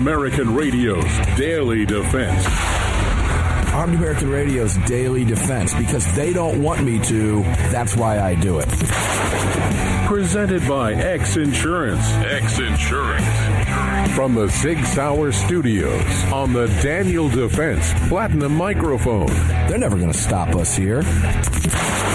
American 0.00 0.54
Radio's 0.54 1.04
Daily 1.36 1.84
Defense. 1.84 2.46
Armed 3.74 3.94
American 3.94 4.30
Radio's 4.30 4.74
Daily 4.86 5.26
Defense 5.26 5.74
because 5.74 6.10
they 6.16 6.32
don't 6.32 6.62
want 6.62 6.82
me 6.82 6.98
to. 7.00 7.42
That's 7.70 7.98
why 7.98 8.18
I 8.18 8.34
do 8.34 8.60
it. 8.60 8.68
Presented 10.06 10.66
by 10.66 10.94
X 10.94 11.36
Insurance. 11.36 12.02
X 12.12 12.58
Insurance. 12.58 14.14
From 14.14 14.34
the 14.34 14.48
Sig 14.48 14.82
Sauer 14.86 15.32
Studios 15.32 16.24
on 16.32 16.54
the 16.54 16.68
Daniel 16.82 17.28
Defense 17.28 17.92
Platinum 18.08 18.56
Microphone. 18.56 19.26
They're 19.68 19.76
never 19.76 19.98
going 19.98 20.12
to 20.12 20.18
stop 20.18 20.56
us 20.56 20.74
here. 20.74 21.02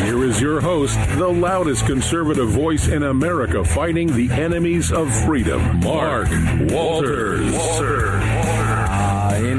Here 0.04 0.24
is 0.24 0.42
your 0.42 0.62
host, 0.62 0.98
the 1.18 1.28
loudest 1.28 1.86
conservative 1.86 2.50
voice 2.50 2.88
in 2.88 3.04
America 3.04 3.64
fighting 3.64 4.14
the 4.14 4.30
enemies 4.32 4.92
of 4.92 5.14
freedom, 5.24 5.80
Mark 5.80 6.30
Walters. 6.70 7.54
Uh, 7.56 8.65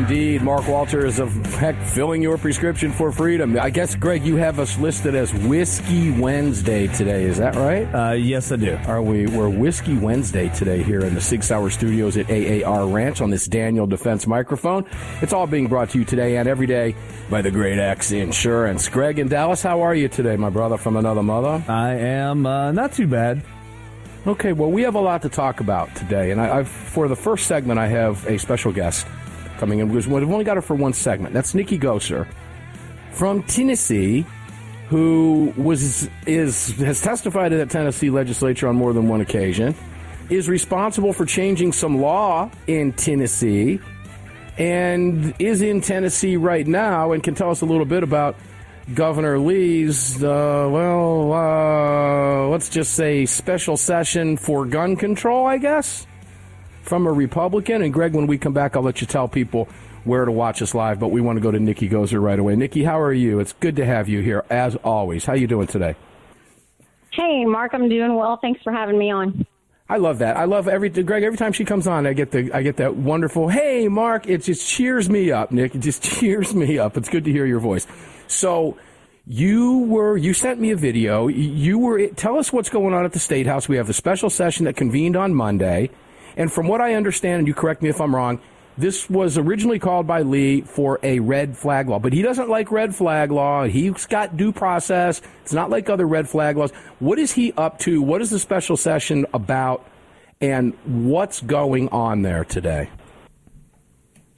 indeed, 0.08 0.40
Mark 0.40 0.68
Walters 0.68 1.18
of 1.18 1.34
heck 1.56 1.76
filling 1.82 2.22
your 2.22 2.38
prescription 2.38 2.92
for 2.92 3.10
freedom. 3.10 3.58
I 3.58 3.70
guess, 3.70 3.96
Greg, 3.96 4.24
you 4.24 4.36
have 4.36 4.60
us 4.60 4.78
listed 4.78 5.16
as 5.16 5.34
Whiskey 5.34 6.12
Wednesday 6.12 6.86
today. 6.86 7.24
Is 7.24 7.38
that 7.38 7.56
right? 7.56 7.92
Uh, 7.92 8.12
yes, 8.12 8.52
I 8.52 8.56
do. 8.56 8.78
Are 8.86 9.02
we? 9.02 9.26
We're 9.26 9.48
Whiskey 9.48 9.98
Wednesday 9.98 10.48
today 10.50 10.84
here 10.84 11.00
in 11.00 11.14
the 11.14 11.20
Sig 11.20 11.42
Sauer 11.42 11.70
Studios 11.70 12.16
at 12.16 12.30
AAR 12.30 12.86
Ranch 12.86 13.20
on 13.20 13.30
this 13.30 13.46
Daniel 13.46 13.84
Defense 13.84 14.28
microphone. 14.28 14.86
It's 15.22 15.32
all 15.32 15.48
being 15.48 15.66
brought 15.66 15.90
to 15.90 15.98
you 15.98 16.04
today 16.04 16.36
and 16.36 16.48
every 16.48 16.68
day 16.68 16.94
by 17.28 17.42
the 17.42 17.50
Great 17.50 17.80
X 17.80 18.12
Insurance. 18.12 18.88
Greg 18.88 19.18
in 19.18 19.26
Dallas, 19.26 19.60
how 19.60 19.82
are 19.82 19.94
you 19.94 20.06
today, 20.06 20.36
my 20.36 20.50
brother 20.50 20.76
from 20.76 20.96
another 20.96 21.24
mother? 21.24 21.64
I 21.66 21.94
am 21.94 22.46
uh, 22.46 22.70
not 22.70 22.92
too 22.92 23.08
bad. 23.08 23.42
Okay, 24.24 24.52
well, 24.52 24.70
we 24.70 24.82
have 24.82 24.94
a 24.94 25.00
lot 25.00 25.22
to 25.22 25.28
talk 25.28 25.58
about 25.58 25.92
today, 25.96 26.30
and 26.30 26.40
I, 26.40 26.58
I've, 26.58 26.68
for 26.68 27.08
the 27.08 27.16
first 27.16 27.46
segment, 27.46 27.80
I 27.80 27.88
have 27.88 28.24
a 28.26 28.38
special 28.38 28.72
guest 28.72 29.04
coming 29.58 29.80
in 29.80 29.88
because 29.88 30.06
we've 30.06 30.30
only 30.30 30.44
got 30.44 30.56
her 30.56 30.62
for 30.62 30.74
one 30.74 30.92
segment. 30.92 31.34
That's 31.34 31.52
Niki 31.52 31.80
Goeser 31.80 32.26
from 33.12 33.42
Tennessee, 33.44 34.26
who 34.88 35.52
was 35.56 36.08
is 36.26 36.70
has 36.78 37.00
testified 37.00 37.52
in 37.52 37.58
the 37.58 37.66
Tennessee 37.66 38.10
legislature 38.10 38.68
on 38.68 38.76
more 38.76 38.92
than 38.92 39.08
one 39.08 39.20
occasion, 39.20 39.74
is 40.28 40.48
responsible 40.48 41.12
for 41.12 41.24
changing 41.24 41.72
some 41.72 42.00
law 42.00 42.50
in 42.66 42.92
Tennessee, 42.92 43.80
and 44.58 45.34
is 45.38 45.62
in 45.62 45.80
Tennessee 45.80 46.36
right 46.36 46.66
now, 46.66 47.12
and 47.12 47.22
can 47.22 47.34
tell 47.34 47.50
us 47.50 47.62
a 47.62 47.66
little 47.66 47.86
bit 47.86 48.02
about 48.02 48.36
Governor 48.94 49.38
Lee's, 49.38 50.22
uh, 50.22 50.68
well, 50.70 51.32
uh, 51.32 52.48
let's 52.48 52.68
just 52.68 52.94
say 52.94 53.26
special 53.26 53.76
session 53.76 54.36
for 54.36 54.64
gun 54.64 54.94
control, 54.94 55.46
I 55.46 55.58
guess, 55.58 56.06
from 56.86 57.06
a 57.06 57.12
Republican. 57.12 57.82
And 57.82 57.92
Greg, 57.92 58.14
when 58.14 58.26
we 58.26 58.38
come 58.38 58.52
back, 58.52 58.76
I'll 58.76 58.82
let 58.82 59.00
you 59.00 59.06
tell 59.06 59.28
people 59.28 59.68
where 60.04 60.24
to 60.24 60.32
watch 60.32 60.62
us 60.62 60.74
live. 60.74 60.98
But 60.98 61.08
we 61.08 61.20
want 61.20 61.36
to 61.36 61.42
go 61.42 61.50
to 61.50 61.58
Niki 61.58 61.90
Goeser 61.90 62.20
right 62.20 62.38
away. 62.38 62.54
Niki, 62.54 62.84
how 62.84 63.00
are 63.00 63.12
you? 63.12 63.40
It's 63.40 63.52
good 63.54 63.76
to 63.76 63.84
have 63.84 64.08
you 64.08 64.20
here 64.20 64.44
as 64.48 64.76
always. 64.76 65.24
How 65.24 65.34
you 65.34 65.46
doing 65.46 65.66
today? 65.66 65.96
Hey, 67.12 67.44
Mark, 67.44 67.72
I'm 67.74 67.88
doing 67.88 68.14
well. 68.14 68.38
Thanks 68.40 68.62
for 68.62 68.72
having 68.72 68.98
me 68.98 69.10
on. 69.10 69.46
I 69.88 69.98
love 69.98 70.18
that. 70.18 70.36
I 70.36 70.44
love 70.44 70.66
every 70.66 70.88
Greg. 70.88 71.22
Every 71.22 71.38
time 71.38 71.52
she 71.52 71.64
comes 71.64 71.86
on, 71.86 72.06
I 72.06 72.12
get 72.12 72.32
the 72.32 72.50
I 72.52 72.62
get 72.62 72.78
that 72.78 72.96
wonderful 72.96 73.48
"Hey, 73.48 73.86
Mark." 73.86 74.26
It 74.26 74.38
just 74.38 74.68
cheers 74.68 75.08
me 75.08 75.30
up, 75.30 75.52
Nick. 75.52 75.76
It 75.76 75.78
just 75.78 76.02
cheers 76.20 76.54
me 76.54 76.78
up. 76.78 76.96
It's 76.96 77.08
good 77.08 77.24
to 77.24 77.30
hear 77.30 77.46
your 77.46 77.60
voice. 77.60 77.86
So 78.26 78.76
you 79.26 79.78
were 79.78 80.16
you 80.16 80.34
sent 80.34 80.60
me 80.60 80.72
a 80.72 80.76
video. 80.76 81.28
You 81.28 81.78
were 81.78 82.08
tell 82.08 82.36
us 82.36 82.52
what's 82.52 82.68
going 82.68 82.94
on 82.94 83.04
at 83.04 83.12
the 83.12 83.20
state 83.20 83.46
house. 83.46 83.68
We 83.68 83.76
have 83.76 83.86
the 83.86 83.92
special 83.92 84.28
session 84.28 84.64
that 84.64 84.76
convened 84.76 85.16
on 85.16 85.34
Monday, 85.34 85.90
and 86.36 86.52
from 86.52 86.68
what 86.68 86.80
I 86.80 86.94
understand, 86.94 87.40
and 87.40 87.48
you 87.48 87.54
correct 87.54 87.82
me 87.82 87.88
if 87.88 88.00
I'm 88.00 88.14
wrong, 88.14 88.40
this 88.78 89.08
was 89.08 89.38
originally 89.38 89.78
called 89.78 90.06
by 90.06 90.22
Lee 90.22 90.60
for 90.60 91.00
a 91.02 91.18
red 91.20 91.56
flag 91.56 91.88
law, 91.88 91.98
but 91.98 92.12
he 92.12 92.20
doesn't 92.20 92.50
like 92.50 92.70
red 92.70 92.94
flag 92.94 93.30
law. 93.30 93.64
He's 93.64 94.04
got 94.06 94.36
due 94.36 94.52
process. 94.52 95.22
It's 95.42 95.54
not 95.54 95.70
like 95.70 95.88
other 95.88 96.06
red 96.06 96.28
flag 96.28 96.58
laws. 96.58 96.72
What 96.98 97.18
is 97.18 97.32
he 97.32 97.52
up 97.54 97.78
to? 97.80 98.02
What 98.02 98.20
is 98.20 98.30
the 98.30 98.38
special 98.38 98.76
session 98.76 99.24
about? 99.32 99.86
And 100.42 100.74
what's 100.84 101.40
going 101.40 101.88
on 101.88 102.20
there 102.20 102.44
today? 102.44 102.90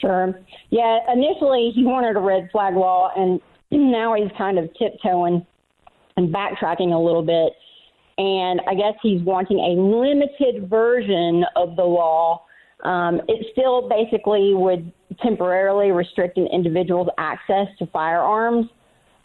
Sure. 0.00 0.40
Yeah, 0.70 1.00
initially 1.12 1.72
he 1.74 1.84
wanted 1.84 2.16
a 2.16 2.20
red 2.20 2.48
flag 2.52 2.76
law, 2.76 3.10
and 3.16 3.40
now 3.72 4.14
he's 4.14 4.30
kind 4.38 4.58
of 4.60 4.70
tiptoeing 4.74 5.44
and 6.16 6.32
backtracking 6.32 6.94
a 6.94 6.98
little 6.98 7.22
bit. 7.22 7.54
And 8.18 8.60
I 8.68 8.74
guess 8.74 8.94
he's 9.02 9.22
wanting 9.22 9.58
a 9.58 9.80
limited 9.80 10.68
version 10.68 11.44
of 11.56 11.76
the 11.76 11.84
law. 11.84 12.44
Um, 12.84 13.20
it 13.28 13.46
still 13.52 13.88
basically 13.88 14.54
would 14.54 14.92
temporarily 15.22 15.90
restrict 15.90 16.36
an 16.36 16.48
individual's 16.52 17.08
access 17.18 17.66
to 17.78 17.86
firearms, 17.86 18.66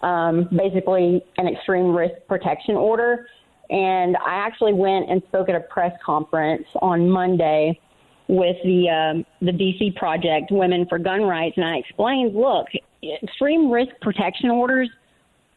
um, 0.02 0.48
basically 0.56 1.24
an 1.38 1.48
extreme 1.48 1.96
risk 1.96 2.16
protection 2.28 2.76
order. 2.76 3.28
And 3.70 4.16
I 4.18 4.36
actually 4.36 4.74
went 4.74 5.10
and 5.10 5.22
spoke 5.28 5.50
at 5.50 5.56
a 5.56 5.62
press 5.62 5.94
conference 6.06 6.66
on 6.81 7.10
Monday 7.10 7.80
with 8.28 8.56
the 8.64 8.90
um, 8.90 9.25
the 9.42 9.52
DC 9.52 9.96
project 9.96 10.52
Women 10.52 10.86
for 10.88 10.98
Gun 10.98 11.22
Rights, 11.22 11.58
and 11.58 11.66
I 11.66 11.78
explained, 11.78 12.36
look, 12.36 12.68
extreme 13.24 13.70
risk 13.70 13.92
protection 14.02 14.50
orders. 14.50 14.90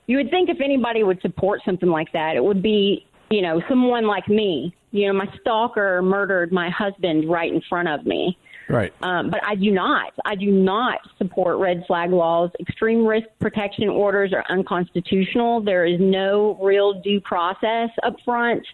You 0.06 0.18
would 0.18 0.30
think 0.30 0.48
if 0.48 0.60
anybody 0.60 1.02
would 1.02 1.20
support 1.20 1.60
something 1.64 1.88
like 1.88 2.12
that, 2.12 2.36
it 2.36 2.44
would 2.44 2.62
be 2.62 3.05
you 3.30 3.42
know 3.42 3.60
someone 3.68 4.06
like 4.06 4.28
me. 4.28 4.74
You 4.92 5.08
know, 5.08 5.12
my 5.12 5.26
stalker 5.40 6.00
murdered 6.02 6.52
my 6.52 6.70
husband 6.70 7.28
right 7.28 7.52
in 7.52 7.60
front 7.68 7.88
of 7.88 8.06
me. 8.06 8.38
Right. 8.68 8.92
Um, 9.02 9.30
but 9.30 9.40
I 9.44 9.54
do 9.54 9.70
not. 9.70 10.12
I 10.24 10.34
do 10.34 10.50
not 10.50 10.98
support 11.18 11.58
red 11.58 11.84
flag 11.86 12.10
laws. 12.10 12.50
Extreme 12.60 13.06
risk 13.06 13.26
protection 13.40 13.88
orders 13.88 14.32
are 14.32 14.44
unconstitutional. 14.48 15.60
There 15.60 15.84
is 15.84 16.00
no 16.00 16.58
real 16.60 17.00
due 17.00 17.20
process 17.20 17.90
up 18.02 18.16
front. 18.24 18.66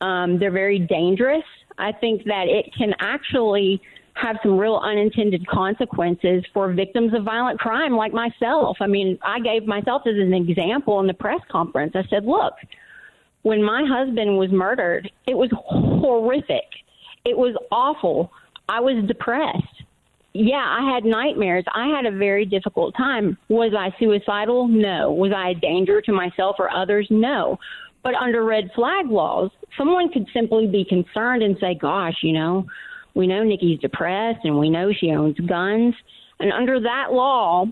Um, 0.00 0.38
they're 0.38 0.52
very 0.52 0.78
dangerous. 0.78 1.44
I 1.78 1.92
think 1.92 2.24
that 2.24 2.46
it 2.46 2.72
can 2.76 2.94
actually 3.00 3.80
have 4.14 4.36
some 4.44 4.56
real 4.56 4.76
unintended 4.76 5.44
consequences 5.48 6.44
for 6.52 6.72
victims 6.72 7.12
of 7.14 7.24
violent 7.24 7.58
crime 7.58 7.96
like 7.96 8.12
myself. 8.12 8.76
I 8.80 8.86
mean, 8.86 9.18
I 9.24 9.40
gave 9.40 9.66
myself 9.66 10.02
as 10.06 10.14
an 10.14 10.32
example 10.32 11.00
in 11.00 11.08
the 11.08 11.14
press 11.14 11.40
conference. 11.50 11.94
I 11.96 12.04
said, 12.08 12.24
look, 12.24 12.54
when 13.44 13.62
my 13.62 13.84
husband 13.86 14.38
was 14.38 14.50
murdered, 14.50 15.10
it 15.26 15.34
was 15.34 15.50
horrific. 15.54 16.64
It 17.24 17.36
was 17.36 17.54
awful. 17.70 18.32
I 18.68 18.80
was 18.80 19.04
depressed. 19.06 19.82
Yeah, 20.32 20.64
I 20.66 20.90
had 20.92 21.04
nightmares. 21.04 21.64
I 21.72 21.86
had 21.88 22.06
a 22.06 22.16
very 22.16 22.46
difficult 22.46 22.96
time. 22.96 23.38
Was 23.48 23.72
I 23.78 23.94
suicidal? 23.98 24.66
No. 24.66 25.12
Was 25.12 25.32
I 25.36 25.50
a 25.50 25.54
danger 25.54 26.00
to 26.00 26.12
myself 26.12 26.56
or 26.58 26.70
others? 26.70 27.06
No. 27.10 27.58
But 28.02 28.14
under 28.14 28.44
red 28.44 28.70
flag 28.74 29.06
laws, 29.08 29.50
someone 29.76 30.10
could 30.10 30.26
simply 30.32 30.66
be 30.66 30.84
concerned 30.84 31.42
and 31.42 31.56
say, 31.60 31.74
gosh, 31.74 32.16
you 32.22 32.32
know, 32.32 32.66
we 33.14 33.26
know 33.26 33.44
Niki's 33.44 33.78
depressed 33.78 34.40
and 34.44 34.58
we 34.58 34.70
know 34.70 34.90
she 34.92 35.10
owns 35.10 35.38
guns. 35.38 35.94
And 36.40 36.50
under 36.50 36.80
that 36.80 37.12
law, 37.12 37.66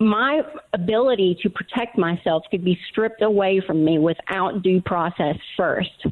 my 0.00 0.40
ability 0.72 1.38
to 1.42 1.50
protect 1.50 1.98
myself 1.98 2.42
could 2.50 2.64
be 2.64 2.78
stripped 2.90 3.22
away 3.22 3.62
from 3.64 3.84
me 3.84 3.98
without 3.98 4.62
due 4.62 4.80
process 4.80 5.36
first. 5.56 6.06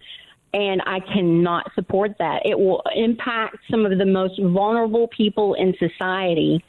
And 0.53 0.83
I 0.87 1.01
cannot 1.01 1.71
support 1.75 2.13
that. 2.19 2.43
It 2.45 2.59
will 2.59 2.83
impact 2.95 3.57
some 3.71 3.87
of 3.87 3.99
the 3.99 4.07
most 4.07 4.41
vulnerable 4.41 5.09
people 5.09 5.55
in 5.55 5.75
society 5.79 6.63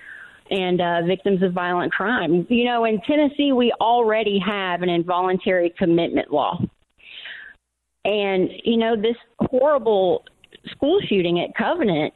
and 0.50 0.82
uh, 0.82 1.02
victims 1.06 1.44
of 1.44 1.54
violent 1.54 1.92
crime. 1.92 2.48
You 2.50 2.66
know, 2.66 2.86
in 2.86 3.00
Tennessee, 3.02 3.52
we 3.52 3.72
already 3.80 4.40
have 4.40 4.82
an 4.82 4.90
involuntary 4.90 5.74
commitment 5.78 6.32
law. 6.32 6.60
And, 8.06 8.50
you 8.64 8.78
know, 8.78 8.96
this 8.96 9.16
horrible 9.40 10.24
school 10.72 11.00
shooting 11.08 11.40
at 11.42 11.56
Covenant, 11.56 12.14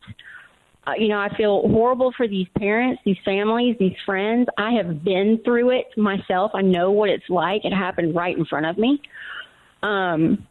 uh, 0.85 0.91
you 0.97 1.07
know, 1.07 1.17
I 1.17 1.29
feel 1.37 1.61
horrible 1.69 2.13
for 2.15 2.27
these 2.27 2.47
parents, 2.57 3.01
these 3.05 3.17
families, 3.23 3.75
these 3.79 3.95
friends. 4.05 4.47
I 4.57 4.71
have 4.71 5.03
been 5.03 5.39
through 5.45 5.69
it 5.71 5.85
myself. 5.95 6.51
I 6.53 6.61
know 6.61 6.91
what 6.91 7.09
it's 7.09 7.29
like. 7.29 7.63
It 7.63 7.73
happened 7.73 8.15
right 8.15 8.37
in 8.37 8.45
front 8.45 8.65
of 8.65 8.77
me. 8.77 9.01
Um, 9.81 10.45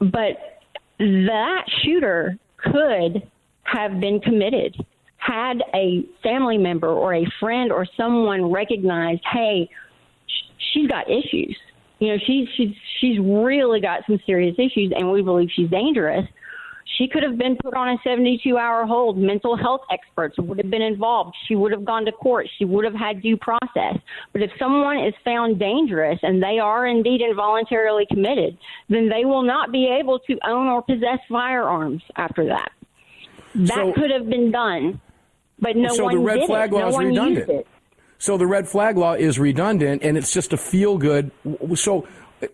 but 0.00 0.60
that 0.98 1.64
shooter 1.82 2.38
could 2.56 3.30
have 3.62 4.00
been 4.00 4.20
committed. 4.20 4.76
Had 5.18 5.62
a 5.74 6.04
family 6.22 6.58
member 6.58 6.88
or 6.88 7.14
a 7.14 7.26
friend 7.38 7.70
or 7.70 7.86
someone 7.96 8.50
recognized, 8.50 9.22
hey, 9.32 9.68
she's 10.72 10.88
got 10.88 11.08
issues. 11.08 11.56
You 11.98 12.08
know, 12.08 12.18
she's 12.26 12.46
she's 12.56 12.74
she's 13.00 13.18
really 13.18 13.80
got 13.80 14.02
some 14.06 14.20
serious 14.26 14.54
issues, 14.58 14.92
and 14.94 15.10
we 15.10 15.22
believe 15.22 15.48
she's 15.54 15.70
dangerous. 15.70 16.26
She 16.96 17.08
could 17.08 17.22
have 17.22 17.36
been 17.36 17.56
put 17.56 17.74
on 17.74 17.88
a 17.88 17.96
72 18.04 18.56
hour 18.56 18.86
hold. 18.86 19.18
Mental 19.18 19.56
health 19.56 19.82
experts 19.90 20.36
would 20.38 20.58
have 20.58 20.70
been 20.70 20.82
involved. 20.82 21.34
She 21.46 21.54
would 21.54 21.72
have 21.72 21.84
gone 21.84 22.04
to 22.06 22.12
court. 22.12 22.46
She 22.58 22.64
would 22.64 22.84
have 22.84 22.94
had 22.94 23.20
due 23.22 23.36
process. 23.36 23.96
But 24.32 24.42
if 24.42 24.50
someone 24.58 24.98
is 24.98 25.14
found 25.24 25.58
dangerous 25.58 26.18
and 26.22 26.42
they 26.42 26.58
are 26.58 26.86
indeed 26.86 27.20
involuntarily 27.20 28.06
committed, 28.06 28.56
then 28.88 29.08
they 29.08 29.24
will 29.24 29.42
not 29.42 29.72
be 29.72 29.86
able 30.00 30.18
to 30.20 30.38
own 30.46 30.68
or 30.68 30.82
possess 30.82 31.18
firearms 31.28 32.02
after 32.16 32.46
that. 32.46 32.70
That 33.54 33.74
So- 33.74 33.92
could 33.92 34.10
have 34.10 34.28
been 34.28 34.50
done, 34.50 35.00
but 35.58 35.76
no 35.76 35.88
So 35.88 36.04
one 36.04 36.14
the 36.14 36.20
red 36.20 36.40
did 36.40 36.46
flag 36.46 36.70
it. 36.70 36.74
law 36.74 36.80
no 36.82 36.88
is 36.88 36.94
one 36.94 37.06
redundant. 37.06 37.36
used 37.48 37.50
it. 37.60 37.66
So 38.18 38.36
the 38.38 38.46
red 38.46 38.66
flag 38.68 38.96
law 38.96 39.12
is 39.12 39.38
redundant, 39.38 40.02
and 40.02 40.16
it's 40.16 40.32
just 40.32 40.52
a 40.54 40.56
feel 40.56 40.96
good. 40.96 41.30
So 41.74 42.06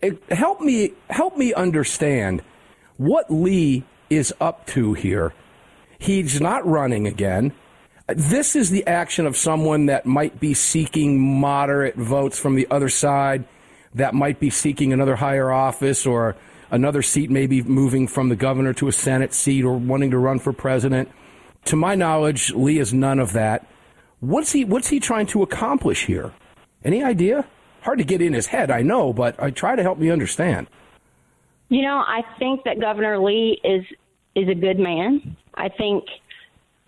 uh, 0.03 0.11
help 0.31 0.61
me 0.61 0.93
help 1.11 1.37
me 1.37 1.55
understand 1.55 2.43
what 2.97 3.31
Lee 3.31 3.85
is 4.17 4.35
up 4.41 4.67
to 4.69 4.95
here. 4.95 5.33
He's 5.99 6.41
not 6.41 6.67
running 6.67 7.07
again. 7.07 7.53
This 8.09 8.57
is 8.57 8.71
the 8.71 8.87
action 8.87 9.27
of 9.27 9.37
someone 9.37 9.87
that 9.87 10.05
might 10.05 10.41
be 10.41 10.55
seeking 10.55 11.21
moderate 11.21 11.95
votes 11.95 12.39
from 12.39 12.57
the 12.57 12.67
other 12.71 12.89
side, 12.89 13.45
that 13.95 14.15
might 14.15 14.41
be 14.41 14.51
seeking 14.51 14.93
another 14.93 15.17
higher 15.17 15.51
office 15.51 16.07
or 16.07 16.37
another 16.71 17.03
seat, 17.03 17.31
maybe 17.31 17.63
moving 17.63 18.09
from 18.09 18.29
the 18.29 18.37
governor 18.37 18.73
to 18.75 18.89
a 18.89 18.93
Senate 18.93 19.33
seat 19.33 19.65
or 19.65 19.77
wanting 19.77 20.11
to 20.11 20.19
run 20.19 20.39
for 20.39 20.53
president. 20.53 21.09
To 21.67 21.77
my 21.77 21.95
knowledge, 21.95 22.53
Lee 22.53 22.79
is 22.79 22.93
none 22.93 23.21
of 23.21 23.33
that. 23.35 23.67
What's 24.21 24.53
he 24.53 24.65
What's 24.65 24.89
he 24.89 25.01
trying 25.01 25.27
to 25.29 25.43
accomplish 25.43 26.07
here? 26.07 26.33
Any 26.85 27.03
idea? 27.05 27.47
Hard 27.83 27.99
to 27.99 28.05
get 28.05 28.23
in 28.23 28.33
his 28.33 28.47
head, 28.47 28.71
I 28.71 28.83
know, 28.83 29.13
but 29.13 29.41
I 29.43 29.51
try 29.51 29.77
to 29.77 29.83
help 29.83 29.99
me 29.99 30.11
understand. 30.11 30.69
You 31.69 31.83
know, 31.83 32.05
I 32.07 32.23
think 32.39 32.65
that 32.65 32.81
Governor 32.81 33.19
Lee 33.19 33.61
is 33.65 33.85
is 34.35 34.49
a 34.49 34.55
good 34.55 34.79
man. 34.79 35.37
I 35.55 35.69
think 35.69 36.05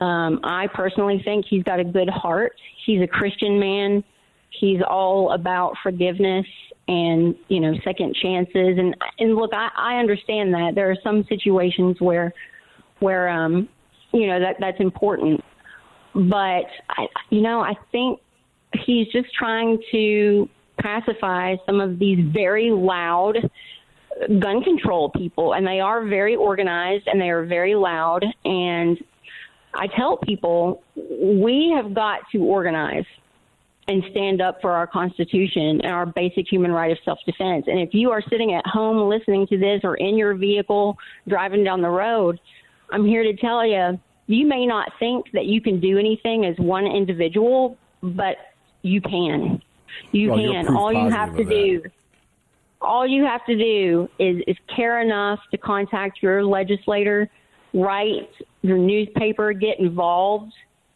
um, 0.00 0.41
I 0.43 0.67
personally 0.75 1.20
think 1.25 1.46
he's 1.49 1.62
got 1.62 1.81
a 1.81 1.85
good 1.85 2.08
heart. 2.08 2.52
He's 2.85 3.00
a 3.00 3.06
Christian 3.06 3.58
man. 3.58 4.02
He's 4.50 4.81
all 4.88 5.32
about 5.32 5.75
forgiveness 5.82 6.46
and 6.87 7.35
you 7.49 7.61
know 7.61 7.73
second 7.85 8.14
chances. 8.14 8.79
And 8.79 8.96
and 9.19 9.35
look, 9.35 9.52
I, 9.52 9.69
I 9.76 9.96
understand 9.96 10.52
that 10.55 10.73
there 10.75 10.91
are 10.91 10.96
some 11.02 11.25
situations 11.29 11.96
where 12.00 12.32
where 13.00 13.29
um, 13.29 13.69
you 14.12 14.26
know 14.26 14.41
that 14.41 14.56
that's 14.61 14.81
important. 14.81 15.43
But 16.14 16.67
I, 16.91 17.06
you 17.31 17.41
know, 17.41 17.61
I 17.61 17.75
think 17.91 18.20
he's 18.85 19.08
just 19.08 19.32
trying 19.35 19.79
to 19.93 20.49
pacify 20.79 21.56
some 21.67 21.81
of 21.81 21.99
these 21.99 22.19
very 22.32 22.70
loud 22.70 23.37
gun 24.38 24.62
control 24.62 25.11
people, 25.11 25.55
and 25.55 25.66
they 25.66 25.81
are 25.81 26.05
very 26.06 26.37
organized 26.37 27.06
and 27.06 27.20
they 27.20 27.31
are 27.31 27.44
very 27.44 27.75
loud. 27.75 28.25
And 28.44 28.99
I 29.75 29.87
tell 29.88 30.16
people 30.16 30.82
we 30.96 31.72
have 31.76 31.94
got 31.94 32.20
to 32.32 32.38
organize 32.38 33.05
and 33.87 34.02
stand 34.11 34.40
up 34.40 34.61
for 34.62 34.70
our 34.70 34.87
Constitution 34.87 35.81
and 35.82 35.93
our 35.93 36.06
basic 36.06 36.50
human 36.50 36.72
right 36.72 36.90
of 36.90 36.99
self 37.05 37.19
defense. 37.26 37.66
And 37.66 37.81
if 37.81 37.90
you 37.93 38.11
are 38.11 38.22
sitting 38.31 38.55
at 38.55 38.66
home 38.66 39.08
listening 39.08 39.46
to 39.49 39.58
this 39.58 39.81
or 39.84 39.96
in 39.96 40.17
your 40.17 40.34
vehicle 40.34 40.96
driving 41.28 41.64
down 41.64 41.82
the 41.82 41.90
road, 41.90 42.40
I'm 42.90 43.05
here 43.05 43.22
to 43.22 43.37
tell 43.37 43.67
you 43.67 43.99
you 44.26 44.46
may 44.46 44.67
not 44.67 44.90
think 44.99 45.26
that 45.32 45.44
you 45.46 45.60
can 45.60 45.81
do 45.81 45.99
anything 45.99 46.46
as 46.46 46.56
one 46.58 46.87
individual, 46.87 47.76
but 48.02 48.37
you 48.82 49.00
can. 49.00 49.60
You 50.12 50.31
Well, 50.31 50.38
can. 50.38 50.76
All 50.76 50.93
you 50.93 51.10
have 51.10 51.37
to 51.37 51.44
that. 51.82 51.90
All 52.84 53.06
you 53.06 53.25
have 53.25 53.44
to 53.46 53.56
do 53.56 54.08
is, 54.19 54.42
is 54.46 54.56
care 54.75 55.00
enough 55.00 55.38
to 55.50 55.58
contact 55.58 56.22
your 56.22 56.44
legislator, 56.44 57.28
write 57.72 58.31
your 58.62 58.78
newspaper, 58.78 59.52
get 59.52 59.78
involved 59.81 60.52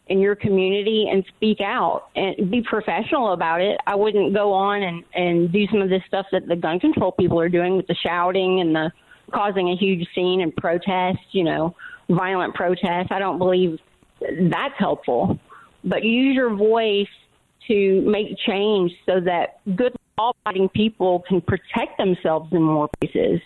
in 0.07 0.19
your 0.19 0.35
community 0.35 1.07
and 1.11 1.23
speak 1.35 1.61
out 1.61 2.07
and 2.15 2.49
be 2.49 2.61
professional 2.61 3.33
about 3.33 3.61
it. 3.61 3.79
I 3.85 3.95
wouldn't 3.95 4.33
go 4.33 4.51
on 4.51 4.81
and, 4.81 5.03
and 5.13 5.51
do 5.51 5.67
some 5.67 5.81
of 5.81 5.89
this 5.89 6.01
stuff 6.07 6.25
that 6.31 6.47
the 6.47 6.55
gun 6.55 6.79
control 6.79 7.11
people 7.11 7.39
are 7.39 7.49
doing 7.49 7.77
with 7.77 7.87
the 7.87 7.95
shouting 7.95 8.59
and 8.59 8.75
the 8.75 8.91
causing 9.31 9.69
a 9.69 9.75
huge 9.75 10.07
scene 10.15 10.41
and 10.41 10.55
protest, 10.55 11.19
you 11.31 11.43
know, 11.43 11.75
violent 12.09 12.55
protest. 12.55 13.11
I 13.11 13.19
don't 13.19 13.37
believe 13.37 13.77
that's 14.19 14.73
helpful. 14.77 15.39
But 15.83 16.03
use 16.03 16.35
your 16.35 16.55
voice 16.55 17.07
to 17.69 18.01
make 18.01 18.37
change 18.45 18.91
so 19.05 19.19
that 19.21 19.59
good 19.75 19.95
law 20.17 20.31
abiding 20.45 20.69
people 20.69 21.23
can 21.27 21.41
protect 21.41 21.97
themselves 21.97 22.51
in 22.51 22.61
more 22.61 22.89
places. 22.99 23.39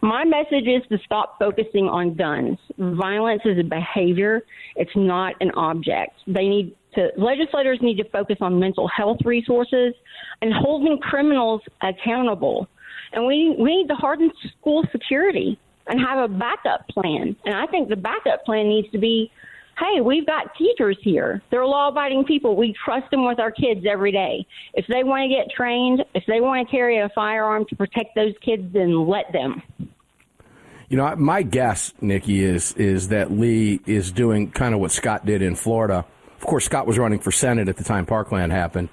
My 0.00 0.24
message 0.24 0.66
is 0.66 0.82
to 0.90 0.98
stop 1.04 1.36
focusing 1.38 1.86
on 1.86 2.14
guns. 2.14 2.58
Violence 2.78 3.42
is 3.44 3.58
a 3.58 3.64
behavior, 3.64 4.42
it's 4.76 4.94
not 4.94 5.34
an 5.40 5.50
object. 5.52 6.12
They 6.26 6.48
need 6.48 6.76
to 6.94 7.08
legislators 7.16 7.78
need 7.80 7.96
to 7.96 8.08
focus 8.10 8.36
on 8.40 8.60
mental 8.60 8.88
health 8.88 9.18
resources 9.24 9.94
and 10.40 10.52
holding 10.52 10.98
criminals 10.98 11.62
accountable. 11.82 12.68
And 13.12 13.26
we 13.26 13.54
we 13.58 13.76
need 13.76 13.88
to 13.88 13.94
harden 13.94 14.30
school 14.58 14.84
security 14.92 15.58
and 15.86 16.00
have 16.00 16.18
a 16.18 16.28
backup 16.28 16.86
plan. 16.88 17.34
And 17.44 17.54
I 17.54 17.66
think 17.66 17.88
the 17.88 17.96
backup 17.96 18.44
plan 18.44 18.68
needs 18.68 18.90
to 18.92 18.98
be 18.98 19.30
hey, 19.78 20.00
we've 20.00 20.26
got 20.26 20.54
teachers 20.56 20.98
here. 21.02 21.42
They're 21.50 21.66
law 21.66 21.88
abiding 21.88 22.24
people. 22.24 22.56
We 22.56 22.74
trust 22.84 23.10
them 23.10 23.26
with 23.26 23.38
our 23.38 23.50
kids 23.50 23.84
every 23.88 24.12
day. 24.12 24.46
If 24.74 24.86
they 24.86 25.04
want 25.04 25.22
to 25.22 25.28
get 25.28 25.50
trained, 25.54 26.04
if 26.14 26.24
they 26.26 26.40
want 26.40 26.66
to 26.66 26.70
carry 26.70 26.98
a 26.98 27.08
firearm 27.14 27.64
to 27.66 27.76
protect 27.76 28.14
those 28.14 28.34
kids, 28.44 28.62
then 28.72 29.06
let 29.08 29.32
them. 29.32 29.62
You 30.88 30.98
know, 30.98 31.16
my 31.16 31.42
guess, 31.42 31.92
Niki, 32.02 32.40
is 32.40 32.72
is 32.74 33.08
that 33.08 33.30
Lee 33.30 33.80
is 33.86 34.12
doing 34.12 34.50
kind 34.50 34.74
of 34.74 34.80
what 34.80 34.92
Scott 34.92 35.24
did 35.24 35.40
in 35.40 35.54
Florida. 35.54 36.04
Of 36.36 36.46
course, 36.46 36.66
Scott 36.66 36.86
was 36.86 36.98
running 36.98 37.18
for 37.18 37.32
Senate 37.32 37.68
at 37.68 37.78
the 37.78 37.84
time 37.84 38.04
Parkland 38.04 38.52
happened, 38.52 38.90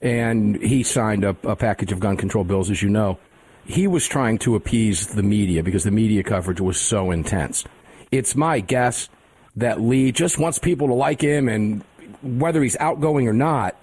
and 0.00 0.56
he 0.56 0.82
signed 0.82 1.24
up 1.24 1.44
a 1.44 1.54
package 1.54 1.92
of 1.92 2.00
gun 2.00 2.16
control 2.16 2.44
bills, 2.44 2.70
as 2.70 2.82
you 2.82 2.88
know. 2.88 3.18
He 3.66 3.86
was 3.86 4.08
trying 4.08 4.38
to 4.38 4.56
appease 4.56 5.08
the 5.08 5.22
media 5.22 5.62
because 5.62 5.84
the 5.84 5.90
media 5.90 6.22
coverage 6.22 6.60
was 6.60 6.80
so 6.80 7.10
intense. 7.10 7.64
It's 8.10 8.34
my 8.34 8.60
guess 8.60 9.08
that 9.56 9.80
Lee 9.80 10.12
just 10.12 10.38
wants 10.38 10.58
people 10.58 10.88
to 10.88 10.94
like 10.94 11.20
him, 11.20 11.48
and 11.48 11.84
whether 12.22 12.62
he's 12.62 12.76
outgoing 12.76 13.28
or 13.28 13.32
not, 13.32 13.76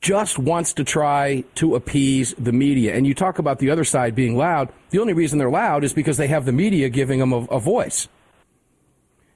just 0.00 0.38
wants 0.38 0.74
to 0.74 0.84
try 0.84 1.42
to 1.56 1.74
appease 1.74 2.34
the 2.38 2.52
media. 2.52 2.94
And 2.94 3.06
you 3.06 3.14
talk 3.14 3.38
about 3.38 3.58
the 3.58 3.70
other 3.70 3.84
side 3.84 4.14
being 4.14 4.36
loud. 4.36 4.68
The 4.90 4.98
only 4.98 5.14
reason 5.14 5.38
they're 5.38 5.50
loud 5.50 5.84
is 5.84 5.92
because 5.92 6.16
they 6.16 6.28
have 6.28 6.44
the 6.44 6.52
media 6.52 6.88
giving 6.88 7.18
them 7.18 7.32
a, 7.32 7.44
a 7.46 7.60
voice. 7.60 8.08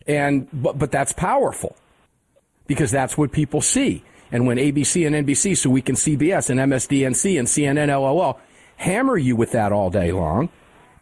And 0.07 0.49
but 0.53 0.79
but 0.79 0.91
that's 0.91 1.13
powerful 1.13 1.77
because 2.67 2.91
that's 2.91 3.19
what 3.19 3.33
people 3.33 3.61
see. 3.61 4.05
And 4.33 4.47
when 4.47 4.59
ABC 4.59 5.07
and 5.07 5.27
NBC, 5.27 5.57
so 5.57 5.71
we 5.71 5.83
can 5.83 5.97
CBS 5.97 6.51
and 6.51 6.61
MSDNC 6.61 7.39
and 7.39 7.49
CNN, 7.49 7.89
LOL, 7.89 8.39
hammer 8.77 9.19
you 9.19 9.35
with 9.35 9.53
that 9.53 9.73
all 9.73 9.91
day 9.91 10.13
long, 10.13 10.51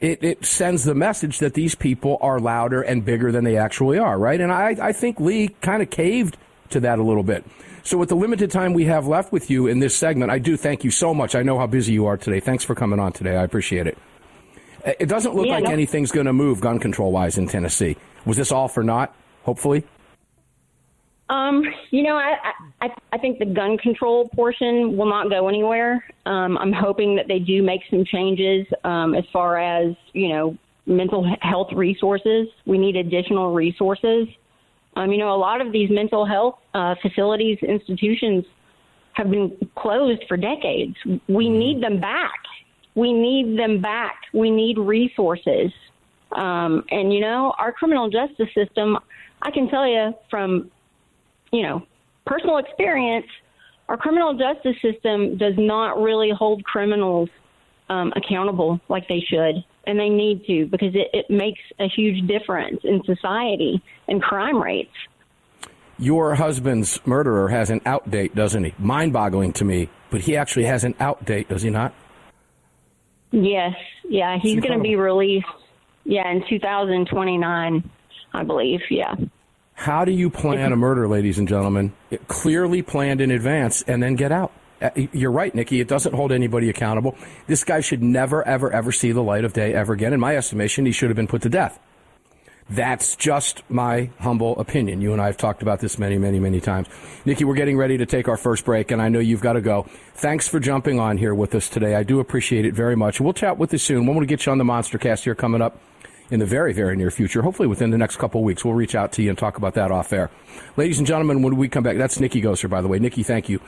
it, 0.01 0.23
it 0.23 0.45
sends 0.45 0.85
the 0.85 0.95
message 0.95 1.39
that 1.41 1.55
these 1.55 1.75
people 1.75 2.19
are 2.21 2.39
louder 2.39 2.83
and 2.83 3.05
bigger 3.05 3.33
than 3.33 3.45
they 3.45 3.57
actually 3.57 3.99
are, 3.99 4.19
right? 4.19 4.41
And 4.41 4.53
I, 4.53 4.77
I 4.81 4.93
think 4.93 5.19
Lee 5.21 5.49
kind 5.61 5.83
of 5.83 5.91
caved 5.91 6.37
to 6.71 6.81
that 6.81 6.99
a 6.99 7.03
little 7.03 7.23
bit. 7.23 7.45
So, 7.83 7.97
with 7.97 8.09
the 8.11 8.17
limited 8.17 8.51
time 8.51 8.75
we 8.75 8.85
have 8.85 9.07
left 9.07 9.33
with 9.33 9.51
you 9.51 9.67
in 9.67 9.79
this 9.79 9.97
segment, 9.97 10.31
I 10.31 10.39
do 10.39 10.57
thank 10.57 10.85
you 10.85 10.91
so 10.91 11.15
much. 11.15 11.35
I 11.35 11.43
know 11.43 11.59
how 11.59 11.67
busy 11.67 11.93
you 11.93 12.07
are 12.07 12.17
today. 12.17 12.39
Thanks 12.41 12.63
for 12.63 12.75
coming 12.75 13.01
on 13.01 13.13
today. 13.13 13.37
I 13.37 13.43
appreciate 13.45 13.87
it. 13.87 13.97
It 14.85 15.07
doesn't 15.09 15.35
look 15.35 15.47
Yeah, 15.47 15.55
like 15.55 15.65
no- 15.65 15.71
anything's 15.71 16.13
going 16.13 16.27
to 16.27 16.33
move 16.33 16.61
gun 16.61 16.79
control 16.79 17.13
wise 17.13 17.39
in 17.39 17.49
Tennessee. 17.49 17.97
Was 18.27 18.37
this 18.37 18.53
all 18.53 18.69
for 18.69 18.83
naught, 18.83 19.15
hopefully? 19.43 19.85
Um, 21.31 21.63
you 21.91 22.03
know, 22.03 22.17
I, 22.17 22.53
I 22.81 22.89
I 23.13 23.19
think 23.19 23.39
the 23.39 23.45
gun 23.45 23.77
control 23.79 24.29
portion 24.31 24.97
will 24.97 25.09
not 25.09 25.29
go 25.29 25.49
anywhere. 25.49 26.05
Um, 26.25 26.57
I'm 26.57 26.73
hoping 26.73 27.17
that 27.17 27.29
they 27.29 27.39
do 27.39 27.63
make 27.63 27.83
some 27.91 28.05
changes 28.05 28.67
um, 28.85 29.15
as 29.15 29.25
far 29.33 29.59
as 29.59 29.95
you 30.15 30.29
know 30.29 30.57
mental 30.87 31.31
health 31.43 31.69
resources. 31.75 32.49
We 32.67 32.79
need 32.79 32.97
additional 32.97 33.53
resources. 33.53 34.27
Um, 34.97 35.13
you 35.13 35.19
know, 35.19 35.35
a 35.35 35.37
lot 35.37 35.61
of 35.61 35.71
these 35.71 35.91
mental 35.91 36.25
health 36.25 36.59
uh, 36.75 36.95
facilities, 37.03 37.59
institutions 37.63 38.45
have 39.13 39.31
been 39.31 39.57
closed 39.77 40.25
for 40.27 40.37
decades. 40.37 40.97
We 41.29 41.49
need 41.49 41.83
them 41.83 42.01
back. 42.01 42.41
We 42.95 43.13
need 43.13 43.59
them 43.59 43.81
back. 43.81 44.17
We 44.33 44.51
need 44.51 44.79
resources. 44.79 45.71
Um, 46.33 46.85
and 46.91 47.13
you 47.13 47.21
know, 47.21 47.55
our 47.59 47.71
criminal 47.71 48.09
justice 48.09 48.49
system, 48.55 48.99
I 49.43 49.51
can 49.51 49.69
tell 49.69 49.87
you 49.87 50.15
from 50.31 50.71
you 51.53 51.63
know, 51.63 51.83
personal 52.27 52.59
experience, 52.59 53.27
our 53.89 53.97
criminal 53.97 54.35
justice 54.37 54.77
system 54.83 55.37
does 55.37 55.55
not 55.57 56.01
really 56.01 56.31
hold 56.31 56.63
criminals 56.65 57.29
um, 57.89 58.13
accountable 58.17 58.81
like 58.89 59.09
they 59.09 59.21
should. 59.21 59.65
and 59.89 59.99
they 59.99 60.11
need 60.11 60.45
to 60.47 60.67
because 60.67 60.95
it, 60.95 61.09
it 61.15 61.31
makes 61.31 61.61
a 61.81 61.89
huge 61.89 62.27
difference 62.29 62.81
in 62.85 63.03
society 63.05 63.83
and 64.07 64.23
crime 64.23 64.63
rates. 64.63 64.93
Your 65.99 66.35
husband's 66.35 67.05
murderer 67.07 67.49
has 67.49 67.71
an 67.71 67.81
out 67.87 68.09
date, 68.09 68.35
doesn't 68.35 68.63
he? 68.63 68.75
Mind 68.79 69.13
boggling 69.13 69.53
to 69.55 69.65
me, 69.65 69.89
but 70.11 70.21
he 70.21 70.37
actually 70.37 70.67
has 70.67 70.85
an 70.85 70.95
out 71.01 71.25
date, 71.25 71.49
does 71.49 71.63
he 71.63 71.71
not? 71.71 71.95
Yes, 73.33 73.75
yeah, 74.09 74.39
he's 74.41 74.61
going 74.61 74.79
to 74.79 74.83
be 74.83 74.97
released, 74.97 75.47
yeah, 76.05 76.31
in 76.31 76.45
2029, 76.49 77.91
I 78.33 78.45
believe, 78.45 78.81
yeah. 78.91 79.15
How 79.79 80.05
do 80.05 80.11
you 80.11 80.29
plan 80.29 80.73
a 80.73 80.77
murder, 80.77 81.07
ladies 81.07 81.39
and 81.39 81.47
gentlemen? 81.47 81.93
It 82.11 82.27
clearly 82.27 82.83
planned 82.83 83.21
in 83.21 83.31
advance 83.31 83.83
and 83.83 84.03
then 84.03 84.17
get 84.17 84.33
out. 84.33 84.51
Uh, 84.83 84.91
you're 85.13 85.31
right, 85.31 85.55
Niki. 85.55 85.81
It 85.81 85.87
doesn't 85.87 86.17
hold 86.17 86.33
anybody 86.33 86.69
accountable. 86.69 87.17
This 87.47 87.63
guy 87.63 87.81
should 87.81 88.03
never, 88.03 88.47
ever, 88.47 88.73
ever 88.73 88.91
see 88.91 89.13
the 89.13 89.23
light 89.23 89.45
of 89.45 89.53
day 89.53 89.73
ever 89.73 89.93
again. 89.93 90.13
In 90.13 90.19
my 90.19 90.37
estimation, 90.37 90.85
he 90.85 90.91
should 90.91 91.11
have 91.11 91.17
been 91.17 91.29
put 91.29 91.43
to 91.43 91.49
death. 91.49 91.79
That's 92.69 93.15
just 93.15 93.63
my 93.71 94.11
humble 94.19 94.59
opinion. 94.59 95.01
You 95.01 95.13
and 95.13 95.23
I 95.23 95.27
have 95.27 95.37
talked 95.37 95.63
about 95.63 95.79
this 95.79 95.97
many, 95.97 96.19
many, 96.19 96.41
many 96.41 96.61
times. 96.61 96.89
Niki, 97.25 97.45
we're 97.45 97.55
getting 97.55 97.77
ready 97.77 97.99
to 97.99 98.05
take 98.05 98.27
our 98.27 98.37
first 98.37 98.65
break, 98.65 98.91
and 98.91 99.01
I 99.01 99.09
know 99.09 99.21
you've 99.21 99.43
got 99.43 99.53
to 99.53 99.61
go. 99.61 99.87
Thanks 100.15 100.49
for 100.49 100.59
jumping 100.59 100.99
on 100.99 101.19
here 101.19 101.37
with 101.37 101.55
us 101.55 101.69
today. 101.69 101.95
I 101.95 102.03
do 102.03 102.19
appreciate 102.19 102.65
it 102.65 102.75
very 102.75 102.97
much. 102.97 103.21
We'll 103.21 103.33
chat 103.33 103.59
with 103.59 103.73
you 103.73 103.79
soon. 103.79 104.07
When 104.07 104.17
we 104.17 104.27
get 104.27 104.45
you 104.45 104.51
on 104.51 104.59
the 104.59 104.65
Monster 104.65 104.99
Cast 104.99 105.23
here 105.23 105.37
coming 105.37 105.63
up 105.63 105.79
in 106.31 106.41
the 106.41 106.47
very, 106.47 106.73
very 106.73 106.97
near 106.97 107.11
future, 107.11 107.43
hopefully 107.43 107.69
within 107.69 107.91
the 107.91 107.99
next 107.99 108.17
couple 108.17 108.43
weeks, 108.43 108.65
we'll 108.65 108.75
reach 108.75 108.95
out 108.95 109.13
to 109.13 109.23
you 109.23 109.31
and 109.31 109.39
talk 109.39 109.57
about 109.57 109.75
that 109.75 109.91
off 109.91 110.13
air. 110.13 110.31
Ladies 110.77 110.99
and 110.99 111.07
gentlemen, 111.07 111.43
when 111.43 111.57
we 111.57 111.69
come 111.69 111.83
back, 111.83 111.97
that's 111.97 112.19
Niki 112.19 112.43
Goeser, 112.43 112.69
by 112.69 112.81
the 112.81 112.89
way. 112.89 112.99
Niki, 112.99 113.25
thank 113.25 113.49
you 113.49 113.61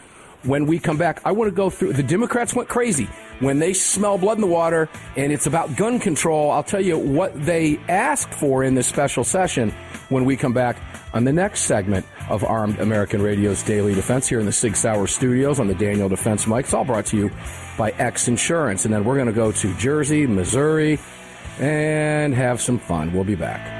when 0.42 0.66
we 0.66 0.78
come 0.78 0.96
back, 0.96 1.20
I 1.24 1.32
want 1.32 1.50
to 1.50 1.54
go 1.54 1.68
through. 1.70 1.92
The 1.92 2.02
Democrats 2.02 2.54
went 2.54 2.68
crazy 2.68 3.08
when 3.40 3.58
they 3.58 3.72
smell 3.72 4.16
blood 4.16 4.38
in 4.38 4.40
the 4.40 4.46
water, 4.46 4.88
and 5.16 5.32
it's 5.32 5.46
about 5.46 5.76
gun 5.76 5.98
control. 5.98 6.50
I'll 6.50 6.62
tell 6.62 6.80
you 6.80 6.98
what 6.98 7.44
they 7.44 7.78
asked 7.88 8.32
for 8.32 8.64
in 8.64 8.74
this 8.74 8.86
special 8.86 9.24
session 9.24 9.70
when 10.08 10.24
we 10.24 10.36
come 10.36 10.52
back 10.52 10.78
on 11.12 11.24
the 11.24 11.32
next 11.32 11.62
segment 11.62 12.06
of 12.28 12.44
Armed 12.44 12.78
American 12.78 13.20
Radio's 13.20 13.62
Daily 13.62 13.94
Defense 13.94 14.28
here 14.28 14.40
in 14.40 14.46
the 14.46 14.52
Sig 14.52 14.76
Sauer 14.76 15.06
studios 15.06 15.60
on 15.60 15.66
the 15.66 15.74
Daniel 15.74 16.08
Defense 16.08 16.46
mic. 16.46 16.64
It's 16.64 16.74
all 16.74 16.84
brought 16.84 17.06
to 17.06 17.16
you 17.16 17.30
by 17.76 17.90
X 17.92 18.28
Insurance. 18.28 18.84
And 18.84 18.94
then 18.94 19.04
we're 19.04 19.16
going 19.16 19.26
to 19.26 19.32
go 19.32 19.52
to 19.52 19.74
Jersey, 19.74 20.26
Missouri, 20.26 20.98
and 21.60 22.34
have 22.34 22.60
some 22.60 22.78
fun. 22.78 23.12
We'll 23.12 23.24
be 23.24 23.34
back. 23.34 23.79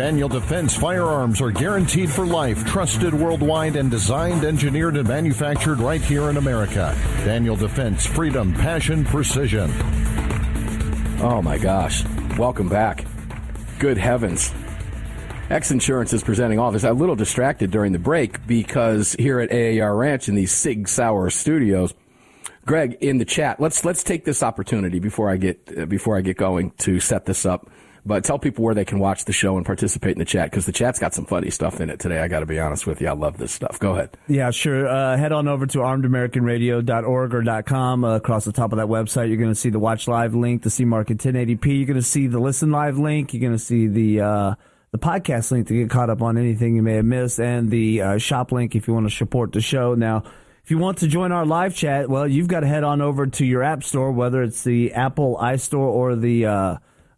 Daniel 0.00 0.30
Defense 0.30 0.74
firearms 0.74 1.42
are 1.42 1.50
guaranteed 1.50 2.08
for 2.08 2.24
life, 2.24 2.64
trusted 2.64 3.12
worldwide, 3.12 3.76
and 3.76 3.90
designed, 3.90 4.44
engineered, 4.46 4.96
and 4.96 5.06
manufactured 5.06 5.78
right 5.78 6.00
here 6.00 6.30
in 6.30 6.38
America. 6.38 6.96
Daniel 7.22 7.54
Defense, 7.54 8.06
freedom, 8.06 8.54
passion, 8.54 9.04
precision. 9.04 9.70
Oh 11.20 11.42
my 11.42 11.58
gosh. 11.58 12.02
Welcome 12.38 12.70
back. 12.70 13.04
Good 13.78 13.98
heavens. 13.98 14.54
X 15.50 15.70
Insurance 15.70 16.14
is 16.14 16.22
presenting 16.22 16.58
all 16.58 16.72
this. 16.72 16.82
I'm 16.82 16.96
a 16.96 16.98
little 16.98 17.14
distracted 17.14 17.70
during 17.70 17.92
the 17.92 17.98
break 17.98 18.46
because 18.46 19.12
here 19.18 19.38
at 19.38 19.52
AAR 19.52 19.94
Ranch 19.94 20.30
in 20.30 20.34
these 20.34 20.50
Sig 20.50 20.88
Sauer 20.88 21.28
studios, 21.28 21.92
Greg 22.64 22.96
in 23.02 23.18
the 23.18 23.26
chat. 23.26 23.60
Let's 23.60 23.84
let's 23.84 24.02
take 24.02 24.24
this 24.24 24.42
opportunity 24.42 24.98
before 24.98 25.28
I 25.28 25.36
get 25.36 25.60
uh, 25.76 25.84
before 25.84 26.16
I 26.16 26.22
get 26.22 26.38
going 26.38 26.70
to 26.78 27.00
set 27.00 27.26
this 27.26 27.44
up. 27.44 27.68
But 28.04 28.24
tell 28.24 28.38
people 28.38 28.64
where 28.64 28.74
they 28.74 28.84
can 28.84 28.98
watch 28.98 29.24
the 29.24 29.32
show 29.32 29.56
and 29.56 29.66
participate 29.66 30.12
in 30.12 30.18
the 30.18 30.24
chat 30.24 30.50
because 30.50 30.66
the 30.66 30.72
chat's 30.72 30.98
got 30.98 31.14
some 31.14 31.26
funny 31.26 31.50
stuff 31.50 31.80
in 31.80 31.90
it 31.90 32.00
today. 32.00 32.20
I 32.20 32.28
got 32.28 32.40
to 32.40 32.46
be 32.46 32.58
honest 32.58 32.86
with 32.86 33.00
you. 33.00 33.08
I 33.08 33.12
love 33.12 33.38
this 33.38 33.52
stuff. 33.52 33.78
Go 33.78 33.92
ahead. 33.92 34.16
Yeah, 34.26 34.50
sure. 34.50 34.88
Uh, 34.88 35.16
head 35.16 35.32
on 35.32 35.48
over 35.48 35.66
to 35.66 35.78
armedamericanradio.org 35.78 37.34
or 37.34 37.62
.com. 37.62 38.04
Uh, 38.04 38.16
across 38.16 38.44
the 38.44 38.52
top 38.52 38.72
of 38.72 38.78
that 38.78 38.86
website, 38.86 39.28
you're 39.28 39.36
going 39.36 39.50
to 39.50 39.54
see 39.54 39.70
the 39.70 39.78
watch 39.78 40.08
live 40.08 40.34
link, 40.34 40.62
the 40.62 40.70
C 40.70 40.84
Market 40.84 41.18
1080p. 41.18 41.66
You're 41.78 41.86
going 41.86 41.96
to 41.96 42.02
see 42.02 42.26
the 42.26 42.40
listen 42.40 42.70
live 42.70 42.98
link. 42.98 43.34
You're 43.34 43.40
going 43.40 43.52
to 43.52 43.58
see 43.58 43.86
the 43.86 44.20
uh, 44.20 44.54
the 44.92 44.98
podcast 44.98 45.52
link 45.52 45.68
to 45.68 45.74
get 45.74 45.90
caught 45.90 46.10
up 46.10 46.22
on 46.22 46.36
anything 46.36 46.76
you 46.76 46.82
may 46.82 46.94
have 46.94 47.04
missed, 47.04 47.38
and 47.38 47.70
the 47.70 48.02
uh, 48.02 48.18
shop 48.18 48.50
link 48.50 48.74
if 48.74 48.88
you 48.88 48.94
want 48.94 49.08
to 49.08 49.14
support 49.14 49.52
the 49.52 49.60
show. 49.60 49.94
Now, 49.94 50.24
if 50.64 50.70
you 50.70 50.78
want 50.78 50.98
to 50.98 51.06
join 51.06 51.32
our 51.32 51.46
live 51.46 51.74
chat, 51.74 52.08
well, 52.08 52.26
you've 52.26 52.48
got 52.48 52.60
to 52.60 52.66
head 52.66 52.82
on 52.82 53.00
over 53.00 53.26
to 53.26 53.44
your 53.44 53.62
app 53.62 53.84
store, 53.84 54.10
whether 54.10 54.42
it's 54.42 54.64
the 54.64 54.92
Apple 54.94 55.38
iStore 55.40 55.78
or 55.78 56.16
the 56.16 56.46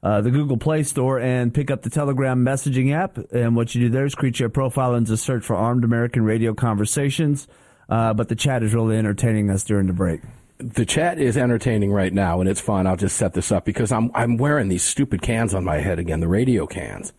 uh, 0.03 0.21
the 0.21 0.31
Google 0.31 0.57
Play 0.57 0.83
Store 0.83 1.21
and 1.21 1.55
pick 1.55 1.71
up 1.71 1.83
the 1.83 1.91
Telegram 1.91 2.45
messaging 2.45 2.93
app. 2.93 3.19
And 3.33 3.55
what 3.55 3.75
you 3.75 3.83
do 3.83 3.89
there 3.89 4.05
is 4.05 4.15
create 4.15 4.41
your 4.41 4.49
profile 4.49 4.95
and 4.95 5.07
just 5.07 5.25
search 5.25 5.45
for 5.45 5.55
Armed 5.55 5.85
American 5.85 6.25
Radio 6.25 6.55
Conversations. 6.55 7.47
Uh, 7.89 8.13
but 8.15 8.29
the 8.29 8.35
chat 8.35 8.63
is 8.63 8.75
really 8.75 8.97
entertaining 8.97 9.51
us 9.51 9.65
during 9.65 9.87
the 9.87 9.93
break. 9.93 10.21
The 10.59 10.87
chat 10.87 11.19
is 11.19 11.37
entertaining 11.37 11.93
right 11.93 12.13
now, 12.13 12.41
and 12.41 12.49
it's 12.49 12.61
fun. 12.61 12.87
I'll 12.87 12.97
just 12.97 13.17
set 13.17 13.35
this 13.35 13.51
up 13.51 13.65
because 13.65 13.91
I'm 13.91 14.11
I'm 14.15 14.37
wearing 14.37 14.69
these 14.69 14.85
stupid 14.85 15.21
cans 15.21 15.55
on 15.55 15.65
my 15.65 15.79
head 15.79 15.99
again, 15.99 16.21
the 16.21 16.29
radio 16.29 16.67
cans. 16.67 17.13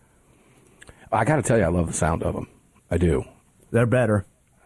I 1.12 1.24
got 1.24 1.36
to 1.36 1.42
tell 1.42 1.58
you, 1.58 1.64
I 1.64 1.68
love 1.68 1.86
the 1.86 1.92
sound 1.92 2.22
of 2.22 2.34
them. 2.34 2.48
I 2.90 2.96
do. 2.96 3.24
They're 3.70 3.86
better. 3.86 4.24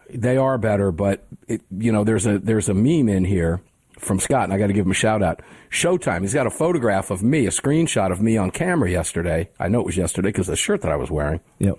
They 0.09 0.37
are 0.37 0.57
better, 0.57 0.91
but 0.91 1.27
it, 1.47 1.61
you 1.69 1.91
know, 1.91 2.03
there's 2.03 2.25
a 2.25 2.39
there's 2.39 2.69
a 2.69 2.73
meme 2.73 3.09
in 3.09 3.25
here 3.25 3.61
from 3.99 4.19
Scott, 4.19 4.45
and 4.45 4.53
I 4.53 4.57
got 4.57 4.67
to 4.67 4.73
give 4.73 4.85
him 4.85 4.91
a 4.91 4.95
shout 4.95 5.21
out. 5.21 5.41
Showtime. 5.69 6.21
He's 6.21 6.33
got 6.33 6.47
a 6.47 6.51
photograph 6.51 7.11
of 7.11 7.21
me, 7.21 7.45
a 7.45 7.51
screenshot 7.51 8.11
of 8.11 8.21
me 8.21 8.37
on 8.37 8.51
camera 8.51 8.89
yesterday. 8.89 9.49
I 9.59 9.67
know 9.67 9.79
it 9.81 9.85
was 9.85 9.97
yesterday 9.97 10.29
because 10.29 10.47
the 10.47 10.55
shirt 10.55 10.81
that 10.81 10.91
I 10.91 10.95
was 10.95 11.11
wearing. 11.11 11.41
Yep. 11.59 11.77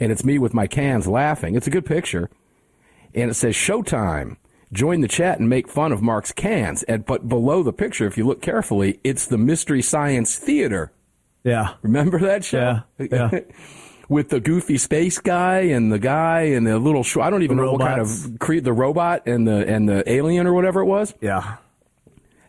And 0.00 0.12
it's 0.12 0.24
me 0.24 0.38
with 0.38 0.54
my 0.54 0.66
cans 0.66 1.06
laughing. 1.06 1.54
It's 1.54 1.66
a 1.66 1.70
good 1.70 1.86
picture, 1.86 2.30
and 3.14 3.30
it 3.30 3.34
says 3.34 3.54
Showtime. 3.54 4.36
Join 4.72 5.00
the 5.00 5.08
chat 5.08 5.38
and 5.38 5.48
make 5.48 5.68
fun 5.68 5.92
of 5.92 6.02
Mark's 6.02 6.32
cans. 6.32 6.82
And 6.84 7.06
but 7.06 7.28
below 7.28 7.62
the 7.62 7.72
picture, 7.72 8.06
if 8.06 8.18
you 8.18 8.26
look 8.26 8.42
carefully, 8.42 8.98
it's 9.04 9.26
the 9.26 9.38
Mystery 9.38 9.80
Science 9.80 10.36
Theater. 10.36 10.92
Yeah. 11.44 11.74
Remember 11.82 12.18
that 12.18 12.44
show? 12.44 12.80
Yeah. 12.98 13.06
yeah. 13.30 13.40
with 14.08 14.28
the 14.28 14.40
goofy 14.40 14.78
space 14.78 15.18
guy 15.18 15.60
and 15.60 15.92
the 15.92 15.98
guy 15.98 16.42
and 16.42 16.66
the 16.66 16.78
little 16.78 17.02
sh- 17.02 17.16
I 17.18 17.30
don't 17.30 17.42
even 17.42 17.56
The 17.56 17.64
know 17.64 17.72
what 17.72 17.80
kind 17.80 18.00
of 18.00 18.38
cre- 18.38 18.60
the 18.60 18.72
robot 18.72 19.26
and 19.26 19.46
the 19.46 19.66
and 19.66 19.88
the 19.88 20.08
alien 20.10 20.46
or 20.46 20.52
whatever 20.52 20.80
it 20.80 20.86
was. 20.86 21.14
Yeah. 21.20 21.56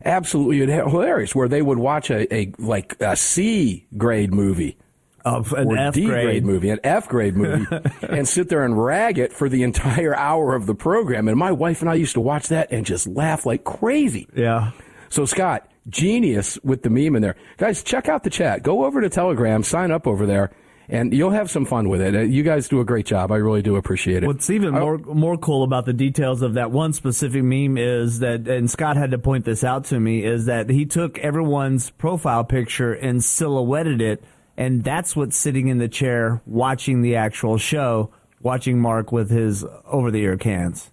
Absolutely 0.07 0.65
hilarious. 0.73 1.35
Where 1.35 1.47
they 1.47 1.61
would 1.61 1.77
watch 1.77 2.09
a, 2.09 2.33
a 2.33 2.53
like 2.57 2.95
a 2.99 3.15
C 3.15 3.85
grade 3.97 4.33
movie 4.33 4.77
Of 5.25 5.51
an 5.53 5.67
or 5.67 5.77
F 5.77 5.93
D 5.93 6.05
grade. 6.05 6.45
movie, 6.45 6.69
an 6.69 6.79
F 6.83 7.07
grade 7.09 7.35
movie, 7.35 7.65
and 8.01 8.27
sit 8.27 8.49
there 8.49 8.63
and 8.63 8.81
rag 8.81 9.19
it 9.19 9.33
for 9.33 9.49
the 9.49 9.63
entire 9.63 10.15
hour 10.15 10.55
of 10.55 10.65
the 10.65 10.75
program. 10.75 11.27
And 11.27 11.37
my 11.37 11.51
wife 11.51 11.81
and 11.81 11.89
I 11.89 11.95
used 11.95 12.13
to 12.13 12.21
watch 12.21 12.47
that 12.47 12.71
and 12.71 12.85
just 12.85 13.05
laugh 13.07 13.45
like 13.45 13.63
crazy. 13.63 14.27
Yeah. 14.33 14.71
So 15.09 15.25
Scott, 15.25 15.69
genius 15.89 16.57
with 16.63 16.83
the 16.83 16.89
meme 16.89 17.15
in 17.15 17.21
there. 17.21 17.35
Guys, 17.57 17.83
check 17.83 18.07
out 18.09 18.23
the 18.23 18.29
chat. 18.29 18.63
Go 18.63 18.85
over 18.85 19.01
to 19.01 19.09
Telegram, 19.09 19.63
sign 19.63 19.91
up 19.91 20.07
over 20.07 20.25
there, 20.25 20.51
and 20.89 21.13
you'll 21.13 21.31
have 21.31 21.49
some 21.49 21.65
fun 21.65 21.89
with 21.89 22.01
it. 22.01 22.15
Uh, 22.15 22.19
You 22.19 22.43
guys 22.43 22.67
do 22.67 22.79
a 22.79 22.85
great 22.85 23.05
job. 23.05 23.31
I 23.31 23.35
really 23.37 23.61
do 23.61 23.75
appreciate 23.75 24.23
it. 24.23 24.27
What's 24.27 24.49
even 24.49 24.73
more 24.73 24.97
more 24.97 25.37
cool 25.37 25.63
about 25.63 25.85
the 25.85 25.93
details 25.93 26.41
of 26.41 26.53
that 26.53 26.71
one 26.71 26.93
specific 26.93 27.43
meme 27.43 27.77
is 27.77 28.19
that, 28.19 28.47
and 28.47 28.69
Scott 28.69 28.97
had 28.97 29.11
to 29.11 29.17
point 29.17 29.45
this 29.45 29.63
out 29.63 29.85
to 29.85 29.99
me, 29.99 30.23
is 30.23 30.45
that 30.45 30.69
he 30.69 30.85
took 30.85 31.17
everyone's 31.19 31.89
profile 31.91 32.43
picture 32.43 32.93
and 32.93 33.23
silhouetted 33.23 34.01
it, 34.01 34.23
and 34.55 34.83
that's 34.83 35.15
what's 35.15 35.37
sitting 35.37 35.67
in 35.67 35.77
the 35.77 35.87
chair 35.89 36.41
watching 36.45 37.01
the 37.01 37.15
actual 37.15 37.57
show, 37.57 38.11
watching 38.41 38.79
Mark 38.79 39.11
with 39.11 39.29
his 39.29 39.65
over 39.85 40.09
the 40.11 40.21
ear 40.21 40.37
cans. 40.37 40.91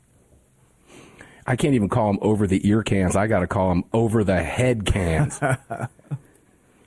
I 1.46 1.56
can't 1.56 1.74
even 1.74 1.90
call 1.90 2.06
them 2.10 2.18
over 2.22 2.46
the 2.46 2.66
ear 2.66 2.82
cans. 2.82 3.16
I 3.16 3.26
got 3.26 3.40
to 3.40 3.46
call 3.46 3.68
them 3.68 3.84
over 3.92 4.24
the 4.24 4.42
head 4.42 4.86
cans. 4.86 5.38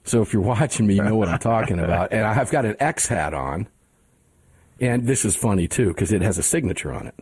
so 0.08 0.22
if 0.22 0.34
you're 0.34 0.42
watching 0.42 0.88
me, 0.88 0.96
you 0.96 1.04
know 1.04 1.16
what 1.16 1.28
I'm 1.30 1.40
talking 1.40 1.80
about. 1.80 2.14
And 2.14 2.26
I've 2.26 2.50
got 2.50 2.66
an 2.66 2.76
X 2.80 3.08
hat 3.08 3.34
on. 3.34 3.68
And 4.80 5.08
this 5.08 5.26
is 5.26 5.36
funny 5.36 5.68
too 5.68 5.88
because 5.88 6.12
it 6.12 6.22
has 6.22 6.38
a 6.38 6.44
signature 6.44 6.94
on 6.94 7.08
it. 7.08 7.16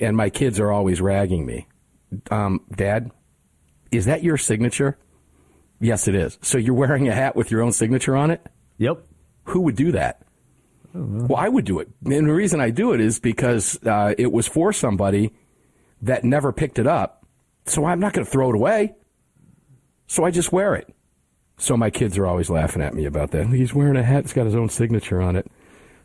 And 0.00 0.16
my 0.16 0.30
kids 0.30 0.58
are 0.58 0.72
always 0.72 1.00
ragging 1.00 1.46
me. 1.46 1.68
Um, 2.30 2.62
Dad, 2.74 3.10
is 3.90 4.06
that 4.06 4.22
your 4.22 4.36
signature? 4.36 4.98
Yes, 5.80 6.08
it 6.08 6.14
is. 6.14 6.38
So 6.42 6.58
you're 6.58 6.74
wearing 6.74 7.08
a 7.08 7.14
hat 7.14 7.36
with 7.36 7.50
your 7.50 7.62
own 7.62 7.72
signature 7.72 8.16
on 8.16 8.30
it? 8.30 8.44
Yep. 8.78 9.04
Who 9.44 9.60
would 9.62 9.76
do 9.76 9.92
that? 9.92 10.22
Well, 10.94 11.38
I 11.38 11.48
would 11.48 11.64
do 11.64 11.80
it. 11.80 11.88
And 12.04 12.28
the 12.28 12.32
reason 12.32 12.60
I 12.60 12.70
do 12.70 12.92
it 12.92 13.00
is 13.00 13.18
because 13.18 13.84
uh, 13.84 14.14
it 14.16 14.32
was 14.32 14.46
for 14.46 14.72
somebody 14.72 15.34
that 16.02 16.24
never 16.24 16.52
picked 16.52 16.78
it 16.78 16.86
up. 16.86 17.26
So 17.66 17.84
I'm 17.84 17.98
not 17.98 18.12
going 18.12 18.24
to 18.24 18.30
throw 18.30 18.50
it 18.50 18.54
away. 18.54 18.94
So 20.06 20.24
I 20.24 20.30
just 20.30 20.52
wear 20.52 20.74
it. 20.76 20.93
So 21.56 21.76
my 21.76 21.90
kids 21.90 22.18
are 22.18 22.26
always 22.26 22.50
laughing 22.50 22.82
at 22.82 22.94
me 22.94 23.04
about 23.04 23.30
that. 23.30 23.46
He's 23.46 23.72
wearing 23.74 23.96
a 23.96 24.02
hat 24.02 24.24
that's 24.24 24.32
got 24.32 24.44
his 24.46 24.54
own 24.56 24.68
signature 24.68 25.22
on 25.22 25.36
it. 25.36 25.50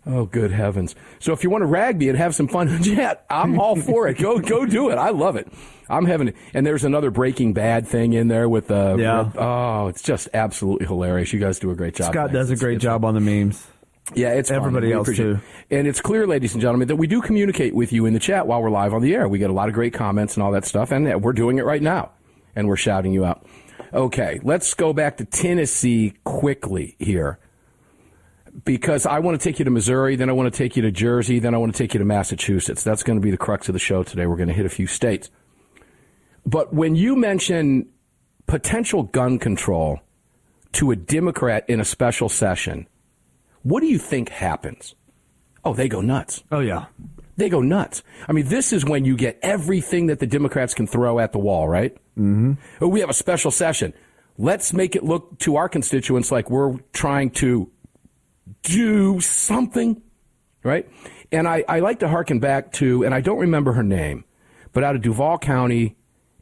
Oh, 0.06 0.26
good 0.26 0.52
heavens! 0.52 0.96
So 1.20 1.34
if 1.34 1.44
you 1.44 1.50
want 1.50 1.62
to 1.64 1.66
rag 1.66 1.98
me 1.98 2.08
and 2.08 2.18
have 2.18 2.34
some 2.34 2.48
fun, 2.48 2.80
yeah, 2.84 3.16
I'm 3.30 3.60
all 3.60 3.76
for 3.76 4.08
it. 4.08 4.18
Go, 4.18 4.40
go, 4.40 4.66
do 4.66 4.90
it. 4.90 4.96
I 4.96 5.10
love 5.10 5.36
it. 5.36 5.52
I'm 5.90 6.06
having, 6.06 6.34
and 6.54 6.66
there's 6.66 6.86
another 6.86 7.12
Breaking 7.12 7.52
Bad 7.54 7.86
thing 7.88 8.14
in 8.14 8.28
there 8.30 8.48
with 8.48 8.72
uh, 8.72 8.96
Yeah. 8.98 9.30
oh, 9.38 9.88
it's 9.88 10.02
just 10.02 10.30
absolutely 10.34 10.88
hilarious. 10.88 11.34
You 11.34 11.40
guys 11.40 11.60
do 11.60 11.70
a 11.72 11.76
great 11.76 11.96
job. 11.96 12.14
Scott 12.14 12.32
does 12.32 12.50
a 12.50 12.56
great 12.56 12.76
it's 12.76 12.84
job 12.84 13.04
on 13.04 13.14
the 13.14 13.20
memes. 13.20 13.68
yeah, 14.16 14.30
it's. 14.30 14.50
Everybody 14.52 14.94
else, 14.94 15.14
too. 15.14 15.40
it. 15.70 15.78
And 15.78 15.86
it's 15.88 16.00
clear, 16.00 16.26
ladies 16.26 16.54
and 16.54 16.62
gentlemen, 16.62 16.88
that 16.88 16.96
we 16.96 17.06
do 17.08 17.22
communicate 17.22 17.76
with 17.76 17.92
you 17.92 18.06
in 18.06 18.14
the 18.14 18.20
chat 18.20 18.48
while 18.48 18.62
we're 18.64 18.70
live 18.70 18.94
on 18.94 19.02
the 19.02 19.14
air. 19.14 19.28
We 19.28 19.38
get 19.38 19.50
a 19.50 19.54
lot 19.54 19.68
of 19.68 19.74
great 19.76 19.94
comments 19.94 20.36
and 20.36 20.44
all 20.44 20.52
that 20.54 20.66
stuff, 20.66 20.92
and 20.92 21.22
we're 21.22 21.34
doing 21.34 21.58
it 21.58 21.66
right 21.66 21.82
now, 21.82 22.12
and 22.56 22.68
we're 22.70 22.78
shouting 22.78 23.12
you 23.12 23.26
out. 23.26 23.46
Okay, 23.94 24.40
let's 24.44 24.74
go 24.74 24.94
back 24.94 25.18
to 25.18 25.26
Tennessee 25.26 26.14
quickly 26.24 26.96
here, 27.00 27.40
because 28.66 29.06
I 29.06 29.20
want 29.20 29.40
to 29.40 29.44
take 29.44 29.60
you 29.60 29.66
to 29.66 29.72
Missouri, 29.72 30.16
then 30.16 30.30
I 30.30 30.34
want 30.34 30.54
to 30.54 30.58
take 30.58 30.76
you 30.76 30.82
to 30.84 30.92
Jersey, 30.92 31.40
then 31.40 31.56
I 31.56 31.58
want 31.58 31.74
to 31.74 31.78
take 31.78 31.94
you 31.94 32.00
to 32.00 32.06
Massachusetts. 32.06 32.84
That's 32.84 33.04
going 33.04 33.18
to 33.18 33.24
be 33.24 33.32
the 33.32 33.38
crux 33.38 33.68
of 33.70 33.74
the 33.74 33.80
show 33.80 34.04
today. 34.04 34.28
We're 34.28 34.36
going 34.36 34.50
to 34.50 34.54
hit 34.54 34.66
a 34.66 34.70
few 34.70 34.88
states. 34.88 35.30
But 36.46 36.74
when 36.74 36.96
you 36.96 37.16
mention 37.16 37.90
potential 38.48 39.04
gun 39.04 39.40
control 39.40 40.00
to 40.74 40.92
a 40.92 40.96
Democrat 40.96 41.66
in 41.68 41.80
a 41.80 41.86
special 41.86 42.30
session, 42.30 42.88
what 43.64 43.82
do 43.82 43.88
you 43.88 43.98
think 43.98 44.30
happens? 44.30 44.96
Oh, 45.64 45.74
they 45.74 45.90
go 45.90 46.02
nuts. 46.02 46.44
Oh 46.52 46.60
yeah. 46.60 46.86
They 47.38 47.50
go 47.50 47.62
nuts. 47.62 48.04
I 48.28 48.34
mean, 48.34 48.48
this 48.48 48.74
is 48.74 48.84
when 48.84 49.06
you 49.06 49.16
get 49.16 49.40
everything 49.42 50.08
that 50.08 50.20
the 50.20 50.28
Democrats 50.28 50.74
can 50.74 50.88
throw 50.88 51.20
at 51.20 51.32
the 51.32 51.40
wall, 51.40 51.70
right? 51.70 51.96
Mm-hmm. 52.20 52.54
Oh, 52.84 52.88
we 52.88 53.00
have 53.00 53.10
a 53.10 53.14
special 53.14 53.50
session. 53.52 53.94
Let's 54.38 54.74
make 54.74 54.96
it 54.96 55.04
look 55.04 55.40
to 55.40 55.56
our 55.56 55.70
constituents 55.70 56.32
like 56.32 56.50
we're 56.50 56.78
trying 56.94 57.32
to 57.32 57.70
do 58.64 59.20
something, 59.20 60.02
right? 60.64 60.88
And 61.32 61.48
I, 61.48 61.64
I 61.68 61.80
like 61.80 62.00
to 62.00 62.08
harken 62.08 62.40
back 62.40 62.72
to, 62.74 63.04
and 63.06 63.14
I 63.14 63.22
don't 63.22 63.40
remember 63.40 63.74
her 63.74 63.84
name, 63.84 64.26
but 64.74 64.84
out 64.84 64.96
of 64.96 65.02
Duval 65.02 65.38
County 65.40 65.96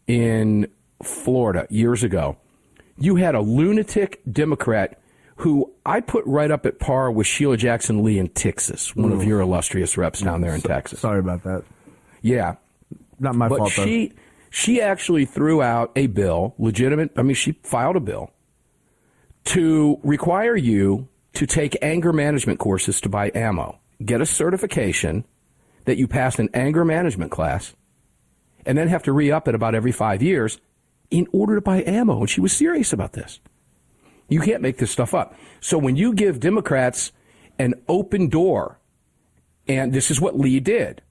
in 0.07 0.67
Florida 1.03 1.67
years 1.69 2.03
ago, 2.03 2.37
you 2.97 3.15
had 3.17 3.35
a 3.35 3.41
lunatic 3.41 4.21
Democrat 4.31 4.99
who 5.37 5.71
I 5.85 5.99
put 6.01 6.25
right 6.25 6.49
up 6.49 6.65
at 6.65 6.79
par 6.79 7.11
with 7.11 7.27
Sheila 7.27 7.57
Jackson 7.57 8.03
Lee 8.03 8.17
in 8.17 8.29
Texas, 8.29 8.95
one 8.95 9.11
of 9.11 9.23
your 9.23 9.39
illustrious 9.41 9.95
reps 9.97 10.21
down 10.21 10.41
there 10.41 10.55
in 10.55 10.61
So- 10.61 10.67
Texas. 10.69 10.99
Sorry 10.99 11.19
about 11.19 11.43
that. 11.43 11.63
Yeah. 12.23 12.55
Not 13.19 13.35
my 13.35 13.47
fault, 13.47 13.59
but 13.59 13.71
fault, 13.71 13.87
though. 13.87 14.09
She 14.57 14.81
actually 14.81 15.23
threw 15.23 15.61
out 15.61 15.91
a 15.95 16.07
bill, 16.07 16.55
legitimate. 16.57 17.11
I 17.15 17.21
mean, 17.21 17.35
she 17.35 17.51
filed 17.61 17.95
a 17.95 17.99
bill 17.99 18.31
to 19.43 19.99
require 20.01 20.55
you 20.55 21.07
to 21.33 21.45
take 21.45 21.77
anger 21.79 22.11
management 22.11 22.57
courses 22.57 22.99
to 23.01 23.07
buy 23.07 23.31
ammo. 23.35 23.77
Get 24.03 24.19
a 24.19 24.25
certification 24.25 25.25
that 25.85 25.97
you 25.97 26.07
passed 26.07 26.39
an 26.39 26.49
anger 26.55 26.83
management 26.83 27.29
class, 27.29 27.75
and 28.65 28.75
then 28.75 28.87
have 28.87 29.03
to 29.03 29.11
re 29.11 29.31
up 29.31 29.47
it 29.47 29.53
about 29.53 29.75
every 29.75 29.91
five 29.91 30.23
years 30.23 30.59
in 31.11 31.27
order 31.31 31.53
to 31.53 31.61
buy 31.61 31.83
ammo. 31.85 32.21
And 32.21 32.29
she 32.29 32.41
was 32.41 32.51
serious 32.51 32.91
about 32.91 33.13
this. 33.13 33.39
You 34.27 34.41
can't 34.41 34.63
make 34.63 34.79
this 34.79 34.89
stuff 34.89 35.13
up. 35.13 35.35
So 35.61 35.77
when 35.77 35.97
you 35.97 36.15
give 36.15 36.39
Democrats 36.39 37.11
an 37.59 37.75
open 37.87 38.27
door, 38.27 38.79
and 39.67 39.93
this 39.93 40.09
is 40.09 40.19
what 40.19 40.35
Lee 40.35 40.59
did 40.59 41.03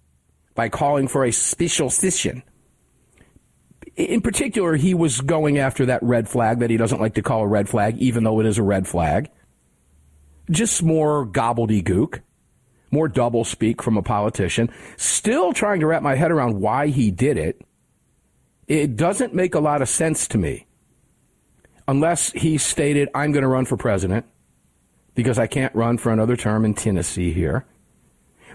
by 0.56 0.68
calling 0.68 1.06
for 1.06 1.24
a 1.24 1.30
special 1.30 1.90
session. 1.90 2.42
In 3.96 4.20
particular, 4.20 4.76
he 4.76 4.94
was 4.94 5.20
going 5.20 5.58
after 5.58 5.86
that 5.86 6.02
red 6.02 6.28
flag 6.28 6.58
that 6.60 6.70
he 6.70 6.76
doesn't 6.76 7.00
like 7.00 7.14
to 7.14 7.22
call 7.22 7.42
a 7.42 7.46
red 7.46 7.68
flag, 7.68 7.96
even 7.98 8.24
though 8.24 8.40
it 8.40 8.46
is 8.46 8.58
a 8.58 8.62
red 8.62 8.86
flag. 8.86 9.30
Just 10.50 10.82
more 10.82 11.26
gobbledygook, 11.26 12.20
more 12.90 13.08
double 13.08 13.44
speak 13.44 13.82
from 13.82 13.96
a 13.96 14.02
politician. 14.02 14.70
Still 14.96 15.52
trying 15.52 15.80
to 15.80 15.86
wrap 15.86 16.02
my 16.02 16.14
head 16.14 16.30
around 16.30 16.60
why 16.60 16.88
he 16.88 17.10
did 17.10 17.38
it. 17.38 17.62
It 18.68 18.96
doesn't 18.96 19.34
make 19.34 19.54
a 19.54 19.60
lot 19.60 19.80
of 19.80 19.88
sense 19.88 20.28
to 20.28 20.38
me 20.38 20.66
unless 21.88 22.32
he 22.32 22.58
stated, 22.58 23.08
I'm 23.14 23.32
going 23.32 23.42
to 23.42 23.48
run 23.48 23.64
for 23.64 23.76
president 23.76 24.26
because 25.14 25.38
I 25.38 25.46
can't 25.46 25.74
run 25.74 25.98
for 25.98 26.12
another 26.12 26.36
term 26.36 26.64
in 26.64 26.74
Tennessee 26.74 27.32
here 27.32 27.64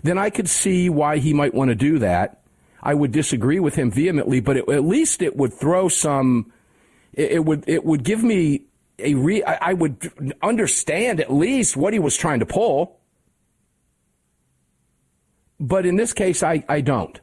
then 0.03 0.17
I 0.17 0.29
could 0.29 0.49
see 0.49 0.89
why 0.89 1.17
he 1.17 1.33
might 1.33 1.53
want 1.53 1.69
to 1.69 1.75
do 1.75 1.99
that. 1.99 2.40
I 2.83 2.93
would 2.93 3.11
disagree 3.11 3.59
with 3.59 3.75
him 3.75 3.91
vehemently, 3.91 4.39
but 4.39 4.57
it, 4.57 4.69
at 4.69 4.83
least 4.83 5.21
it 5.21 5.35
would 5.35 5.53
throw 5.53 5.87
some. 5.87 6.51
It, 7.13 7.31
it 7.33 7.45
would 7.45 7.63
it 7.67 7.85
would 7.85 8.03
give 8.03 8.23
me 8.23 8.63
a 8.99 9.13
re. 9.15 9.43
I, 9.43 9.69
I 9.69 9.73
would 9.73 10.35
understand 10.41 11.19
at 11.19 11.31
least 11.31 11.77
what 11.77 11.93
he 11.93 11.99
was 11.99 12.17
trying 12.17 12.39
to 12.39 12.45
pull. 12.45 12.99
But 15.59 15.85
in 15.85 15.95
this 15.95 16.11
case, 16.11 16.41
I, 16.41 16.63
I 16.67 16.81
don't 16.81 17.19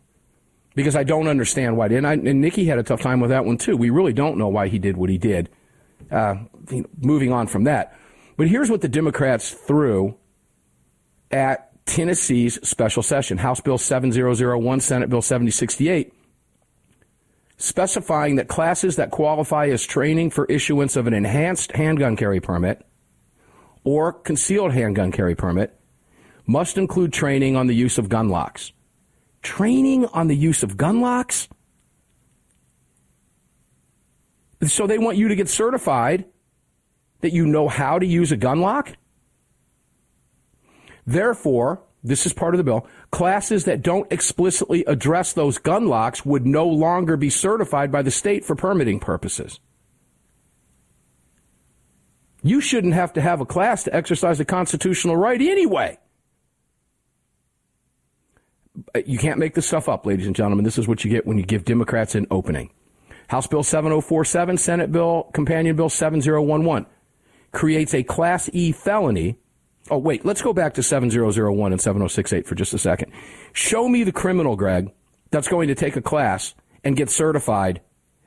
because 0.77 0.95
I 0.95 1.03
don't 1.03 1.27
understand 1.27 1.77
why. 1.77 1.87
And, 1.87 2.07
I, 2.07 2.13
and 2.13 2.45
Niki 2.45 2.67
had 2.67 2.79
a 2.79 2.85
tough 2.85 3.01
time 3.01 3.19
with 3.19 3.31
that 3.31 3.45
one 3.45 3.59
too. 3.59 3.77
We 3.77 3.91
really 3.91 4.13
don't 4.13 4.39
know 4.39 4.47
why 4.47 4.69
he 4.69 4.79
did 4.79 4.97
what 4.97 5.11
he 5.11 5.19
did. 5.19 5.51
Uh, 6.09 6.37
moving 6.97 7.33
on 7.33 7.49
from 7.49 7.65
that, 7.65 7.99
but 8.37 8.47
here's 8.47 8.71
what 8.71 8.81
the 8.81 8.89
Democrats 8.89 9.51
threw 9.51 10.17
at 11.33 11.68
Tennessee's 11.89 12.59
special 12.69 13.03
session, 13.03 13.39
House 13.39 13.61
Bill 13.61 13.79
7001, 13.79 14.81
Senate 14.81 15.09
Bill 15.09 15.23
7068, 15.23 16.13
specifying 17.57 18.37
that 18.37 18.47
classes 18.47 18.97
that 18.97 19.11
qualify 19.11 19.69
as 19.69 19.85
training 19.85 20.31
for 20.31 20.45
issuance 20.47 20.97
of 20.97 21.07
an 21.07 21.15
enhanced 21.15 21.73
handgun 21.73 22.15
carry 22.15 22.41
permit 22.41 22.85
or 23.85 24.13
concealed 24.13 24.73
handgun 24.73 25.11
carry 25.11 25.35
permit 25.35 25.81
must 26.47 26.77
include 26.77 27.13
training 27.13 27.57
on 27.57 27.67
the 27.67 27.75
use 27.75 27.97
of 27.97 28.09
gun 28.09 28.29
locks. 28.29 28.71
Training 29.43 30.05
on 30.07 30.29
the 30.29 30.37
use 30.37 30.63
of 30.63 30.77
gun 30.77 31.01
locks? 31.01 31.49
So 34.67 34.87
they 34.87 34.99
want 34.99 35.17
you 35.17 35.29
to 35.29 35.37
get 35.37 35.49
certified 35.49 36.27
that 37.23 37.33
you 37.33 37.47
know 37.47 37.67
how 37.67 37.99
to 37.99 38.07
use 38.07 38.31
a 38.31 38.37
gun 38.37 38.61
lock? 38.61 38.95
Therefore, 41.09 41.81
this 42.05 42.27
is 42.27 42.35
part 42.35 42.53
of 42.53 42.59
the 42.59 42.65
bill, 42.65 42.87
classes 43.11 43.65
that 43.65 43.81
don't 43.81 44.13
explicitly 44.13 44.85
address 44.85 45.33
those 45.33 45.57
gun 45.57 45.87
locks 45.87 46.27
would 46.27 46.47
no 46.47 46.69
longer 46.69 47.17
be 47.17 47.31
certified 47.31 47.91
by 47.91 48.03
the 48.03 48.11
state 48.11 48.45
for 48.45 48.55
permitting 48.55 49.01
purposes. 49.01 49.59
You 52.43 52.61
shouldn't 52.61 52.93
have 52.93 53.15
to 53.15 53.23
have 53.23 53.41
a 53.41 53.47
class 53.47 53.85
to 53.85 53.97
exercise 53.97 54.39
a 54.39 54.45
constitutional 54.45 55.17
right 55.17 55.41
anyway. 55.41 55.99
Uh, 58.95 59.01
you 59.07 59.17
can't 59.17 59.39
make 59.39 59.55
this 59.55 59.67
stuff 59.67 59.89
up, 59.89 60.05
ladies 60.05 60.27
and 60.27 60.37
gentlemen. 60.37 60.67
This 60.67 60.77
is 60.77 60.87
what 60.87 61.05
you 61.05 61.11
get 61.11 61.27
when 61.27 61.39
you 61.39 61.45
give 61.45 61.65
Democrats 61.65 62.15
an 62.15 62.27
opening. 62.31 62.71
House 63.29 63.47
Bill 63.47 63.63
7047, 63.63 64.59
Senate 64.59 64.93
Bill, 64.93 65.31
Companion 65.33 65.75
Bill 65.75 65.89
7011 65.89 66.85
creates 67.51 67.95
a 67.95 68.03
Class 68.03 68.51
E 68.53 68.73
felony 68.73 69.39
Oh, 69.91 69.99
wait, 69.99 70.25
let's 70.25 70.43
go 70.43 70.53
back 70.53 70.75
to 70.75 70.83
7001 70.83 71.73
and 71.73 71.81
7068 71.81 72.47
for 72.47 72.55
just 72.55 72.75
a 72.75 72.79
second. 72.79 73.13
Show 73.53 73.89
me 73.89 74.05
the 74.05 74.13
criminal, 74.13 74.57
Greg, 74.57 74.93
that's 75.31 75.49
going 75.49 75.69
to 75.69 75.75
take 75.75 75.97
a 75.97 76.03
class 76.03 76.55
and 76.85 76.97
get 76.97 77.11
certified 77.11 77.81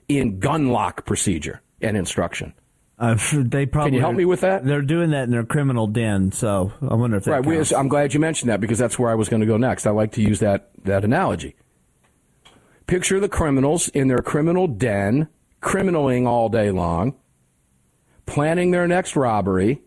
in 0.08 0.40
gun 0.40 0.70
lock 0.70 1.06
procedure 1.06 1.62
and 1.82 1.96
instruction. 1.98 2.54
Uh, 3.00 3.18
they 3.34 3.66
probably 3.66 3.92
Can 3.92 3.96
you 3.96 4.02
help 4.02 4.16
me 4.16 4.26
with 4.26 4.42
that? 4.42 4.64
They're 4.64 4.82
doing 4.82 5.12
that 5.12 5.24
in 5.24 5.32
their 5.32 5.44
criminal 5.44 5.88
den, 5.88 6.32
so 6.32 6.72
I 6.88 6.94
wonder 6.94 7.18
if 7.18 7.24
that 7.26 7.32
Right, 7.32 7.46
we. 7.46 7.76
I'm 7.76 7.88
glad 7.88 8.14
you 8.14 8.20
mentioned 8.20 8.52
that 8.52 8.62
because 8.62 8.78
that's 8.78 9.00
where 9.00 9.10
I 9.10 9.16
was 9.16 9.28
going 9.28 9.42
to 9.42 9.48
go 9.48 9.58
next. 9.58 9.88
I 9.88 9.92
like 9.92 10.12
to 10.14 10.22
use 10.22 10.40
that, 10.40 10.70
that 10.84 11.04
analogy. 11.04 11.56
Picture 12.88 13.20
the 13.20 13.30
criminals 13.30 13.88
in 13.90 14.08
their 14.08 14.20
criminal 14.20 14.68
den, 14.68 15.30
criminaling 15.62 16.28
all 16.28 16.50
day 16.50 16.72
long, 16.72 17.16
planning 18.26 18.72
their 18.72 18.88
next 18.88 19.16
robbery, 19.16 19.82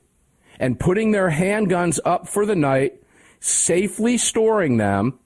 and 0.59 0.79
putting 0.79 1.11
their 1.11 1.31
handguns 1.31 1.99
up 2.05 2.29
for 2.29 2.47
the 2.47 2.57
night, 2.57 3.03
safely 3.40 4.17
storing 4.17 4.77
them, 4.77 5.19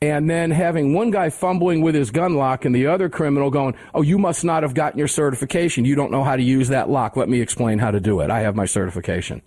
and 0.00 0.28
then 0.28 0.50
having 0.50 0.94
one 0.94 1.12
guy 1.12 1.30
fumbling 1.30 1.80
with 1.80 1.94
his 1.94 2.10
gun 2.10 2.34
lock 2.34 2.64
and 2.64 2.74
the 2.74 2.88
other 2.88 3.08
criminal 3.08 3.50
going, 3.50 3.76
Oh, 3.94 4.02
you 4.02 4.18
must 4.18 4.44
not 4.44 4.64
have 4.64 4.74
gotten 4.74 4.98
your 4.98 5.06
certification. 5.06 5.84
You 5.84 5.94
don't 5.94 6.10
know 6.10 6.24
how 6.24 6.34
to 6.34 6.42
use 6.42 6.68
that 6.68 6.90
lock. 6.90 7.16
Let 7.16 7.28
me 7.28 7.40
explain 7.40 7.78
how 7.78 7.92
to 7.92 8.00
do 8.00 8.20
it. 8.20 8.28
I 8.28 8.40
have 8.40 8.56
my 8.56 8.66
certification. 8.66 9.42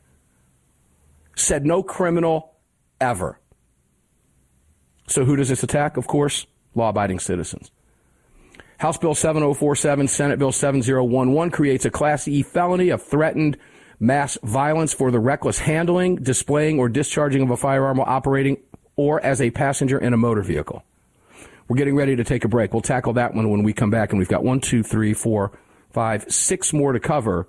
Said 1.36 1.66
no 1.66 1.84
criminal 1.84 2.54
ever. 3.02 3.38
So 5.08 5.26
who 5.26 5.36
does 5.36 5.50
this 5.50 5.62
attack? 5.62 5.98
Of 5.98 6.08
course, 6.08 6.48
law 6.74 6.90
abiding 6.90 7.20
citizens. 7.20 7.70
House 8.78 8.98
Bill 8.98 9.16
7047, 9.16 10.08
Senate 10.08 10.40
Bill 10.40 10.52
7011 10.52 11.52
creates 11.52 11.86
a 11.86 11.90
Class 11.90 12.28
E 12.28 12.44
felony 12.44 12.90
of 12.90 13.02
threatened 13.02 13.58
mass 14.00 14.38
violence 14.44 14.94
for 14.94 15.12
the 15.12 15.20
reckless 15.20 15.60
handling, 15.60 16.18
displaying, 16.18 16.80
or 16.80 16.90
discharging 16.90 17.42
of 17.42 17.50
a 17.50 17.58
firearm 17.58 17.98
while 17.98 18.10
operating 18.10 18.58
or 18.96 19.22
as 19.22 19.42
a 19.42 19.52
passenger 19.52 19.98
in 19.98 20.14
a 20.14 20.18
motor 20.18 20.42
vehicle. 20.42 20.84
We're 21.68 21.78
getting 21.78 21.96
ready 21.96 22.16
to 22.16 22.24
take 22.24 22.46
a 22.46 22.48
break. 22.48 22.74
We'll 22.74 22.82
tackle 22.82 23.14
that 23.14 23.34
one 23.34 23.50
when 23.50 23.64
we 23.64 23.74
come 23.74 23.90
back, 23.90 24.12
and 24.12 24.20
we've 24.20 24.28
got 24.28 24.44
one, 24.44 24.60
two, 24.60 24.84
three, 24.84 25.14
four, 25.14 25.58
five, 25.92 26.32
six 26.32 26.74
more 26.74 26.94
to 26.94 27.00
cover. 27.00 27.48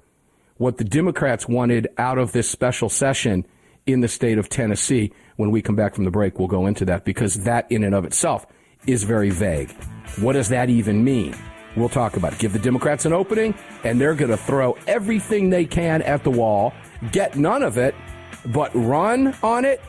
What 0.56 0.78
the 0.78 0.84
Democrats 0.84 1.46
wanted 1.46 1.88
out 1.98 2.16
of 2.16 2.32
this 2.32 2.48
special 2.48 2.88
session 2.88 3.46
in 3.86 4.00
the 4.00 4.08
state 4.08 4.38
of 4.38 4.48
Tennessee. 4.48 5.12
When 5.36 5.50
we 5.50 5.62
come 5.62 5.76
back 5.76 5.94
from 5.94 6.04
the 6.04 6.10
break, 6.10 6.38
we'll 6.38 6.48
go 6.48 6.66
into 6.66 6.84
that 6.86 7.04
because 7.04 7.44
that 7.44 7.70
in 7.70 7.84
and 7.84 7.94
of 7.94 8.04
itself 8.04 8.46
is 8.86 9.04
very 9.04 9.30
vague. 9.30 9.70
What 10.18 10.32
does 10.32 10.48
that 10.48 10.70
even 10.70 11.04
mean? 11.04 11.36
We'll 11.76 11.88
talk 11.88 12.16
about 12.16 12.32
it. 12.32 12.38
Give 12.38 12.52
the 12.52 12.58
Democrats 12.58 13.04
an 13.04 13.12
opening, 13.12 13.54
and 13.84 14.00
they're 14.00 14.14
going 14.14 14.30
to 14.30 14.36
throw 14.36 14.76
everything 14.86 15.50
they 15.50 15.64
can 15.64 16.02
at 16.02 16.24
the 16.24 16.30
wall, 16.30 16.72
get 17.12 17.36
none 17.36 17.62
of 17.62 17.76
it, 17.76 17.94
but 18.46 18.70
run 18.74 19.34
on 19.42 19.64
it 19.64 19.82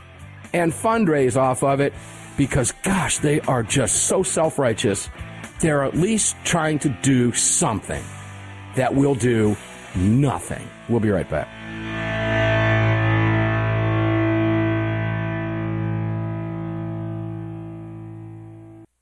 and 0.54 0.72
fundraise 0.72 1.38
off 1.38 1.64
of 1.64 1.80
it 1.80 1.94
because, 2.36 2.74
gosh, 2.84 3.20
they 3.20 3.40
are 3.42 3.64
just 3.64 4.06
so 4.06 4.24
self 4.24 4.60
righteous. 4.60 5.10
They're 5.60 5.84
at 5.84 5.96
least 5.96 6.36
trying 6.44 6.80
to 6.80 6.90
do 7.02 7.32
something 7.32 8.04
that 8.76 8.94
will 8.94 9.16
do 9.16 9.56
nothing. 9.96 10.68
We'll 10.88 11.00
be 11.00 11.10
right 11.10 11.30
back. 11.30 11.57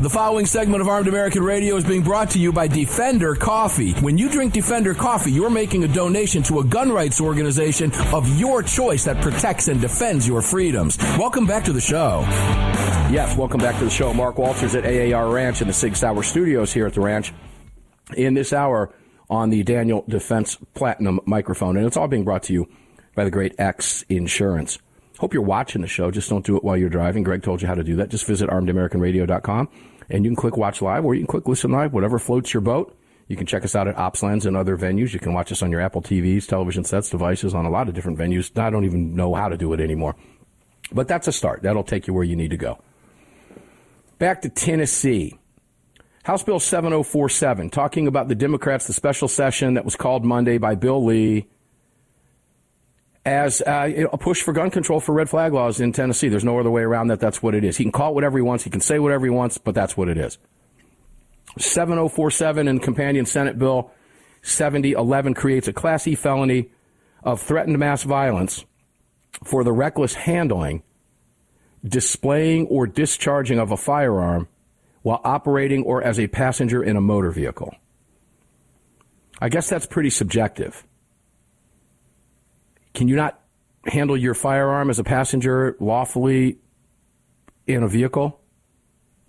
The 0.00 0.08
following 0.08 0.46
segment 0.46 0.80
of 0.80 0.86
Armed 0.86 1.08
American 1.08 1.42
Radio 1.42 1.74
is 1.74 1.82
being 1.82 2.02
brought 2.02 2.30
to 2.30 2.38
you 2.38 2.52
by 2.52 2.68
Defender 2.68 3.34
Coffee. 3.34 3.94
When 3.94 4.16
you 4.16 4.30
drink 4.30 4.52
Defender 4.52 4.94
Coffee, 4.94 5.32
you're 5.32 5.50
making 5.50 5.82
a 5.82 5.88
donation 5.88 6.40
to 6.44 6.60
a 6.60 6.64
gun 6.64 6.92
rights 6.92 7.20
organization 7.20 7.90
of 8.14 8.38
your 8.38 8.62
choice 8.62 9.02
that 9.06 9.20
protects 9.20 9.66
and 9.66 9.80
defends 9.80 10.28
your 10.28 10.40
freedoms. 10.40 10.98
Welcome 11.18 11.46
back 11.46 11.64
to 11.64 11.72
the 11.72 11.80
show. 11.80 12.20
Yes, 13.10 13.36
welcome 13.36 13.58
back 13.58 13.76
to 13.80 13.86
the 13.86 13.90
show. 13.90 14.14
Mark 14.14 14.38
Walters 14.38 14.76
at 14.76 14.86
AAR 14.86 15.32
Ranch 15.32 15.62
in 15.62 15.66
the 15.66 15.74
Sig 15.74 15.96
Sauer 15.96 16.22
Studios 16.22 16.72
here 16.72 16.86
at 16.86 16.94
the 16.94 17.00
ranch. 17.00 17.32
In 18.16 18.34
this 18.34 18.52
hour 18.52 18.94
on 19.28 19.50
the 19.50 19.64
Daniel 19.64 20.04
Defense 20.06 20.58
Platinum 20.74 21.18
microphone, 21.26 21.76
and 21.76 21.84
it's 21.84 21.96
all 21.96 22.06
being 22.06 22.22
brought 22.22 22.44
to 22.44 22.52
you 22.52 22.68
by 23.16 23.24
the 23.24 23.32
great 23.32 23.56
X 23.58 24.04
Insurance. 24.08 24.78
Hope 25.18 25.34
you're 25.34 25.42
watching 25.42 25.82
the 25.82 25.88
show. 25.88 26.10
Just 26.10 26.30
don't 26.30 26.46
do 26.46 26.56
it 26.56 26.64
while 26.64 26.76
you're 26.76 26.88
driving. 26.88 27.22
Greg 27.22 27.42
told 27.42 27.60
you 27.60 27.68
how 27.68 27.74
to 27.74 27.84
do 27.84 27.96
that. 27.96 28.08
Just 28.08 28.26
visit 28.26 28.48
armedamericanradio.com 28.48 29.68
and 30.10 30.24
you 30.24 30.30
can 30.30 30.36
click 30.36 30.56
watch 30.56 30.80
live 30.80 31.04
or 31.04 31.14
you 31.14 31.20
can 31.20 31.26
click 31.26 31.48
listen 31.48 31.70
live, 31.72 31.92
whatever 31.92 32.18
floats 32.18 32.54
your 32.54 32.60
boat. 32.60 32.96
You 33.26 33.36
can 33.36 33.46
check 33.46 33.64
us 33.64 33.76
out 33.76 33.88
at 33.88 33.96
Opslands 33.96 34.46
and 34.46 34.56
other 34.56 34.78
venues. 34.78 35.12
You 35.12 35.20
can 35.20 35.34
watch 35.34 35.52
us 35.52 35.60
on 35.60 35.70
your 35.70 35.80
Apple 35.80 36.00
TVs, 36.00 36.46
television 36.46 36.84
sets, 36.84 37.10
devices, 37.10 37.54
on 37.54 37.66
a 37.66 37.70
lot 37.70 37.88
of 37.88 37.94
different 37.94 38.18
venues. 38.18 38.56
I 38.58 38.70
don't 38.70 38.84
even 38.84 39.14
know 39.14 39.34
how 39.34 39.48
to 39.48 39.56
do 39.56 39.72
it 39.74 39.80
anymore. 39.80 40.16
But 40.92 41.08
that's 41.08 41.28
a 41.28 41.32
start. 41.32 41.62
That'll 41.62 41.84
take 41.84 42.06
you 42.06 42.14
where 42.14 42.24
you 42.24 42.36
need 42.36 42.50
to 42.50 42.56
go. 42.56 42.80
Back 44.18 44.42
to 44.42 44.48
Tennessee. 44.48 45.38
House 46.22 46.42
Bill 46.42 46.60
7047, 46.60 47.70
talking 47.70 48.06
about 48.06 48.28
the 48.28 48.34
Democrats, 48.34 48.86
the 48.86 48.92
special 48.92 49.28
session 49.28 49.74
that 49.74 49.84
was 49.84 49.96
called 49.96 50.24
Monday 50.24 50.58
by 50.58 50.74
Bill 50.74 51.04
Lee 51.04 51.48
as 53.28 53.60
uh, 53.60 54.06
a 54.10 54.16
push 54.16 54.42
for 54.42 54.52
gun 54.52 54.70
control 54.70 55.00
for 55.00 55.12
red 55.12 55.28
flag 55.28 55.52
laws 55.52 55.80
in 55.80 55.92
Tennessee. 55.92 56.28
There's 56.28 56.44
no 56.44 56.58
other 56.58 56.70
way 56.70 56.82
around 56.82 57.08
that. 57.08 57.20
That's 57.20 57.42
what 57.42 57.54
it 57.54 57.62
is. 57.62 57.76
He 57.76 57.84
can 57.84 57.92
call 57.92 58.12
it 58.12 58.14
whatever 58.14 58.38
he 58.38 58.42
wants. 58.42 58.64
He 58.64 58.70
can 58.70 58.80
say 58.80 58.98
whatever 58.98 59.26
he 59.26 59.30
wants, 59.30 59.58
but 59.58 59.74
that's 59.74 59.96
what 59.96 60.08
it 60.08 60.16
is. 60.16 60.38
7047 61.58 62.68
and 62.68 62.82
companion 62.82 63.26
Senate 63.26 63.58
Bill 63.58 63.90
7011 64.42 65.34
creates 65.34 65.68
a 65.68 65.72
Class 65.72 66.06
E 66.06 66.14
felony 66.14 66.70
of 67.22 67.42
threatened 67.42 67.78
mass 67.78 68.02
violence 68.02 68.64
for 69.44 69.62
the 69.62 69.72
reckless 69.72 70.14
handling, 70.14 70.82
displaying, 71.84 72.66
or 72.68 72.86
discharging 72.86 73.58
of 73.58 73.70
a 73.70 73.76
firearm 73.76 74.48
while 75.02 75.20
operating 75.22 75.82
or 75.84 76.02
as 76.02 76.18
a 76.18 76.28
passenger 76.28 76.82
in 76.82 76.96
a 76.96 77.00
motor 77.00 77.30
vehicle. 77.30 77.74
I 79.40 79.48
guess 79.48 79.68
that's 79.68 79.86
pretty 79.86 80.10
subjective. 80.10 80.84
Can 82.98 83.06
you 83.06 83.14
not 83.14 83.40
handle 83.86 84.16
your 84.16 84.34
firearm 84.34 84.90
as 84.90 84.98
a 84.98 85.04
passenger 85.04 85.76
lawfully 85.78 86.58
in 87.64 87.84
a 87.84 87.88
vehicle? 87.88 88.40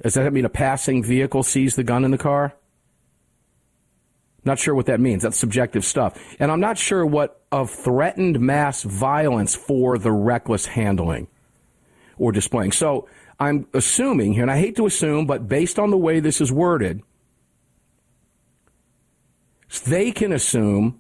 Does 0.02 0.16
that 0.16 0.34
mean 0.34 0.44
a 0.44 0.50
passing 0.50 1.04
vehicle 1.04 1.44
sees 1.44 1.76
the 1.76 1.84
gun 1.84 2.04
in 2.04 2.10
the 2.10 2.18
car? 2.18 2.56
Not 4.44 4.58
sure 4.58 4.74
what 4.74 4.88
that 4.88 5.00
means. 5.00 5.22
That's 5.22 5.38
subjective 5.38 5.86
stuff. 5.86 6.20
And 6.40 6.52
I'm 6.52 6.60
not 6.60 6.80
sure 6.80 7.06
what 7.06 7.44
of 7.52 7.70
threatened 7.70 8.40
mass 8.40 8.82
violence 8.82 9.54
for 9.54 10.00
the 10.00 10.12
reckless 10.12 10.66
handling 10.66 11.28
or 12.18 12.32
displaying. 12.32 12.72
So 12.72 13.08
I'm 13.40 13.68
assuming 13.76 14.34
here, 14.34 14.42
and 14.42 14.50
I 14.50 14.58
hate 14.58 14.78
to 14.78 14.88
assume, 14.88 15.28
but 15.28 15.48
based 15.48 15.78
on 15.78 15.92
the 15.92 15.98
way 15.98 16.22
this 16.22 16.42
is 16.42 16.52
worded, 16.52 17.04
they 19.86 20.12
can 20.12 20.32
assume 20.32 20.99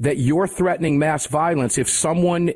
that 0.00 0.18
you're 0.18 0.46
threatening 0.46 0.98
mass 0.98 1.26
violence 1.26 1.78
if 1.78 1.88
someone 1.88 2.52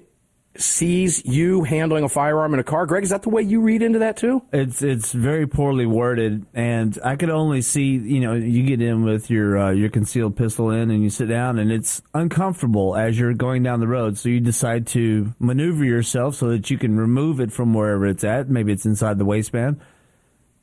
sees 0.57 1.25
you 1.25 1.63
handling 1.63 2.05
a 2.05 2.09
firearm 2.09 2.53
in 2.53 2.61
a 2.61 2.65
car. 2.65 2.85
Greg, 2.87 3.05
is 3.05 3.11
that 3.11 3.23
the 3.23 3.29
way 3.29 3.43
you 3.43 3.61
read 3.61 3.83
into 3.83 4.01
that 4.01 4.17
too? 4.17 4.43
It's 4.53 4.83
it's 4.83 5.13
very 5.13 5.47
poorly 5.47 5.87
worded, 5.87 6.47
and 6.53 6.99
I 7.05 7.17
could 7.17 7.31
only 7.31 7.63
see 7.63 7.97
you 7.97 8.21
know 8.21 8.35
you 8.35 8.65
get 8.65 8.83
in 8.83 9.05
with 9.05 9.31
your 9.31 9.59
uh, 9.59 9.71
your 9.71 9.89
concealed 9.89 10.37
pistol 10.37 10.71
in, 10.71 10.91
and 10.91 11.03
you 11.03 11.11
sit 11.11 11.27
down, 11.27 11.59
and 11.59 11.71
it's 11.71 12.03
uncomfortable 12.15 12.97
as 12.97 13.19
you're 13.19 13.35
going 13.35 13.63
down 13.63 13.81
the 13.81 13.89
road. 13.89 14.19
So 14.19 14.29
you 14.29 14.41
decide 14.41 14.87
to 14.89 15.35
maneuver 15.39 15.85
yourself 15.85 16.35
so 16.35 16.49
that 16.49 16.71
you 16.71 16.79
can 16.79 16.97
remove 16.97 17.41
it 17.41 17.53
from 17.53 17.75
wherever 17.75 18.07
it's 18.07 18.25
at. 18.25 18.49
Maybe 18.49 18.73
it's 18.73 18.87
inside 18.87 19.19
the 19.19 19.25
waistband 19.25 19.81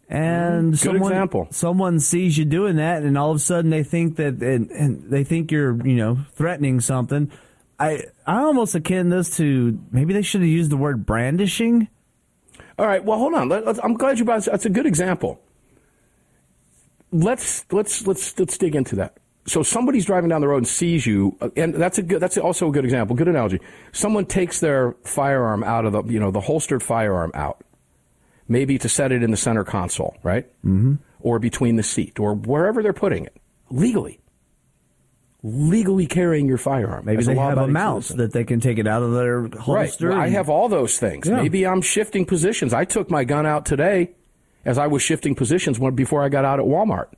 and 0.09 0.71
Good 0.71 0.79
someone, 0.79 1.11
example. 1.11 1.47
someone 1.51 1.99
sees 1.99 2.37
you 2.37 2.45
doing 2.45 2.75
that, 2.77 3.03
and 3.03 3.17
all 3.17 3.31
of 3.31 3.37
a 3.37 3.39
sudden 3.39 3.71
they 3.71 3.83
think 3.83 4.17
that 4.17 4.41
and, 4.41 4.69
and 4.71 5.09
they 5.09 5.23
think 5.23 5.51
you're 5.51 5.75
you 5.85 5.95
know 5.95 6.19
threatening 6.33 6.79
something. 6.79 7.31
I 7.79 8.03
I 8.25 8.37
almost 8.41 8.75
akin 8.75 9.09
this 9.09 9.35
to 9.37 9.79
maybe 9.91 10.13
they 10.13 10.21
should 10.21 10.41
have 10.41 10.49
used 10.49 10.69
the 10.71 10.77
word 10.77 11.05
brandishing. 11.05 11.87
All 12.77 12.85
right. 12.85 13.03
Well, 13.03 13.17
hold 13.17 13.33
on. 13.33 13.47
Let, 13.49 13.65
let's- 13.65 13.79
I'm 13.83 13.93
glad 13.95 14.19
you 14.19 14.25
brought. 14.25 14.45
That's 14.45 14.65
a 14.65 14.69
good 14.69 14.85
example. 14.85 15.39
Let's 17.11 17.65
let's 17.71 18.05
let's 18.07 18.37
let's 18.39 18.57
dig 18.57 18.75
into 18.75 18.95
that. 18.97 19.17
So 19.47 19.61
somebody's 19.61 20.05
driving 20.05 20.29
down 20.29 20.41
the 20.41 20.47
road 20.47 20.57
and 20.57 20.67
sees 20.67 21.05
you, 21.05 21.37
uh, 21.39 21.49
and 21.55 21.75
that's 21.75 21.97
a 21.99 22.01
good. 22.03 22.19
That's 22.19 22.37
also 22.37 22.67
a 22.67 22.71
good 22.71 22.83
example. 22.83 23.15
Good 23.15 23.27
analogy. 23.27 23.59
Someone 23.91 24.25
takes 24.25 24.59
their 24.59 24.95
firearm 25.03 25.63
out 25.63 25.85
of 25.85 25.91
the 25.93 26.03
you 26.03 26.19
know 26.19 26.31
the 26.31 26.41
holstered 26.41 26.81
firearm 26.81 27.31
out, 27.35 27.63
maybe 28.47 28.77
to 28.79 28.89
set 28.89 29.11
it 29.11 29.23
in 29.23 29.31
the 29.31 29.37
center 29.37 29.63
console, 29.63 30.15
right? 30.23 30.45
Mm-hmm. 30.65 30.95
Or 31.19 31.39
between 31.39 31.75
the 31.75 31.83
seat, 31.83 32.19
or 32.19 32.35
wherever 32.35 32.83
they're 32.83 32.93
putting 32.93 33.25
it, 33.25 33.35
legally. 33.69 34.19
Legally 35.43 36.07
carrying 36.07 36.47
your 36.47 36.57
firearm. 36.57 37.05
Maybe 37.05 37.23
they 37.23 37.35
have 37.35 37.57
a 37.59 37.67
mount 37.67 38.07
that 38.17 38.33
they 38.33 38.43
can 38.43 38.59
take 38.59 38.79
it 38.79 38.87
out 38.87 39.03
of 39.03 39.11
their 39.13 39.41
Right. 39.41 39.53
holster. 39.53 40.09
Well, 40.09 40.19
I 40.19 40.29
have 40.29 40.49
all 40.49 40.69
those 40.69 40.97
things. 40.97 41.27
Yeah. 41.27 41.35
Maybe 41.41 41.67
I'm 41.67 41.81
shifting 41.81 42.25
positions. 42.25 42.73
I 42.73 42.83
took 42.85 43.11
my 43.11 43.23
gun 43.25 43.45
out 43.45 43.65
today 43.65 44.11
as 44.65 44.79
I 44.79 44.87
was 44.87 45.03
shifting 45.03 45.35
positions 45.35 45.79
when, 45.79 45.93
before 45.93 46.23
I 46.23 46.29
got 46.29 46.45
out 46.45 46.59
at 46.59 46.65
Walmart. 46.65 47.09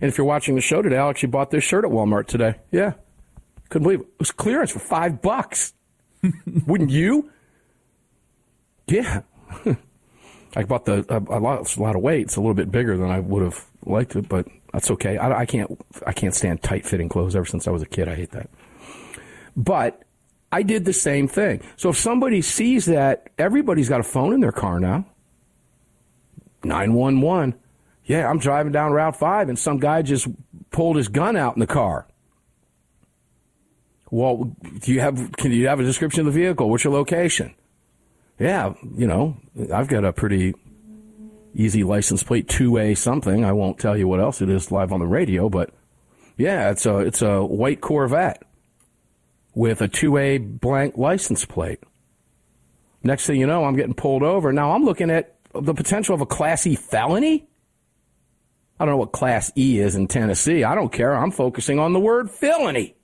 And 0.00 0.08
if 0.08 0.16
you're 0.16 0.26
watching 0.28 0.54
the 0.54 0.60
show 0.60 0.80
today, 0.80 0.96
I 0.96 1.08
actually 1.10 1.30
bought 1.30 1.50
this 1.50 1.64
shirt 1.64 1.84
at 1.84 1.90
Walmart 1.90 2.26
today. 2.28 2.54
Yeah. 2.70 2.92
Couldn't 3.68 3.82
believe 3.82 4.00
it. 4.00 4.06
It 4.06 4.18
was 4.20 4.30
clearance 4.30 4.70
for 4.70 4.78
five 4.78 5.20
bucks. 5.20 5.74
Wouldn't 6.66 6.90
you? 6.90 7.30
Yeah. 8.86 9.22
I 10.56 10.64
bought 10.64 10.84
the 10.84 11.04
a, 11.08 11.38
a 11.38 11.40
lot, 11.40 11.76
a 11.76 11.82
lot 11.82 11.96
of 11.96 12.02
weight. 12.02 12.22
It's 12.22 12.36
a 12.36 12.40
little 12.40 12.54
bit 12.54 12.70
bigger 12.70 12.96
than 12.96 13.10
I 13.10 13.20
would 13.20 13.42
have 13.42 13.64
liked 13.84 14.16
it, 14.16 14.28
but 14.28 14.46
that's 14.72 14.90
okay. 14.90 15.16
I, 15.16 15.40
I 15.40 15.46
can't 15.46 15.80
I 16.06 16.12
can't 16.12 16.34
stand 16.34 16.62
tight 16.62 16.86
fitting 16.86 17.08
clothes. 17.08 17.36
Ever 17.36 17.46
since 17.46 17.68
I 17.68 17.70
was 17.70 17.82
a 17.82 17.86
kid, 17.86 18.08
I 18.08 18.14
hate 18.14 18.32
that. 18.32 18.50
But 19.56 20.02
I 20.52 20.62
did 20.62 20.84
the 20.84 20.92
same 20.92 21.28
thing. 21.28 21.62
So 21.76 21.90
if 21.90 21.96
somebody 21.96 22.42
sees 22.42 22.86
that, 22.86 23.30
everybody's 23.38 23.88
got 23.88 24.00
a 24.00 24.04
phone 24.04 24.32
in 24.32 24.40
their 24.40 24.52
car 24.52 24.80
now. 24.80 25.06
911. 26.64 27.54
Yeah, 28.04 28.28
I'm 28.28 28.38
driving 28.38 28.72
down 28.72 28.92
Route 28.92 29.16
5 29.16 29.48
and 29.48 29.58
some 29.58 29.78
guy 29.78 30.02
just 30.02 30.26
pulled 30.70 30.96
his 30.96 31.08
gun 31.08 31.36
out 31.36 31.54
in 31.54 31.60
the 31.60 31.66
car. 31.66 32.06
Well, 34.10 34.56
do 34.80 34.92
you 34.92 35.00
have 35.00 35.32
can 35.36 35.52
you 35.52 35.68
have 35.68 35.78
a 35.78 35.84
description 35.84 36.26
of 36.26 36.34
the 36.34 36.40
vehicle? 36.40 36.68
What's 36.68 36.82
your 36.82 36.92
location? 36.92 37.54
Yeah, 38.40 38.72
you 38.96 39.06
know, 39.06 39.36
I've 39.70 39.88
got 39.88 40.06
a 40.06 40.14
pretty 40.14 40.54
easy 41.54 41.84
license 41.84 42.22
plate 42.22 42.48
2A 42.48 42.96
something. 42.96 43.44
I 43.44 43.52
won't 43.52 43.78
tell 43.78 43.98
you 43.98 44.08
what 44.08 44.18
else 44.18 44.40
it 44.40 44.48
is 44.48 44.72
live 44.72 44.92
on 44.92 45.00
the 45.00 45.06
radio, 45.06 45.50
but 45.50 45.74
yeah, 46.38 46.70
it's 46.70 46.86
a 46.86 47.00
it's 47.00 47.20
a 47.20 47.44
white 47.44 47.82
Corvette 47.82 48.42
with 49.54 49.82
a 49.82 49.88
2A 49.88 50.58
blank 50.58 50.96
license 50.96 51.44
plate. 51.44 51.80
Next 53.02 53.26
thing 53.26 53.38
you 53.38 53.46
know, 53.46 53.64
I'm 53.64 53.76
getting 53.76 53.92
pulled 53.92 54.22
over. 54.22 54.54
Now 54.54 54.72
I'm 54.72 54.84
looking 54.84 55.10
at 55.10 55.36
the 55.52 55.74
potential 55.74 56.14
of 56.14 56.22
a 56.22 56.26
Class 56.26 56.66
E 56.66 56.76
felony. 56.76 57.46
I 58.78 58.86
don't 58.86 58.94
know 58.94 58.98
what 58.98 59.12
Class 59.12 59.52
E 59.54 59.80
is 59.80 59.96
in 59.96 60.08
Tennessee. 60.08 60.64
I 60.64 60.74
don't 60.74 60.90
care. 60.90 61.12
I'm 61.14 61.30
focusing 61.30 61.78
on 61.78 61.92
the 61.92 62.00
word 62.00 62.30
felony. 62.30 62.96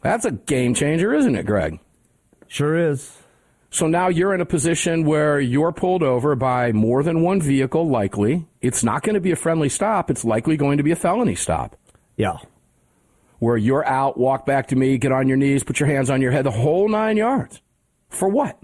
That's 0.00 0.24
a 0.24 0.30
game 0.30 0.72
changer, 0.72 1.12
isn't 1.12 1.34
it, 1.36 1.44
Greg? 1.44 1.80
Sure 2.50 2.76
is. 2.76 3.16
So 3.70 3.86
now 3.86 4.08
you're 4.08 4.34
in 4.34 4.40
a 4.40 4.44
position 4.44 5.04
where 5.04 5.38
you're 5.38 5.70
pulled 5.70 6.02
over 6.02 6.34
by 6.34 6.72
more 6.72 7.04
than 7.04 7.22
one 7.22 7.40
vehicle, 7.40 7.88
likely. 7.88 8.44
It's 8.60 8.82
not 8.82 9.04
going 9.04 9.14
to 9.14 9.20
be 9.20 9.30
a 9.30 9.36
friendly 9.36 9.68
stop. 9.68 10.10
It's 10.10 10.24
likely 10.24 10.56
going 10.56 10.76
to 10.78 10.82
be 10.82 10.90
a 10.90 10.96
felony 10.96 11.36
stop. 11.36 11.76
Yeah. 12.16 12.38
Where 13.38 13.56
you're 13.56 13.86
out, 13.86 14.18
walk 14.18 14.46
back 14.46 14.66
to 14.68 14.76
me, 14.76 14.98
get 14.98 15.12
on 15.12 15.28
your 15.28 15.36
knees, 15.36 15.62
put 15.62 15.78
your 15.78 15.88
hands 15.88 16.10
on 16.10 16.20
your 16.20 16.32
head, 16.32 16.44
the 16.44 16.50
whole 16.50 16.88
nine 16.88 17.16
yards. 17.16 17.62
For 18.08 18.28
what? 18.28 18.58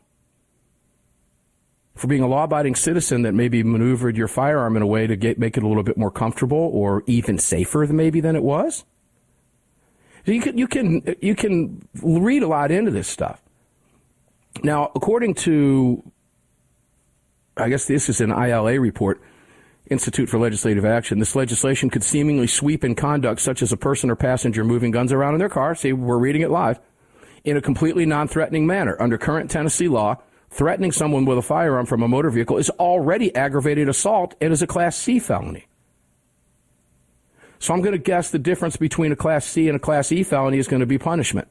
For 1.95 2.09
being 2.09 2.23
a 2.23 2.27
law 2.27 2.43
abiding 2.43 2.75
citizen 2.75 3.23
that 3.23 3.35
maybe 3.35 3.63
maneuvered 3.63 4.17
your 4.17 4.27
firearm 4.27 4.75
in 4.75 4.83
a 4.83 4.87
way 4.87 5.07
to 5.07 5.15
get, 5.15 5.39
make 5.39 5.57
it 5.57 5.63
a 5.63 5.69
little 5.69 5.85
bit 5.85 5.97
more 5.97 6.11
comfortable 6.11 6.71
or 6.75 7.05
even 7.07 7.39
safer 7.39 7.87
than 7.87 7.95
maybe 7.95 8.21
than 8.21 8.35
it 8.35 8.43
was? 8.43 8.85
You 10.25 10.41
can, 10.41 10.59
you 10.59 10.67
can, 10.67 11.15
you 11.23 11.37
can 11.37 11.87
read 12.03 12.43
a 12.43 12.49
lot 12.49 12.73
into 12.73 12.91
this 12.91 13.07
stuff. 13.07 13.41
Now, 14.63 14.91
according 14.95 15.35
to, 15.35 16.03
I 17.57 17.69
guess 17.69 17.87
this 17.87 18.09
is 18.09 18.21
an 18.21 18.31
ILA 18.31 18.81
report, 18.81 19.21
Institute 19.89 20.29
for 20.29 20.39
Legislative 20.39 20.85
Action, 20.85 21.19
this 21.19 21.37
legislation 21.37 21.91
could 21.91 22.03
seemingly 22.03 22.49
sweep 22.49 22.85
in 22.85 22.95
conduct 22.95 23.41
such 23.41 23.63
as 23.63 23.73
a 23.73 23.77
person 23.77 24.11
or 24.11 24.17
passenger 24.17 24.65
moving 24.65 24.91
guns 24.91 25.13
around 25.13 25.35
in 25.35 25.39
their 25.39 25.49
car. 25.49 25.75
See, 25.75 25.93
we're 25.93 26.19
reading 26.19 26.43
it 26.43 26.51
live. 26.51 26.81
In 27.45 27.57
a 27.57 27.63
completely 27.63 28.05
non 28.05 28.27
threatening 28.27 28.67
manner. 28.67 29.01
Under 29.01 29.17
current 29.17 29.51
Tennessee 29.51 29.87
law, 29.87 30.17
threatening 30.51 30.91
someone 30.91 31.25
with 31.25 31.39
a 31.39 31.43
firearm 31.43 31.87
from 31.87 32.03
a 32.03 32.09
motor 32.09 32.31
vehicle 32.31 32.59
is 32.59 32.71
already 32.71 33.33
aggravated 33.37 33.89
assault 33.89 34.35
and 34.41 34.53
is 34.53 34.63
a 34.63 34.67
Class 34.67 34.97
C 34.97 35.21
felony. 35.21 35.67
So 37.61 37.73
I'm 37.73 37.81
going 37.81 37.93
to 37.93 37.99
guess 37.99 38.31
the 38.31 38.39
difference 38.41 38.77
between 38.77 39.13
a 39.13 39.17
Class 39.17 39.47
C 39.47 39.69
and 39.69 39.77
a 39.77 39.81
Class 39.81 40.11
E 40.11 40.25
felony 40.25 40.59
is 40.59 40.67
going 40.67 40.81
to 40.81 40.87
be 40.87 40.99
punishment. 40.99 41.49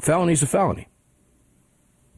Felony 0.00 0.32
is 0.32 0.42
a 0.42 0.46
felony. 0.46 0.88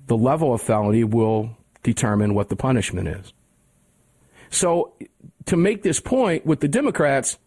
The 0.06 0.16
level 0.16 0.54
of 0.54 0.62
felony 0.62 1.04
will 1.04 1.56
determine 1.82 2.34
what 2.34 2.48
the 2.48 2.56
punishment 2.56 3.08
is. 3.08 3.32
So, 4.50 4.94
to 5.46 5.56
make 5.56 5.82
this 5.82 6.00
point 6.00 6.46
with 6.46 6.60
the 6.60 6.68
Democrats, 6.68 7.38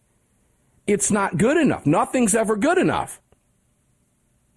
it's 0.87 1.11
not 1.11 1.37
good 1.37 1.57
enough. 1.57 1.85
Nothing's 1.85 2.35
ever 2.35 2.55
good 2.55 2.77
enough. 2.77 3.21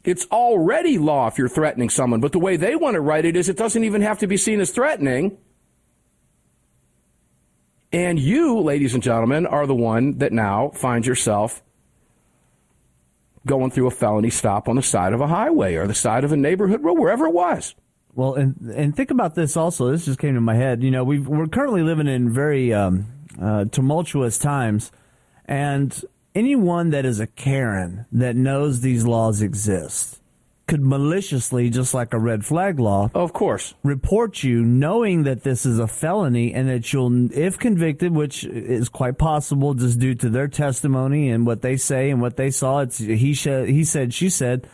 It's 0.05 0.27
already 0.27 0.99
law 0.99 1.29
if 1.29 1.39
you're 1.39 1.49
threatening 1.49 1.89
someone, 1.89 2.21
but 2.21 2.33
the 2.33 2.41
way 2.41 2.57
they 2.57 2.75
want 2.75 2.95
to 2.95 3.01
write 3.01 3.25
it 3.25 3.37
is 3.37 3.49
it 3.49 3.57
doesn't 3.57 3.85
even 3.85 4.03
have 4.03 4.19
to 4.19 4.27
be 4.27 4.37
seen 4.37 4.61
as 4.61 4.71
threatening. 4.71 5.39
And 7.93 8.19
you, 8.19 8.59
ladies 8.59 8.95
and 8.95 9.03
gentlemen, 9.03 9.47
are 9.47 9.67
the 9.67 9.75
one 9.75 10.19
that 10.19 10.33
now 10.33 10.71
finds 10.71 11.07
yourself 11.07 11.63
going 13.47 13.71
through 13.71 13.87
a 13.87 13.91
felony 13.91 14.31
stop 14.31 14.69
on 14.69 14.77
the 14.77 14.83
side 14.83 15.13
of 15.13 15.21
a 15.21 15.27
highway 15.27 15.75
or 15.75 15.87
the 15.87 15.95
side 15.95 16.25
of 16.25 16.33
a 16.33 16.37
neighborhood 16.37 16.83
road, 16.83 16.99
wherever 16.99 17.27
it 17.27 17.33
was. 17.35 17.75
Well, 18.15 18.35
and 18.35 18.57
and 18.75 18.95
think 18.95 19.11
about 19.11 19.35
this 19.35 19.57
also. 19.57 19.91
This 19.91 20.05
just 20.05 20.19
came 20.19 20.35
to 20.35 20.41
my 20.41 20.55
head. 20.55 20.83
You 20.83 20.91
know, 20.91 21.05
we 21.05 21.19
we're 21.19 21.47
currently 21.47 21.83
living 21.83 22.09
in 22.09 22.33
very 22.33 22.73
um, 22.75 23.07
uh, 23.41 23.65
tumultuous 23.67 24.39
times, 24.39 24.93
and 25.47 26.05
anyone 26.35 26.91
that 26.91 27.05
is 27.05 27.21
a 27.21 27.27
Karen 27.27 28.07
that 28.13 28.37
knows 28.37 28.81
these 28.81 29.07
laws 29.07 29.41
exist 29.41 30.19
could 30.73 30.83
maliciously, 30.83 31.69
just 31.69 31.93
like 31.93 32.15
a 32.15 32.19
red 32.19 32.45
flag 32.47 32.79
law, 32.79 33.11
of 33.15 33.33
course, 33.33 33.75
report 33.83 34.43
you 34.43 34.63
knowing 34.65 35.25
that 35.25 35.43
this 35.43 35.67
is 35.67 35.79
a 35.79 35.87
felony 35.87 36.55
and 36.55 36.69
that 36.69 36.91
you'll, 36.93 37.31
if 37.37 37.59
convicted, 37.59 38.13
which 38.13 38.45
is 38.45 38.89
quite 38.89 39.19
possible 39.19 39.75
just 39.75 39.99
due 39.99 40.15
to 40.15 40.31
their 40.31 40.49
testimony 40.49 41.29
and 41.31 41.47
what 41.47 41.61
they 41.61 41.77
say 41.77 42.11
and 42.11 42.23
what 42.23 42.37
they 42.37 42.51
saw, 42.51 42.81
it's 42.81 42.99
he 42.99 43.35
said, 43.35 43.69
he 43.69 43.85
said, 43.85 44.15
she 44.15 44.31
said, 44.31 44.67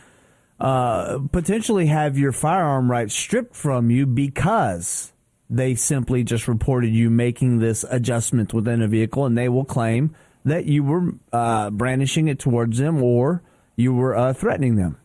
uh, 0.59 1.19
potentially 1.31 1.87
have 1.87 2.17
your 2.17 2.31
firearm 2.31 2.91
rights 2.91 3.13
stripped 3.13 3.55
from 3.55 3.89
you 3.89 4.05
because 4.05 5.13
they 5.49 5.75
simply 5.75 6.23
just 6.23 6.47
reported 6.47 6.93
you 6.93 7.09
making 7.09 7.59
this 7.59 7.85
adjustment 7.89 8.53
within 8.53 8.81
a 8.81 8.87
vehicle, 8.87 9.25
and 9.25 9.37
they 9.37 9.49
will 9.49 9.65
claim 9.65 10.15
that 10.45 10.65
you 10.65 10.83
were 10.83 11.13
uh, 11.33 11.69
brandishing 11.69 12.27
it 12.27 12.39
towards 12.39 12.77
them 12.77 13.01
or 13.01 13.41
you 13.75 13.93
were 13.93 14.15
uh, 14.15 14.33
threatening 14.33 14.75
them. 14.75 14.97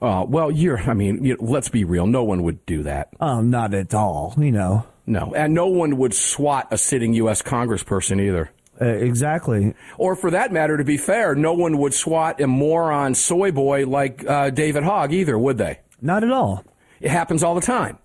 Uh, 0.00 0.24
well, 0.26 0.50
you're, 0.50 0.78
I 0.78 0.94
mean, 0.94 1.24
you 1.24 1.34
know, 1.34 1.44
let's 1.44 1.68
be 1.68 1.84
real. 1.84 2.06
No 2.06 2.24
one 2.24 2.42
would 2.42 2.64
do 2.64 2.82
that. 2.84 3.08
Um, 3.20 3.50
not 3.50 3.74
at 3.74 3.94
all, 3.94 4.34
you 4.38 4.50
know. 4.50 4.86
No. 5.06 5.34
And 5.34 5.52
no 5.52 5.66
one 5.66 5.96
would 5.98 6.14
swat 6.14 6.68
a 6.70 6.78
sitting 6.78 7.12
U.S. 7.14 7.42
congressperson 7.42 8.20
either. 8.20 8.50
Uh, 8.80 8.86
exactly. 8.86 9.74
Or 9.98 10.16
for 10.16 10.30
that 10.30 10.52
matter, 10.52 10.76
to 10.78 10.84
be 10.84 10.96
fair, 10.96 11.34
no 11.34 11.52
one 11.52 11.76
would 11.78 11.92
swat 11.92 12.40
a 12.40 12.46
moron 12.46 13.14
soy 13.14 13.52
boy 13.52 13.86
like 13.86 14.24
uh, 14.26 14.50
David 14.50 14.84
Hogg 14.84 15.12
either, 15.12 15.38
would 15.38 15.58
they? 15.58 15.80
Not 16.00 16.24
at 16.24 16.30
all. 16.30 16.64
It 17.00 17.10
happens 17.10 17.42
all 17.42 17.54
the 17.54 17.60
time. 17.60 17.98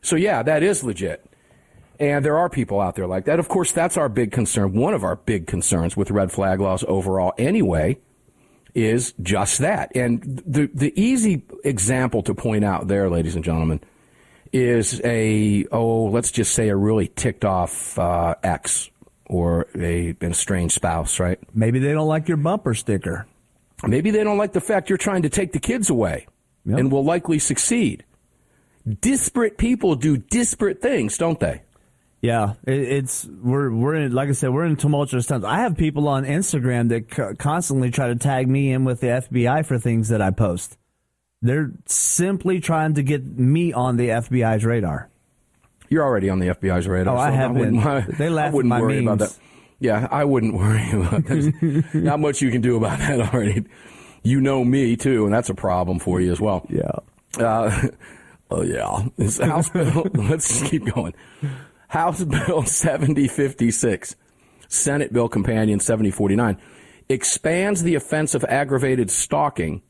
So, 0.00 0.16
yeah, 0.16 0.42
that 0.42 0.62
is 0.62 0.84
legit. 0.84 1.26
And 1.98 2.24
there 2.24 2.36
are 2.36 2.48
people 2.48 2.80
out 2.80 2.94
there 2.94 3.06
like 3.06 3.24
that. 3.24 3.38
Of 3.38 3.48
course, 3.48 3.72
that's 3.72 3.96
our 3.96 4.08
big 4.08 4.32
concern. 4.32 4.72
One 4.74 4.94
of 4.94 5.04
our 5.04 5.16
big 5.16 5.46
concerns 5.46 5.96
with 5.96 6.10
red 6.10 6.32
flag 6.32 6.60
laws 6.60 6.84
overall, 6.86 7.32
anyway, 7.36 7.98
is 8.74 9.12
just 9.22 9.58
that. 9.58 9.94
And 9.94 10.42
the, 10.46 10.70
the 10.72 10.92
easy 11.00 11.44
example 11.64 12.22
to 12.24 12.34
point 12.34 12.64
out 12.64 12.88
there, 12.88 13.10
ladies 13.10 13.36
and 13.36 13.44
gentlemen, 13.44 13.80
is 14.52 15.00
a, 15.04 15.66
oh, 15.70 16.04
let's 16.06 16.30
just 16.30 16.54
say 16.54 16.68
a 16.68 16.76
really 16.76 17.08
ticked 17.08 17.44
off 17.44 17.98
uh, 17.98 18.34
ex 18.42 18.90
or 19.32 19.66
a, 19.74 20.10
an 20.20 20.30
estranged 20.30 20.74
spouse, 20.74 21.18
right? 21.18 21.38
Maybe 21.54 21.78
they 21.78 21.92
don't 21.92 22.08
like 22.08 22.28
your 22.28 22.36
bumper 22.36 22.74
sticker. 22.74 23.26
Maybe 23.84 24.10
they 24.10 24.22
don't 24.22 24.38
like 24.38 24.52
the 24.52 24.60
fact 24.60 24.88
you're 24.88 24.98
trying 24.98 25.22
to 25.22 25.28
take 25.28 25.52
the 25.52 25.58
kids 25.58 25.90
away 25.90 26.26
yep. 26.64 26.78
and 26.78 26.92
will 26.92 27.04
likely 27.04 27.38
succeed. 27.38 28.04
Disparate 29.00 29.58
people 29.58 29.94
do 29.94 30.16
disparate 30.16 30.80
things, 30.80 31.18
don't 31.18 31.40
they? 31.40 31.62
Yeah, 32.20 32.54
it's 32.64 33.24
we're 33.24 33.72
we're 33.72 33.94
in 33.96 34.12
like 34.12 34.28
I 34.28 34.32
said 34.32 34.50
we're 34.50 34.64
in 34.64 34.76
tumultuous 34.76 35.26
times. 35.26 35.44
I 35.44 35.58
have 35.60 35.76
people 35.76 36.06
on 36.06 36.24
Instagram 36.24 36.88
that 36.90 37.38
constantly 37.38 37.90
try 37.90 38.08
to 38.08 38.16
tag 38.16 38.48
me 38.48 38.72
in 38.72 38.84
with 38.84 39.00
the 39.00 39.08
FBI 39.08 39.66
for 39.66 39.78
things 39.78 40.08
that 40.10 40.22
I 40.22 40.30
post. 40.30 40.78
They're 41.40 41.72
simply 41.86 42.60
trying 42.60 42.94
to 42.94 43.02
get 43.02 43.26
me 43.26 43.72
on 43.72 43.96
the 43.96 44.10
FBI's 44.10 44.64
radar. 44.64 45.10
You're 45.92 46.04
already 46.04 46.30
on 46.30 46.38
the 46.38 46.46
FBI's 46.46 46.88
radar. 46.88 47.14
Oh, 47.14 47.18
so 47.18 47.22
I 47.22 47.30
have 47.32 47.50
I 47.54 47.60
been. 47.60 47.78
I, 47.78 48.00
they 48.00 48.30
laugh 48.30 48.48
I 48.48 48.54
wouldn't 48.54 48.72
worry 48.72 49.02
memes. 49.02 49.06
about 49.06 49.18
that. 49.18 49.38
Yeah, 49.78 50.08
I 50.10 50.24
wouldn't 50.24 50.54
worry 50.64 50.90
about 50.90 51.26
that. 51.26 51.90
Not 51.92 52.18
much 52.18 52.40
you 52.40 52.50
can 52.50 52.62
do 52.62 52.78
about 52.78 52.98
that 52.98 53.20
already. 53.20 53.66
You 54.22 54.40
know 54.40 54.64
me 54.64 54.96
too, 54.96 55.26
and 55.26 55.34
that's 55.34 55.50
a 55.50 55.54
problem 55.54 55.98
for 55.98 56.18
you 56.18 56.32
as 56.32 56.40
well. 56.40 56.64
Yeah. 56.70 56.92
Uh, 57.38 57.88
oh 58.50 58.62
yeah. 58.62 59.06
House 59.46 59.68
bill. 59.74 60.06
let's 60.14 60.62
keep 60.62 60.86
going. 60.94 61.12
House 61.88 62.24
Bill 62.24 62.62
7056, 62.62 64.16
Senate 64.68 65.12
Bill 65.12 65.28
Companion 65.28 65.78
7049, 65.78 66.56
expands 67.10 67.82
the 67.82 67.96
offense 67.96 68.34
of 68.34 68.44
aggravated 68.44 69.10
stalking 69.10 69.82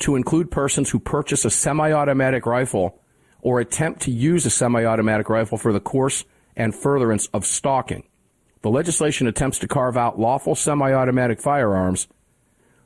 to 0.00 0.16
include 0.16 0.50
persons 0.50 0.90
who 0.90 0.98
purchase 0.98 1.44
a 1.44 1.50
semi 1.50 1.92
automatic 1.92 2.44
rifle 2.44 2.98
or 3.42 3.60
attempt 3.60 4.00
to 4.02 4.10
use 4.10 4.46
a 4.46 4.50
semi 4.50 4.84
automatic 4.84 5.28
rifle 5.28 5.58
for 5.58 5.72
the 5.72 5.80
course 5.80 6.24
and 6.56 6.74
furtherance 6.74 7.26
of 7.34 7.44
stalking. 7.44 8.04
The 8.62 8.70
legislation 8.70 9.26
attempts 9.26 9.58
to 9.58 9.68
carve 9.68 9.96
out 9.96 10.18
lawful 10.18 10.54
semi 10.54 10.92
automatic 10.92 11.40
firearms 11.40 12.06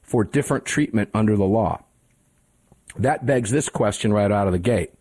for 0.02 0.24
different 0.24 0.64
treatment 0.64 1.10
under 1.14 1.36
the 1.36 1.44
law. 1.44 1.84
That 2.98 3.26
begs 3.26 3.50
this 3.50 3.68
question 3.68 4.12
right 4.12 4.32
out 4.32 4.46
of 4.46 4.52
the 4.52 4.58
gate 4.58 4.92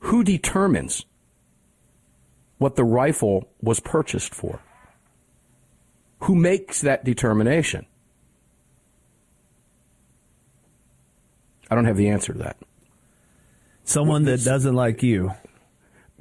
Who 0.00 0.24
determines 0.24 1.04
what 2.58 2.76
the 2.76 2.84
rifle 2.84 3.48
was 3.62 3.80
purchased 3.80 4.34
for. 4.34 4.60
Who 6.20 6.34
makes 6.34 6.82
that 6.82 7.04
determination? 7.04 7.86
I 11.70 11.74
don't 11.74 11.86
have 11.86 11.96
the 11.96 12.08
answer 12.08 12.34
to 12.34 12.38
that. 12.40 12.58
Someone 13.90 14.24
that 14.24 14.44
doesn't 14.44 14.74
like 14.74 15.02
you. 15.02 15.32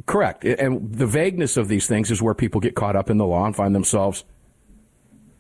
Correct. 0.06 0.46
And 0.46 0.94
the 0.94 1.06
vagueness 1.06 1.58
of 1.58 1.68
these 1.68 1.88
things 1.88 2.10
is 2.10 2.22
where 2.22 2.34
people 2.34 2.62
get 2.62 2.76
caught 2.76 2.96
up 2.96 3.10
in 3.10 3.18
the 3.18 3.26
law 3.26 3.46
and 3.46 3.56
find 3.56 3.76
themselves 3.76 4.24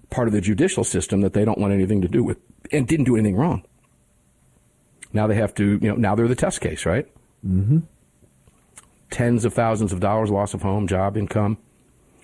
part 0.09 0.27
of 0.27 0.33
the 0.33 0.41
judicial 0.41 0.83
system 0.83 1.21
that 1.21 1.33
they 1.33 1.45
don't 1.45 1.57
want 1.57 1.73
anything 1.73 2.01
to 2.01 2.07
do 2.07 2.23
with 2.23 2.37
and 2.71 2.87
didn't 2.87 3.05
do 3.05 3.15
anything 3.15 3.35
wrong. 3.35 3.63
Now 5.13 5.27
they 5.27 5.35
have 5.35 5.53
to, 5.55 5.79
you 5.81 5.89
know, 5.89 5.95
now 5.95 6.15
they're 6.15 6.27
the 6.27 6.35
test 6.35 6.61
case, 6.61 6.85
right? 6.85 7.07
Mm-hmm 7.45 7.79
tens 9.09 9.45
of 9.45 9.53
thousands 9.53 9.91
of 9.91 9.99
dollars 9.99 10.29
loss 10.29 10.53
of 10.53 10.61
home, 10.61 10.87
job, 10.87 11.17
income, 11.17 11.57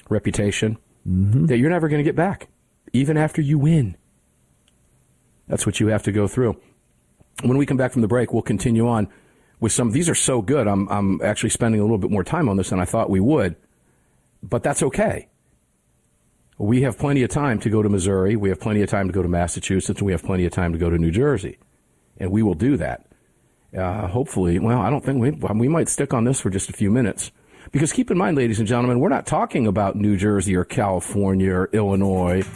reputation 0.09 0.77
mm-hmm. 1.07 1.45
that 1.47 1.57
you're 1.57 1.69
never 1.69 1.89
going 1.89 1.99
to 1.99 2.03
get 2.03 2.15
back, 2.15 2.47
even 2.93 3.17
after 3.17 3.41
you 3.41 3.57
win. 3.57 3.97
That's 5.47 5.65
what 5.65 5.79
you 5.79 5.87
have 5.87 6.03
to 6.03 6.11
go 6.11 6.27
through. 6.27 6.59
When 7.43 7.57
we 7.57 7.65
come 7.65 7.77
back 7.77 7.91
from 7.91 8.01
the 8.01 8.07
break, 8.07 8.33
we'll 8.33 8.41
continue 8.41 8.87
on 8.87 9.07
with 9.59 9.71
some. 9.71 9.91
These 9.91 10.09
are 10.09 10.15
so 10.15 10.41
good. 10.41 10.67
I'm, 10.67 10.87
I'm 10.89 11.21
actually 11.21 11.49
spending 11.49 11.79
a 11.79 11.83
little 11.83 11.97
bit 11.97 12.11
more 12.11 12.23
time 12.23 12.49
on 12.49 12.57
this 12.57 12.69
than 12.69 12.79
I 12.79 12.85
thought 12.85 13.09
we 13.09 13.19
would, 13.19 13.55
but 14.43 14.63
that's 14.63 14.83
okay. 14.83 15.27
We 16.57 16.83
have 16.83 16.97
plenty 16.97 17.23
of 17.23 17.29
time 17.29 17.59
to 17.59 17.69
go 17.69 17.81
to 17.81 17.89
Missouri. 17.89 18.35
We 18.35 18.49
have 18.49 18.59
plenty 18.59 18.81
of 18.81 18.89
time 18.89 19.07
to 19.07 19.13
go 19.13 19.21
to 19.21 19.27
Massachusetts, 19.27 19.99
and 19.99 20.05
we 20.05 20.13
have 20.13 20.23
plenty 20.23 20.45
of 20.45 20.53
time 20.53 20.71
to 20.71 20.79
go 20.79 20.89
to 20.89 20.97
New 20.97 21.11
Jersey. 21.11 21.57
And 22.17 22.31
we 22.31 22.43
will 22.43 22.53
do 22.53 22.77
that 22.77 23.05
uh, 23.77 24.07
hopefully, 24.07 24.59
well, 24.59 24.79
I 24.79 24.89
don't 24.89 25.03
think 25.03 25.19
we, 25.19 25.31
we 25.31 25.67
might 25.67 25.89
stick 25.89 26.13
on 26.13 26.23
this 26.23 26.39
for 26.39 26.49
just 26.49 26.69
a 26.69 26.73
few 26.73 26.89
minutes. 26.89 27.31
Because 27.71 27.91
keep 27.91 28.11
in 28.11 28.17
mind, 28.17 28.37
ladies 28.37 28.59
and 28.59 28.67
gentlemen, 28.67 28.99
we're 28.99 29.09
not 29.09 29.25
talking 29.25 29.67
about 29.67 29.95
New 29.95 30.15
Jersey 30.17 30.55
or 30.55 30.63
California 30.63 31.51
or 31.51 31.69
Illinois 31.73 32.47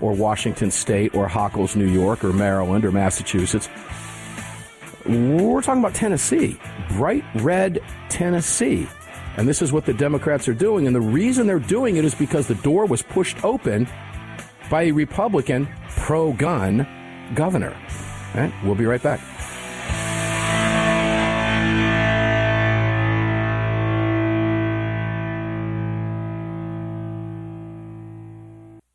or 0.00 0.12
Washington 0.12 0.70
State 0.70 1.14
or 1.14 1.28
Hochul's, 1.28 1.74
New 1.74 1.88
York 1.88 2.22
or 2.22 2.32
Maryland 2.32 2.84
or 2.84 2.92
Massachusetts. 2.92 3.68
We're 5.06 5.62
talking 5.62 5.82
about 5.82 5.94
Tennessee, 5.94 6.58
bright 6.90 7.24
red 7.36 7.80
Tennessee. 8.08 8.88
And 9.36 9.48
this 9.48 9.62
is 9.62 9.72
what 9.72 9.86
the 9.86 9.94
Democrats 9.94 10.48
are 10.48 10.54
doing. 10.54 10.86
And 10.86 10.94
the 10.94 11.00
reason 11.00 11.46
they're 11.46 11.58
doing 11.58 11.96
it 11.96 12.04
is 12.04 12.14
because 12.14 12.46
the 12.46 12.56
door 12.56 12.84
was 12.84 13.00
pushed 13.00 13.42
open 13.44 13.88
by 14.70 14.82
a 14.82 14.92
Republican 14.92 15.68
pro 15.96 16.32
gun 16.32 16.86
governor. 17.34 17.76
Right, 18.34 18.52
we'll 18.64 18.74
be 18.74 18.86
right 18.86 19.02
back. 19.02 19.20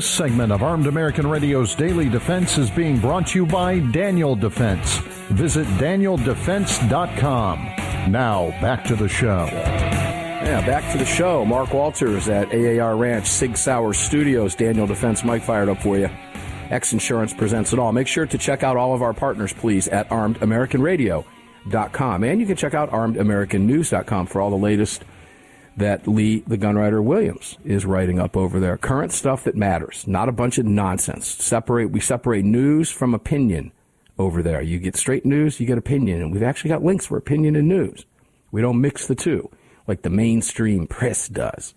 This 0.00 0.08
segment 0.08 0.50
of 0.50 0.62
Armed 0.62 0.86
American 0.86 1.26
Radio's 1.26 1.74
Daily 1.74 2.08
Defense 2.08 2.56
is 2.56 2.70
being 2.70 2.98
brought 2.98 3.26
to 3.26 3.38
you 3.38 3.44
by 3.44 3.80
Daniel 3.80 4.34
Defense. 4.34 4.96
Visit 5.28 5.66
danieldefense.com. 5.76 7.58
Now, 8.10 8.48
back 8.62 8.82
to 8.84 8.96
the 8.96 9.10
show. 9.10 9.44
Yeah, 9.50 10.64
back 10.64 10.90
to 10.92 10.98
the 10.98 11.04
show. 11.04 11.44
Mark 11.44 11.74
Walters 11.74 12.30
at 12.30 12.50
AAR 12.50 12.96
Ranch, 12.96 13.26
Sig 13.26 13.58
Sauer 13.58 13.92
Studios. 13.92 14.54
Daniel 14.54 14.86
Defense, 14.86 15.22
Mike 15.22 15.42
fired 15.42 15.68
up 15.68 15.82
for 15.82 15.98
you. 15.98 16.08
X 16.70 16.94
Insurance 16.94 17.34
presents 17.34 17.74
it 17.74 17.78
all. 17.78 17.92
Make 17.92 18.08
sure 18.08 18.24
to 18.24 18.38
check 18.38 18.62
out 18.62 18.78
all 18.78 18.94
of 18.94 19.02
our 19.02 19.12
partners, 19.12 19.52
please, 19.52 19.86
at 19.86 20.08
armedamericanradio.com. 20.08 22.24
And 22.24 22.40
you 22.40 22.46
can 22.46 22.56
check 22.56 22.72
out 22.72 22.90
armedamericannews.com 22.90 24.28
for 24.28 24.40
all 24.40 24.48
the 24.48 24.56
latest 24.56 25.04
that 25.76 26.06
Lee, 26.06 26.42
the 26.46 26.58
gunwriter 26.58 27.02
Williams, 27.02 27.58
is 27.64 27.86
writing 27.86 28.18
up 28.18 28.36
over 28.36 28.60
there. 28.60 28.76
Current 28.76 29.12
stuff 29.12 29.44
that 29.44 29.56
matters, 29.56 30.06
not 30.06 30.28
a 30.28 30.32
bunch 30.32 30.58
of 30.58 30.66
nonsense. 30.66 31.26
Separate, 31.26 31.90
we 31.90 32.00
separate 32.00 32.44
news 32.44 32.90
from 32.90 33.14
opinion 33.14 33.72
over 34.18 34.42
there. 34.42 34.60
You 34.60 34.78
get 34.78 34.96
straight 34.96 35.24
news, 35.24 35.60
you 35.60 35.66
get 35.66 35.78
opinion, 35.78 36.20
and 36.20 36.32
we've 36.32 36.42
actually 36.42 36.70
got 36.70 36.84
links 36.84 37.06
for 37.06 37.16
opinion 37.16 37.56
and 37.56 37.68
news. 37.68 38.04
We 38.50 38.60
don't 38.60 38.80
mix 38.80 39.06
the 39.06 39.14
two 39.14 39.50
like 39.86 40.02
the 40.02 40.10
mainstream 40.10 40.86
press 40.86 41.28
does. 41.28 41.74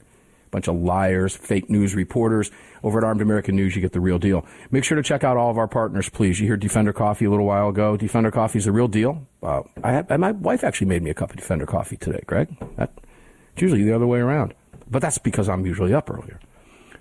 Bunch 0.51 0.67
of 0.67 0.75
liars, 0.75 1.35
fake 1.35 1.67
news 1.67 1.95
reporters. 1.95 2.51
Over 2.83 2.99
at 2.99 3.03
Armed 3.03 3.21
American 3.21 3.55
News, 3.55 3.75
you 3.75 3.81
get 3.81 3.91
the 3.91 3.99
real 3.99 4.19
deal. 4.19 4.45
Make 4.69 4.83
sure 4.83 4.95
to 4.95 5.01
check 5.01 5.23
out 5.23 5.35
all 5.35 5.49
of 5.49 5.57
our 5.57 5.67
partners, 5.67 6.09
please. 6.09 6.39
You 6.39 6.47
heard 6.47 6.59
Defender 6.59 6.93
Coffee 6.93 7.25
a 7.25 7.29
little 7.31 7.47
while 7.47 7.69
ago. 7.69 7.97
Defender 7.97 8.29
Coffee 8.29 8.59
is 8.59 8.65
the 8.65 8.71
real 8.71 8.87
deal. 8.87 9.25
Uh, 9.41 9.63
I 9.83 10.17
my 10.17 10.31
wife 10.31 10.63
actually 10.63 10.87
made 10.87 11.01
me 11.01 11.09
a 11.09 11.15
cup 11.15 11.31
of 11.31 11.37
Defender 11.37 11.65
Coffee 11.65 11.97
today, 11.97 12.21
Greg. 12.27 12.55
That, 12.75 12.91
it's 13.53 13.61
usually 13.61 13.83
the 13.83 13.93
other 13.95 14.07
way 14.07 14.19
around. 14.19 14.53
But 14.89 15.01
that's 15.01 15.17
because 15.17 15.49
I'm 15.49 15.65
usually 15.65 15.93
up 15.93 16.09
earlier. 16.09 16.39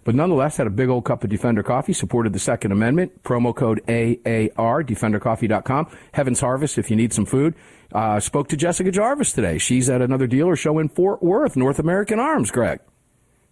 But 0.05 0.14
nonetheless, 0.14 0.57
had 0.57 0.66
a 0.66 0.70
big 0.70 0.88
old 0.88 1.05
cup 1.05 1.22
of 1.22 1.30
Defender 1.30 1.62
coffee, 1.62 1.92
supported 1.92 2.32
the 2.32 2.38
Second 2.40 2.72
Amendment, 2.72 3.22
promo 3.22 3.55
code 3.55 3.80
AAR, 3.88 4.82
defendercoffee.com. 4.82 5.86
Heaven's 6.12 6.40
Harvest 6.40 6.76
if 6.78 6.90
you 6.90 6.96
need 6.96 7.12
some 7.12 7.24
food. 7.26 7.55
Uh, 7.92 8.18
spoke 8.18 8.48
to 8.48 8.57
Jessica 8.57 8.90
Jarvis 8.90 9.32
today. 9.32 9.59
She's 9.59 9.88
at 9.88 10.03
another 10.03 10.26
dealer 10.26 10.57
show 10.57 10.78
in 10.78 10.88
Fort 10.88 11.22
Worth, 11.22 11.57
North 11.57 11.78
American 11.78 12.18
Arms, 12.18 12.50
Greg, 12.50 12.80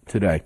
today. 0.07 0.41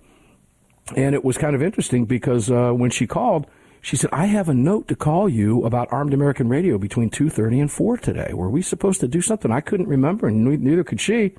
And 0.96 1.16
it 1.16 1.24
was 1.26 1.38
kind 1.40 1.56
of 1.56 1.64
interesting 1.64 2.06
because 2.06 2.52
uh, 2.52 2.72
when 2.72 2.92
she 2.92 3.08
called, 3.08 3.48
She 3.82 3.96
said, 3.96 4.10
I 4.12 4.26
have 4.26 4.50
a 4.50 4.54
note 4.54 4.88
to 4.88 4.96
call 4.96 5.30
you 5.30 5.64
about 5.64 5.88
Armed 5.92 6.14
American 6.14 6.50
Radio 6.50 6.78
between 6.80 7.10
2.30 7.12 7.62
and 7.62 7.72
4 7.72 7.98
today. 7.98 8.34
Were 8.34 8.50
we 8.50 8.62
supposed 8.64 9.00
to 9.02 9.08
do 9.08 9.22
something? 9.22 9.52
I 9.52 9.62
couldn't 9.62 9.88
remember, 9.88 10.28
and 10.28 10.44
neither 10.44 10.84
could 10.84 11.00
she. 11.00 11.36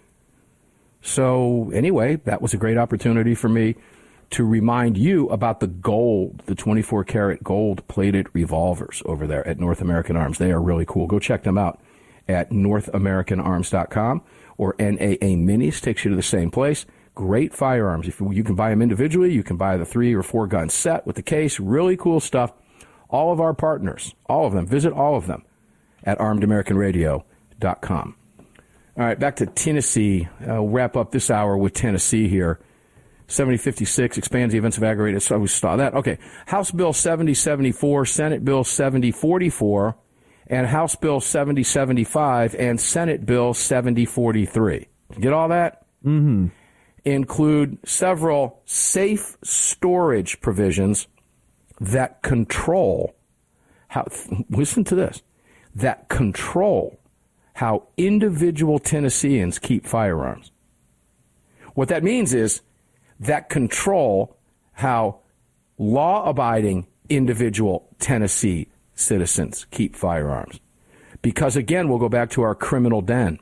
So 1.07 1.71
anyway, 1.73 2.17
that 2.25 2.43
was 2.43 2.53
a 2.53 2.57
great 2.57 2.77
opportunity 2.77 3.37
for 3.37 3.49
me 3.49 3.77
to 4.31 4.45
remind 4.45 4.99
you 4.99 5.29
about 5.29 5.61
the 5.61 5.69
gold, 5.69 6.43
the 6.47 6.57
24 6.57 7.05
karat 7.05 7.45
gold 7.45 7.87
plated 7.87 8.27
revolvers 8.33 9.05
over 9.07 9.25
there 9.25 9.47
at 9.47 9.61
North 9.61 9.81
American 9.81 10.17
Arms. 10.17 10.39
They 10.39 10.51
are 10.51 10.61
really 10.61 10.85
cool. 10.85 11.07
Go 11.07 11.21
check 11.21 11.45
them 11.45 11.57
out 11.57 11.81
at 12.27 12.51
NorthAmericanArms.com 12.51 14.23
or 14.59 14.75
NAA 14.81 15.37
Minis 15.37 15.81
takes 15.81 16.05
you 16.05 16.11
to 16.11 16.17
the 16.17 16.23
same 16.23 16.51
place. 16.51 16.87
Great 17.15 17.55
firearms. 17.55 18.09
If 18.09 18.21
you 18.21 18.43
can 18.43 18.57
buy 18.57 18.71
them 18.71 18.83
individually, 18.83 19.33
you 19.33 19.45
can 19.45 19.57
buy 19.57 19.77
the 19.77 19.87
three 19.87 20.13
or 20.13 20.25
four 20.25 20.49
gun 20.49 20.69
set 20.69 21.07
with 21.07 21.15
the 21.15 21.23
case. 21.23 21.61
Really 21.61 21.97
cool 21.97 22.19
stuff. 22.19 22.53
All 23.09 23.33
of 23.33 23.41
our 23.41 23.55
partners, 23.55 24.13
all 24.29 24.45
of 24.45 24.55
them, 24.55 24.67
visit 24.67 24.93
all 24.93 25.15
of 25.15 25.29
them 25.29 25.45
at 26.03 26.19
armedamericanradio.com. 26.19 28.17
All 28.99 29.05
right, 29.05 29.19
back 29.19 29.37
to 29.37 29.47
Tennessee. 29.47 30.27
I'll 30.47 30.69
wrap 30.69 30.97
up 30.97 31.11
this 31.11 31.31
hour 31.31 31.57
with 31.57 31.75
Tennessee 31.75 32.29
here. 32.29 32.61
7056 33.29 34.17
expands 34.17 34.53
the 34.53 34.59
events 34.59 34.79
of 34.79 34.85
aggravated. 34.85 35.21
So 35.23 35.39
we 35.39 35.49
saw 35.49 35.77
that. 35.77 35.95
Okay. 35.95 36.19
House 36.47 36.71
Bill 36.71 36.93
7074, 36.93 38.07
Senate 38.07 38.45
Bill 38.45 38.65
7044, 38.65 39.97
and 40.47 40.67
House 40.67 40.97
Bill 40.97 41.21
7075 41.21 42.55
and 42.55 42.81
Senate 42.81 43.27
Bill 43.27 43.53
7043. 43.53 44.87
Get 45.21 45.33
all 45.33 45.49
that? 45.49 45.85
Mm-hmm. 46.05 46.47
Include 47.05 47.79
several 47.85 48.63
safe 48.65 49.37
storage 49.43 50.41
provisions 50.41 51.09
that 51.81 52.23
control 52.23 53.15
how, 53.89 54.07
listen 54.51 54.85
to 54.85 54.95
this, 54.95 55.23
that 55.75 56.09
control 56.09 56.99
how 57.57 57.85
individual 57.97 58.79
Tennesseans 58.79 59.59
keep 59.59 59.87
firearms. 59.87 60.53
What 61.73 61.89
that 61.89 62.05
means 62.05 62.35
is 62.35 62.61
that 63.19 63.49
control 63.49 64.37
how 64.75 65.21
law 65.79 66.29
abiding 66.29 66.87
individual 67.09 67.89
Tennessee 67.99 68.69
citizens 68.95 69.65
keep 69.71 69.97
firearms. 69.97 70.61
Because 71.23 71.57
again, 71.57 71.89
we'll 71.89 71.99
go 71.99 72.11
back 72.11 72.29
to 72.33 72.43
our 72.43 72.55
criminal 72.55 73.01
den. 73.01 73.41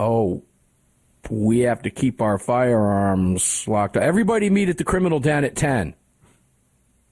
Oh, 0.00 0.42
we 1.30 1.60
have 1.60 1.82
to 1.82 1.90
keep 1.90 2.20
our 2.20 2.36
firearms 2.36 3.68
locked 3.68 3.96
up. 3.96 4.02
Everybody 4.02 4.50
meet 4.50 4.68
at 4.68 4.78
the 4.78 4.84
criminal 4.84 5.20
den 5.20 5.44
at 5.44 5.54
10. 5.54 5.94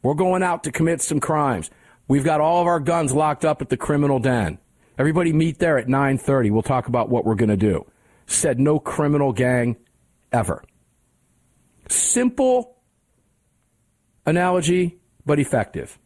We're 0.03 0.15
going 0.15 0.43
out 0.43 0.65
to 0.65 0.73
commit 0.73 1.01
some 1.01 1.21
crimes. 1.21 1.71
We've 2.09 2.25
got 2.25 2.41
all 2.41 2.61
of 2.61 2.67
our 2.67 2.81
guns 2.81 3.13
locked 3.13 3.45
up 3.45 3.63
at 3.63 3.69
the 3.69 3.77
criminal 3.77 4.19
den. 4.19 4.59
Everybody 4.99 5.33
meet 5.33 5.59
there 5.59 5.79
at 5.79 5.89
9:30. 5.89 6.51
We'll 6.51 6.63
talk 6.63 6.87
about 6.87 7.09
what 7.09 7.25
we're 7.25 7.35
going 7.35 7.49
to 7.49 7.57
do. 7.57 7.87
Said 8.27 8.61
no 8.61 8.79
criminal 8.79 9.33
gang 9.33 9.77
ever. 10.33 10.63
Simple 11.89 12.77
analogy, 14.27 14.99
but 15.27 15.39
effective. 15.39 15.99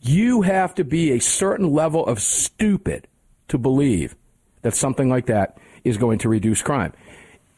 You 0.00 0.42
have 0.42 0.74
to 0.76 0.84
be 0.84 1.12
a 1.12 1.18
certain 1.20 1.72
level 1.72 2.04
of 2.06 2.20
stupid 2.20 3.06
to 3.48 3.58
believe 3.58 4.16
that 4.62 4.74
something 4.74 5.08
like 5.08 5.26
that 5.26 5.58
is 5.84 5.96
going 5.96 6.18
to 6.18 6.28
reduce 6.28 6.62
crime. 6.62 6.92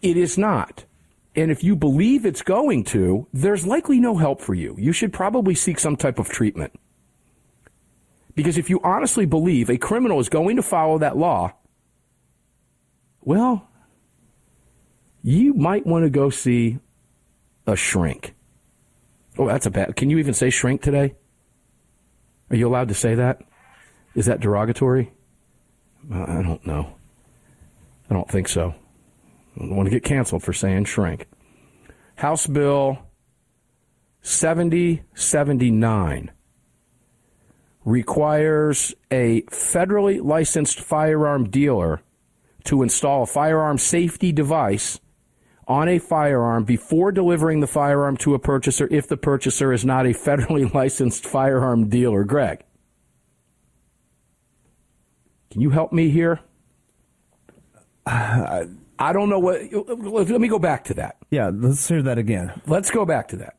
It 0.03 0.16
is 0.16 0.37
not. 0.37 0.85
And 1.37 1.51
if 1.51 1.64
you 1.64 1.75
believe 1.75 2.25
it's 2.25 2.43
going 2.43 2.85
to, 2.85 3.27
there's 3.33 3.66
likely 3.66 3.99
no 3.99 4.16
help 4.16 4.41
for 4.41 4.55
you. 4.55 4.75
You 4.79 4.93
should 4.93 5.12
probably 5.12 5.55
seek 5.55 5.79
some 5.79 5.97
type 5.97 6.18
of 6.18 6.29
treatment. 6.29 6.72
Because 8.35 8.59
if 8.59 8.68
you 8.68 8.80
honestly 8.82 9.26
believe 9.26 9.70
a 9.70 9.76
criminal 9.76 10.18
is 10.18 10.28
going 10.28 10.57
to 10.57 10.62
follow 10.62 10.99
that 10.99 11.16
law, 11.16 11.53
well, 13.20 13.68
you 15.22 15.55
might 15.55 15.87
want 15.87 16.05
to 16.05 16.11
go 16.11 16.30
see 16.30 16.78
a 17.66 17.76
shrink. 17.76 18.35
Oh, 19.39 19.47
that's 19.47 19.66
a 19.66 19.70
bad. 19.70 19.97
Can 19.97 20.11
you 20.11 20.18
even 20.18 20.35
say 20.35 20.51
shrink 20.51 20.82
today? 20.82 21.14
Are 22.51 22.57
you 22.57 22.68
allowed 22.68 22.89
to 22.89 22.95
say 22.95 23.14
that? 23.14 23.41
Is 24.14 24.26
that 24.26 24.41
derogatory? 24.41 25.12
Uh, 26.12 26.22
I 26.22 26.43
don't 26.43 26.66
know. 26.66 26.95
I 28.11 28.14
don't 28.14 28.30
think 28.30 28.49
so. 28.49 28.74
I 29.57 29.61
don't 29.61 29.76
want 29.76 29.87
to 29.87 29.91
get 29.91 30.05
canceled 30.05 30.43
for 30.43 30.53
saying 30.53 30.85
shrink. 30.85 31.26
House 32.16 32.47
Bill 32.47 32.99
7079 34.22 36.30
requires 37.85 38.95
a 39.11 39.43
federally 39.43 40.22
licensed 40.22 40.80
firearm 40.80 41.49
dealer 41.51 42.01
to 42.64 42.82
install 42.82 43.22
a 43.22 43.26
firearm 43.26 43.78
safety 43.78 44.32
device 44.32 45.01
on 45.66 45.89
a 45.89 45.99
firearm 45.99 46.64
before 46.64 47.12
delivering 47.12 47.61
the 47.61 47.66
firearm 47.66 48.16
to 48.18 48.35
a 48.35 48.39
purchaser 48.39 48.89
if 48.91 49.07
the 49.09 49.16
purchaser 49.16 49.72
is 49.72 49.85
not 49.85 50.07
a 50.07 50.11
federally 50.11 50.72
licensed 50.74 51.26
firearm 51.26 51.89
dealer. 51.89 52.24
Greg, 52.24 52.64
can 55.51 55.61
you 55.61 55.70
help 55.70 55.93
me 55.93 56.11
here? 56.11 56.41
I, 58.07 58.66
I 58.99 59.12
don't 59.12 59.28
know 59.28 59.39
what. 59.39 59.61
Let 60.30 60.41
me 60.41 60.49
go 60.49 60.59
back 60.59 60.85
to 60.85 60.95
that. 60.95 61.16
Yeah, 61.30 61.51
let's 61.53 61.87
hear 61.89 62.03
that 62.03 62.18
again. 62.18 62.61
Let's 62.66 62.91
go 62.91 63.05
back 63.05 63.28
to 63.28 63.37
that. 63.37 63.57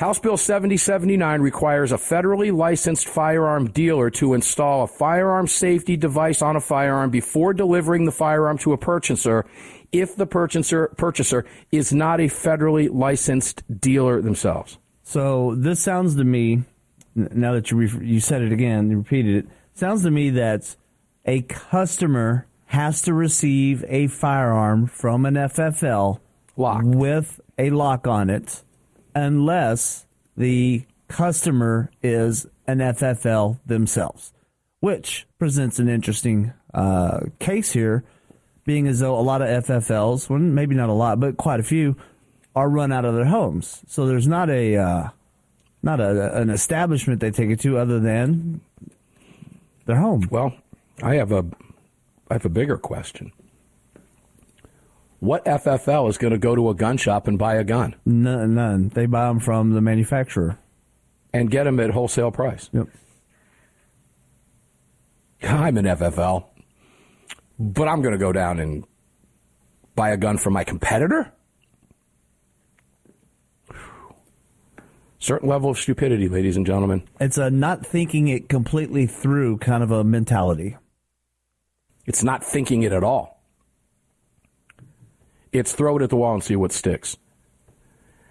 House 0.00 0.18
Bill 0.18 0.38
7079 0.38 1.42
requires 1.42 1.92
a 1.92 1.96
federally 1.96 2.50
licensed 2.50 3.06
firearm 3.06 3.70
dealer 3.70 4.08
to 4.12 4.32
install 4.32 4.84
a 4.84 4.86
firearm 4.86 5.46
safety 5.46 5.94
device 5.94 6.40
on 6.40 6.56
a 6.56 6.60
firearm 6.60 7.10
before 7.10 7.52
delivering 7.52 8.06
the 8.06 8.10
firearm 8.10 8.56
to 8.56 8.72
a 8.72 8.78
purchaser 8.78 9.44
if 9.92 10.16
the 10.16 10.24
purchaser 10.24 10.88
purchaser 10.96 11.44
is 11.70 11.92
not 11.92 12.18
a 12.18 12.28
federally 12.28 12.88
licensed 12.90 13.62
dealer 13.78 14.22
themselves. 14.22 14.78
So 15.02 15.54
this 15.54 15.80
sounds 15.80 16.16
to 16.16 16.24
me, 16.24 16.62
now 17.14 17.52
that 17.52 17.70
you 17.70 17.76
re- 17.76 18.06
you 18.06 18.20
said 18.20 18.40
it 18.40 18.52
again, 18.52 18.88
you 18.88 18.96
repeated 18.96 19.44
it, 19.44 19.50
sounds 19.74 20.02
to 20.04 20.10
me 20.10 20.30
that 20.30 20.76
a 21.26 21.42
customer 21.42 22.46
has 22.68 23.02
to 23.02 23.12
receive 23.12 23.84
a 23.86 24.06
firearm 24.06 24.86
from 24.86 25.26
an 25.26 25.34
FFL 25.34 26.20
Locked. 26.56 26.86
with 26.86 27.38
a 27.58 27.68
lock 27.68 28.06
on 28.06 28.30
it 28.30 28.62
unless 29.14 30.06
the 30.36 30.84
customer 31.08 31.90
is 32.02 32.46
an 32.66 32.78
FFL 32.78 33.58
themselves, 33.66 34.32
which 34.80 35.26
presents 35.38 35.78
an 35.78 35.88
interesting 35.88 36.52
uh, 36.72 37.20
case 37.38 37.72
here, 37.72 38.04
being 38.64 38.86
as 38.86 39.00
though 39.00 39.18
a 39.18 39.20
lot 39.20 39.42
of 39.42 39.64
FFLs, 39.64 40.28
well, 40.28 40.38
maybe 40.38 40.74
not 40.74 40.88
a 40.88 40.92
lot, 40.94 41.18
but 41.18 41.36
quite 41.36 41.60
a 41.60 41.64
few, 41.64 41.96
are 42.54 42.68
run 42.68 42.92
out 42.92 43.04
of 43.04 43.14
their 43.14 43.24
homes. 43.24 43.80
So 43.86 44.06
there's 44.06 44.28
not 44.28 44.50
a 44.50 44.76
uh, 44.76 45.08
not 45.82 46.00
a, 46.00 46.36
an 46.36 46.50
establishment 46.50 47.20
they 47.20 47.30
take 47.30 47.50
it 47.50 47.60
to 47.60 47.78
other 47.78 47.98
than 48.00 48.60
their 49.86 49.96
home. 49.96 50.28
Well, 50.30 50.54
I 51.02 51.16
have 51.16 51.32
a 51.32 51.44
I 52.30 52.34
have 52.34 52.44
a 52.44 52.50
bigger 52.50 52.76
question. 52.76 53.32
What 55.20 55.44
FFL 55.44 56.08
is 56.08 56.16
going 56.16 56.32
to 56.32 56.38
go 56.38 56.54
to 56.54 56.70
a 56.70 56.74
gun 56.74 56.96
shop 56.96 57.28
and 57.28 57.38
buy 57.38 57.56
a 57.56 57.64
gun? 57.64 57.94
None. 58.06 58.54
none. 58.54 58.88
They 58.88 59.04
buy 59.04 59.28
them 59.28 59.38
from 59.38 59.72
the 59.72 59.82
manufacturer 59.82 60.58
and 61.32 61.50
get 61.50 61.64
them 61.64 61.78
at 61.78 61.90
wholesale 61.90 62.30
price. 62.30 62.70
Yep. 62.72 62.88
I'm 65.42 65.76
an 65.76 65.84
FFL, 65.84 66.44
but 67.58 67.86
I'm 67.86 68.02
going 68.02 68.12
to 68.12 68.18
go 68.18 68.32
down 68.32 68.58
and 68.60 68.84
buy 69.94 70.10
a 70.10 70.16
gun 70.16 70.38
from 70.38 70.54
my 70.54 70.64
competitor. 70.64 71.32
Certain 75.18 75.48
level 75.50 75.70
of 75.70 75.78
stupidity, 75.78 76.28
ladies 76.28 76.56
and 76.56 76.64
gentlemen. 76.64 77.02
It's 77.20 77.36
a 77.36 77.50
not 77.50 77.84
thinking 77.84 78.28
it 78.28 78.48
completely 78.48 79.06
through 79.06 79.58
kind 79.58 79.82
of 79.82 79.90
a 79.90 80.02
mentality. 80.02 80.78
It's 82.06 82.24
not 82.24 82.42
thinking 82.42 82.82
it 82.82 82.92
at 82.92 83.04
all. 83.04 83.39
It's 85.52 85.72
throw 85.72 85.96
it 85.96 86.02
at 86.02 86.10
the 86.10 86.16
wall 86.16 86.34
and 86.34 86.44
see 86.44 86.56
what 86.56 86.72
sticks. 86.72 87.16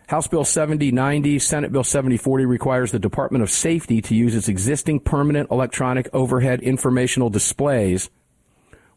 House 0.08 0.28
Bill 0.28 0.44
7090, 0.44 1.38
Senate 1.38 1.72
Bill 1.72 1.84
7040 1.84 2.46
requires 2.46 2.92
the 2.92 2.98
Department 2.98 3.44
of 3.44 3.52
Safety 3.52 4.02
to 4.02 4.16
use 4.16 4.36
its 4.36 4.48
existing 4.48 5.02
permanent 5.02 5.52
electronic 5.52 6.10
overhead 6.14 6.62
informational 6.62 7.30
displays 7.30 8.10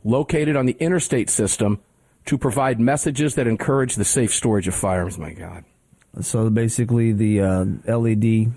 located 0.04 0.56
on 0.56 0.64
the 0.64 0.76
interstate 0.80 1.28
system 1.28 1.80
to 2.24 2.38
provide 2.38 2.80
messages 2.80 3.34
that 3.34 3.46
encourage 3.46 3.96
the 3.96 4.04
safe 4.04 4.32
storage 4.32 4.68
of 4.68 4.74
firearms. 4.74 5.18
My 5.18 5.32
God. 5.32 5.64
So 6.20 6.50
basically, 6.50 7.12
the 7.12 7.40
uh, 7.40 7.64
LED 7.86 8.52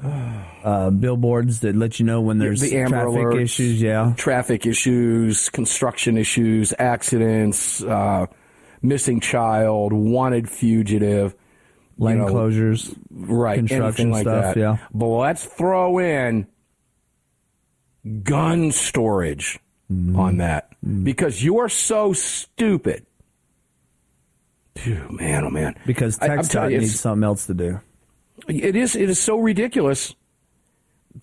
uh, 0.63 0.89
billboards 0.89 1.61
that 1.61 1.75
let 1.75 1.99
you 1.99 2.05
know 2.05 2.19
when 2.19 2.37
there's 2.37 2.61
the 2.61 2.69
traffic 2.69 2.91
alerts, 2.93 3.41
issues. 3.41 3.81
Yeah, 3.81 4.13
traffic 4.17 4.65
issues, 4.65 5.49
construction 5.49 6.17
issues, 6.17 6.73
accidents, 6.77 7.81
uh, 7.81 8.27
missing 8.87 9.19
child, 9.19 9.93
wanted 9.93 10.49
fugitive. 10.49 11.35
Lane 11.97 12.17
you 12.17 12.25
know, 12.25 12.33
closures, 12.33 12.93
right? 13.09 13.57
construction 13.59 14.11
like 14.11 14.23
stuff, 14.23 14.55
that. 14.55 14.59
yeah. 14.59 14.77
But 14.93 15.07
let's 15.07 15.45
throw 15.45 15.99
in 15.99 16.47
gun 18.23 18.71
storage 18.71 19.59
Mm-hmm. 19.91 20.19
on 20.19 20.37
that 20.37 20.71
because 21.03 21.43
you 21.43 21.59
are 21.59 21.69
so 21.69 22.11
stupid. 22.11 23.05
Man, 24.83 25.45
oh 25.45 25.51
man! 25.51 25.75
Because 25.85 26.17
TxDOT 26.17 26.79
needs 26.79 26.99
something 26.99 27.23
else 27.23 27.45
to 27.45 27.53
do. 27.53 27.79
It 28.47 28.75
is. 28.75 28.95
It 28.95 29.11
is 29.11 29.19
so 29.19 29.37
ridiculous 29.37 30.15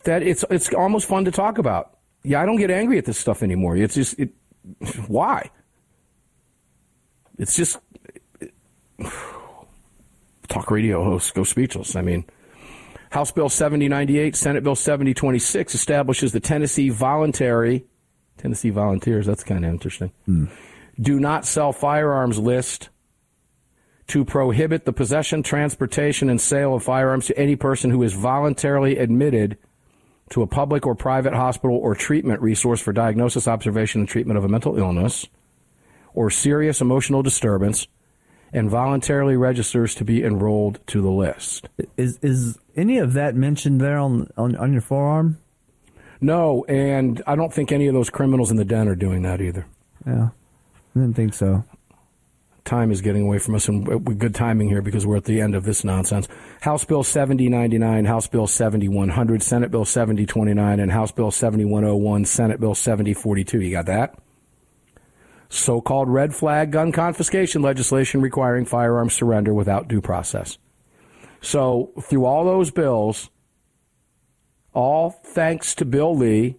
that 0.05 0.23
it's 0.23 0.45
it's 0.49 0.73
almost 0.73 1.09
fun 1.09 1.25
to 1.25 1.33
talk 1.33 1.59
about. 1.59 1.99
Yeah, 2.23 2.41
I 2.41 2.47
don't 2.47 2.57
get 2.57 2.71
angry 2.71 2.99
at 2.99 3.05
this 3.05 3.19
stuff 3.19 3.43
anymore. 3.43 3.77
It's 3.77 3.97
just 3.97 4.17
it. 4.21 4.31
Why? 5.09 5.51
It's 7.39 7.57
just 7.57 7.79
talk 10.49 10.71
radio 10.71 11.03
hosts 11.03 11.31
go 11.31 11.45
speechless. 11.45 11.97
I 11.97 12.03
mean, 12.03 12.25
House 13.11 13.33
Bill 13.33 13.49
7098, 13.49 14.37
Senate 14.37 14.63
Bill 14.63 14.75
7026 14.75 15.75
establishes 15.75 16.33
the 16.33 16.41
Tennessee 16.41 16.89
Voluntary 16.89 17.85
Tennessee 18.39 18.71
Volunteers. 18.71 19.27
That's 19.27 19.45
kind 19.45 19.65
of 19.65 19.71
interesting. 19.71 20.13
Hmm. 20.27 20.47
Do 21.01 21.19
not 21.19 21.47
sell 21.47 21.73
firearms 21.73 22.39
list 22.39 22.91
to 24.09 24.25
prohibit 24.25 24.85
the 24.85 24.93
possession, 24.93 25.43
transportation, 25.43 26.29
and 26.29 26.41
sale 26.41 26.75
of 26.75 26.83
firearms 26.83 27.27
to 27.27 27.39
any 27.39 27.57
person 27.57 27.91
who 27.91 28.03
is 28.03 28.13
voluntarily 28.13 28.99
admitted 28.99 29.57
to 30.31 30.43
a 30.43 30.47
public 30.47 30.87
or 30.87 30.95
private 30.95 31.35
hospital 31.35 31.77
or 31.77 31.95
treatment 31.95 32.41
resource 32.41 32.81
for 32.81 32.93
diagnosis, 32.93 33.49
observation, 33.49 34.01
and 34.01 34.09
treatment 34.09 34.39
of 34.39 34.45
a 34.45 34.49
mental 34.49 34.79
illness 34.79 35.27
or 36.15 36.31
serious 36.31 36.81
emotional 36.81 37.23
disturbance 37.23 37.87
and 38.53 38.69
voluntarily 38.69 39.37
registers 39.37 39.95
to 39.95 40.05
be 40.05 40.23
enrolled 40.23 40.79
to 40.87 41.01
the 41.01 41.11
list. 41.11 41.69
Is 41.97 42.19
is 42.23 42.59
any 42.77 42.99
of 42.99 43.15
that 43.15 43.35
mentioned 43.35 43.81
there 43.81 43.99
on 43.99 44.29
on, 44.37 44.57
on 44.57 44.73
your 44.73 44.83
forearm? 44.83 45.39
No, 46.21 46.65
and 46.69 47.23
I 47.27 47.35
don't 47.35 47.53
think 47.53 47.73
any 47.73 47.89
of 47.89 47.95
those 47.95 48.11
criminals 48.11 48.51
in 48.51 48.57
the 48.57 48.65
den 48.65 48.89
are 48.89 48.95
doing 48.95 49.23
that 49.23 49.41
either. 49.41 49.67
Yeah, 50.07 50.29
I 50.95 50.99
didn't 50.99 51.17
think 51.17 51.35
so. 51.35 51.65
Time 52.65 52.93
is 52.93 53.01
getting 53.01 53.23
away 53.23 53.39
from 53.39 53.57
us, 53.57 53.67
and 53.67 53.85
good 54.21 54.37
timing 54.37 54.69
here 54.69 54.83
because 54.83 55.05
we're 55.05 55.17
at 55.17 55.25
the 55.25 55.41
end 55.41 55.57
of 55.57 55.65
this 55.65 55.83
nonsense. 55.83 56.29
House 56.61 56.85
Bill 56.85 57.03
7099, 57.03 58.05
House 58.05 58.29
Bill 58.29 58.47
7100, 58.47 59.43
Senate 59.43 59.73
Bill 59.73 59.85
7029, 59.85 60.79
and 60.79 60.93
House 60.93 61.11
Bill 61.11 61.33
7101, 61.33 62.25
Senate 62.25 62.61
Bill 62.61 62.77
7042. 62.77 63.61
You 63.61 63.73
got 63.73 63.87
that? 63.87 64.17
So 65.53 65.83
called 65.83 66.09
red 66.09 66.35
flag 66.35 66.71
gun 66.71 66.93
confiscation 66.93 67.61
legislation 67.61 68.23
requiring 68.23 68.65
firearm 68.65 69.11
surrender 69.11 69.53
without 69.53 69.87
due 69.87 70.01
process. 70.01 70.57
So, 71.43 71.93
through 72.01 72.25
all 72.25 72.47
those 72.47 72.71
bills, 72.71 73.29
all 74.73 75.11
thanks 75.11 75.75
to 75.75 75.85
Bill 75.85 76.17
Lee 76.17 76.57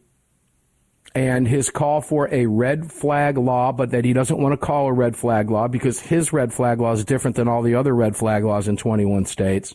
and 1.15 1.47
his 1.47 1.71
call 1.71 2.01
for 2.01 2.31
a 2.31 2.45
red 2.45 2.91
flag 2.91 3.35
law, 3.35 3.71
but 3.71 3.89
that 3.89 4.05
he 4.05 4.13
doesn't 4.13 4.37
want 4.37 4.53
to 4.53 4.63
call 4.63 4.85
a 4.85 4.93
red 4.93 5.15
flag 5.15 5.49
law 5.49 5.67
because 5.67 5.99
his 5.99 6.31
red 6.31 6.53
flag 6.53 6.79
law 6.79 6.91
is 6.91 7.03
different 7.03 7.35
than 7.35 7.47
all 7.47 7.63
the 7.63 7.73
other 7.73 7.95
red 7.95 8.15
flag 8.15 8.43
laws 8.43 8.67
in 8.67 8.77
21 8.77 9.25
states 9.25 9.73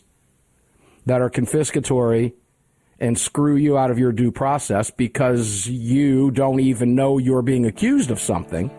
that 1.05 1.19
are 1.19 1.29
confiscatory 1.29 2.31
and 3.01 3.19
screw 3.19 3.57
you 3.57 3.77
out 3.77 3.91
of 3.91 3.99
your 3.99 4.13
due 4.13 4.31
process 4.31 4.91
because 4.91 5.67
you 5.67 6.31
don't 6.31 6.61
even 6.61 6.95
know 6.95 7.17
you're 7.17 7.41
being 7.41 7.65
accused 7.65 8.11
of 8.11 8.19
something, 8.21 8.71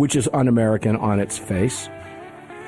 which 0.00 0.16
is 0.16 0.28
un 0.32 0.48
American 0.48 0.96
on 0.96 1.20
its 1.20 1.36
face, 1.36 1.90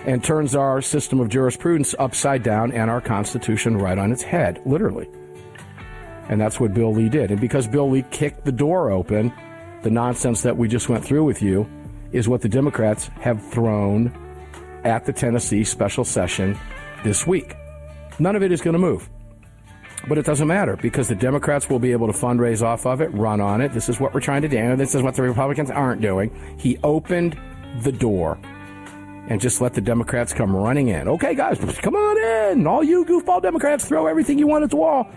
and 0.05 0.23
turns 0.23 0.55
our 0.55 0.83
system 0.83 1.19
of 1.19 1.31
jurisprudence 1.31 1.95
upside 1.99 2.43
down 2.43 2.71
and 2.73 2.91
our 2.91 3.01
Constitution 3.01 3.79
right 3.79 3.97
on 3.97 4.13
its 4.13 4.23
head, 4.23 4.61
literally. 4.67 5.09
And 6.29 6.39
that's 6.39 6.61
what 6.61 6.75
Bill 6.75 6.93
Lee 6.93 7.09
did. 7.09 7.31
And 7.31 7.41
because 7.41 7.67
Bill 7.67 7.89
Lee 7.89 8.05
kicked 8.11 8.45
the 8.45 8.53
door 8.53 8.91
open, 8.91 9.33
the 9.83 9.91
nonsense 9.91 10.43
that 10.43 10.59
we 10.59 10.69
just 10.69 10.91
went 10.91 11.05
through 11.05 11.25
with 11.25 11.41
you 11.41 11.67
is 12.13 12.29
what 12.29 12.43
the 12.43 12.49
Democrats 12.51 13.07
have 13.21 13.43
thrown 13.51 14.13
at 14.85 15.07
the 15.07 15.13
Tennessee 15.13 15.65
special 15.65 16.05
session 16.05 16.59
this 17.03 17.27
week. 17.27 17.57
None 18.19 18.37
of 18.37 18.43
it 18.43 18.53
is 18.53 18.61
going 18.61 18.75
to 18.75 18.79
move. 18.79 19.09
But 20.09 20.19
it 20.19 20.25
doesn't 20.25 20.49
matter 20.49 20.77
because 20.77 21.07
the 21.09 21.15
Democrats 21.15 21.71
will 21.71 21.79
be 21.79 21.93
able 21.93 22.09
to 22.09 22.13
fundraise 22.13 22.63
off 22.63 22.87
of 22.87 23.01
it, 23.01 23.13
run 23.15 23.41
on 23.41 23.61
it. 23.61 23.73
This 23.73 23.89
is 23.89 24.01
what 24.01 24.13
we're 24.13 24.21
trying 24.21 24.43
to 24.43 24.49
do. 24.49 24.77
This 24.77 24.95
is 24.95 25.03
what 25.03 25.15
the 25.15 25.23
Republicans 25.23 25.71
aren't 25.71 26.01
doing. 26.01 26.31
He 26.59 26.77
opened 26.83 27.39
the 27.83 27.93
door 27.93 28.39
and 29.29 29.41
just 29.41 29.61
let 29.61 29.75
the 29.75 29.81
Democrats 29.81 30.33
come 30.33 30.55
running 30.55 30.89
in. 30.89 31.07
Okay, 31.07 31.35
guys, 31.35 31.59
come 31.81 31.95
on 31.95 32.59
in. 32.59 32.67
All 32.67 32.83
you 32.83 33.05
goofball 33.05 33.41
Democrats, 33.41 33.85
throw 33.85 34.07
everything 34.07 34.39
you 34.39 34.49
want 34.49 34.65
at 34.65 34.71
the 34.71 34.77
wall. 34.77 35.09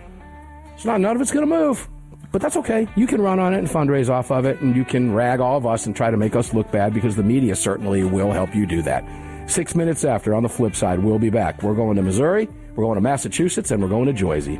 It's 0.75 0.86
not 0.86 1.01
none 1.01 1.15
of 1.15 1.21
it's 1.21 1.31
going 1.31 1.49
to 1.49 1.53
move. 1.53 1.89
But 2.31 2.41
that's 2.41 2.57
okay. 2.57 2.88
You 2.95 3.07
can 3.07 3.21
run 3.21 3.39
on 3.39 3.53
it 3.53 3.59
and 3.59 3.67
fundraise 3.67 4.09
off 4.09 4.29
of 4.29 4.45
it, 4.45 4.59
and 4.59 4.75
you 4.75 4.86
can 4.86 5.13
rag 5.13 5.39
all 5.39 5.57
of 5.57 5.65
us 5.65 5.86
and 5.86 5.95
try 5.95 6.11
to 6.11 6.17
make 6.17 6.36
us 6.36 6.53
look 6.53 6.69
bad 6.71 6.93
because 6.93 7.15
the 7.15 7.23
media 7.23 7.55
certainly 7.55 8.03
will 8.03 8.31
help 8.31 8.53
you 8.53 8.65
do 8.65 8.81
that. 8.83 9.03
Six 9.49 9.73
minutes 9.73 10.03
after, 10.03 10.36
on 10.36 10.43
the 10.43 10.49
flip 10.49 10.75
side, 10.75 10.99
we'll 10.99 11.19
be 11.19 11.29
back. 11.29 11.63
We're 11.63 11.75
going 11.75 11.95
to 11.95 12.01
Missouri, 12.01 12.49
we're 12.75 12.83
going 12.83 12.95
to 12.95 13.01
Massachusetts, 13.01 13.71
and 13.71 13.81
we're 13.81 13.89
going 13.89 14.07
to 14.07 14.13
Jersey. 14.13 14.59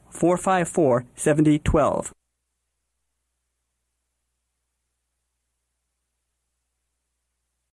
454 0.11 1.05
7012. 1.15 2.11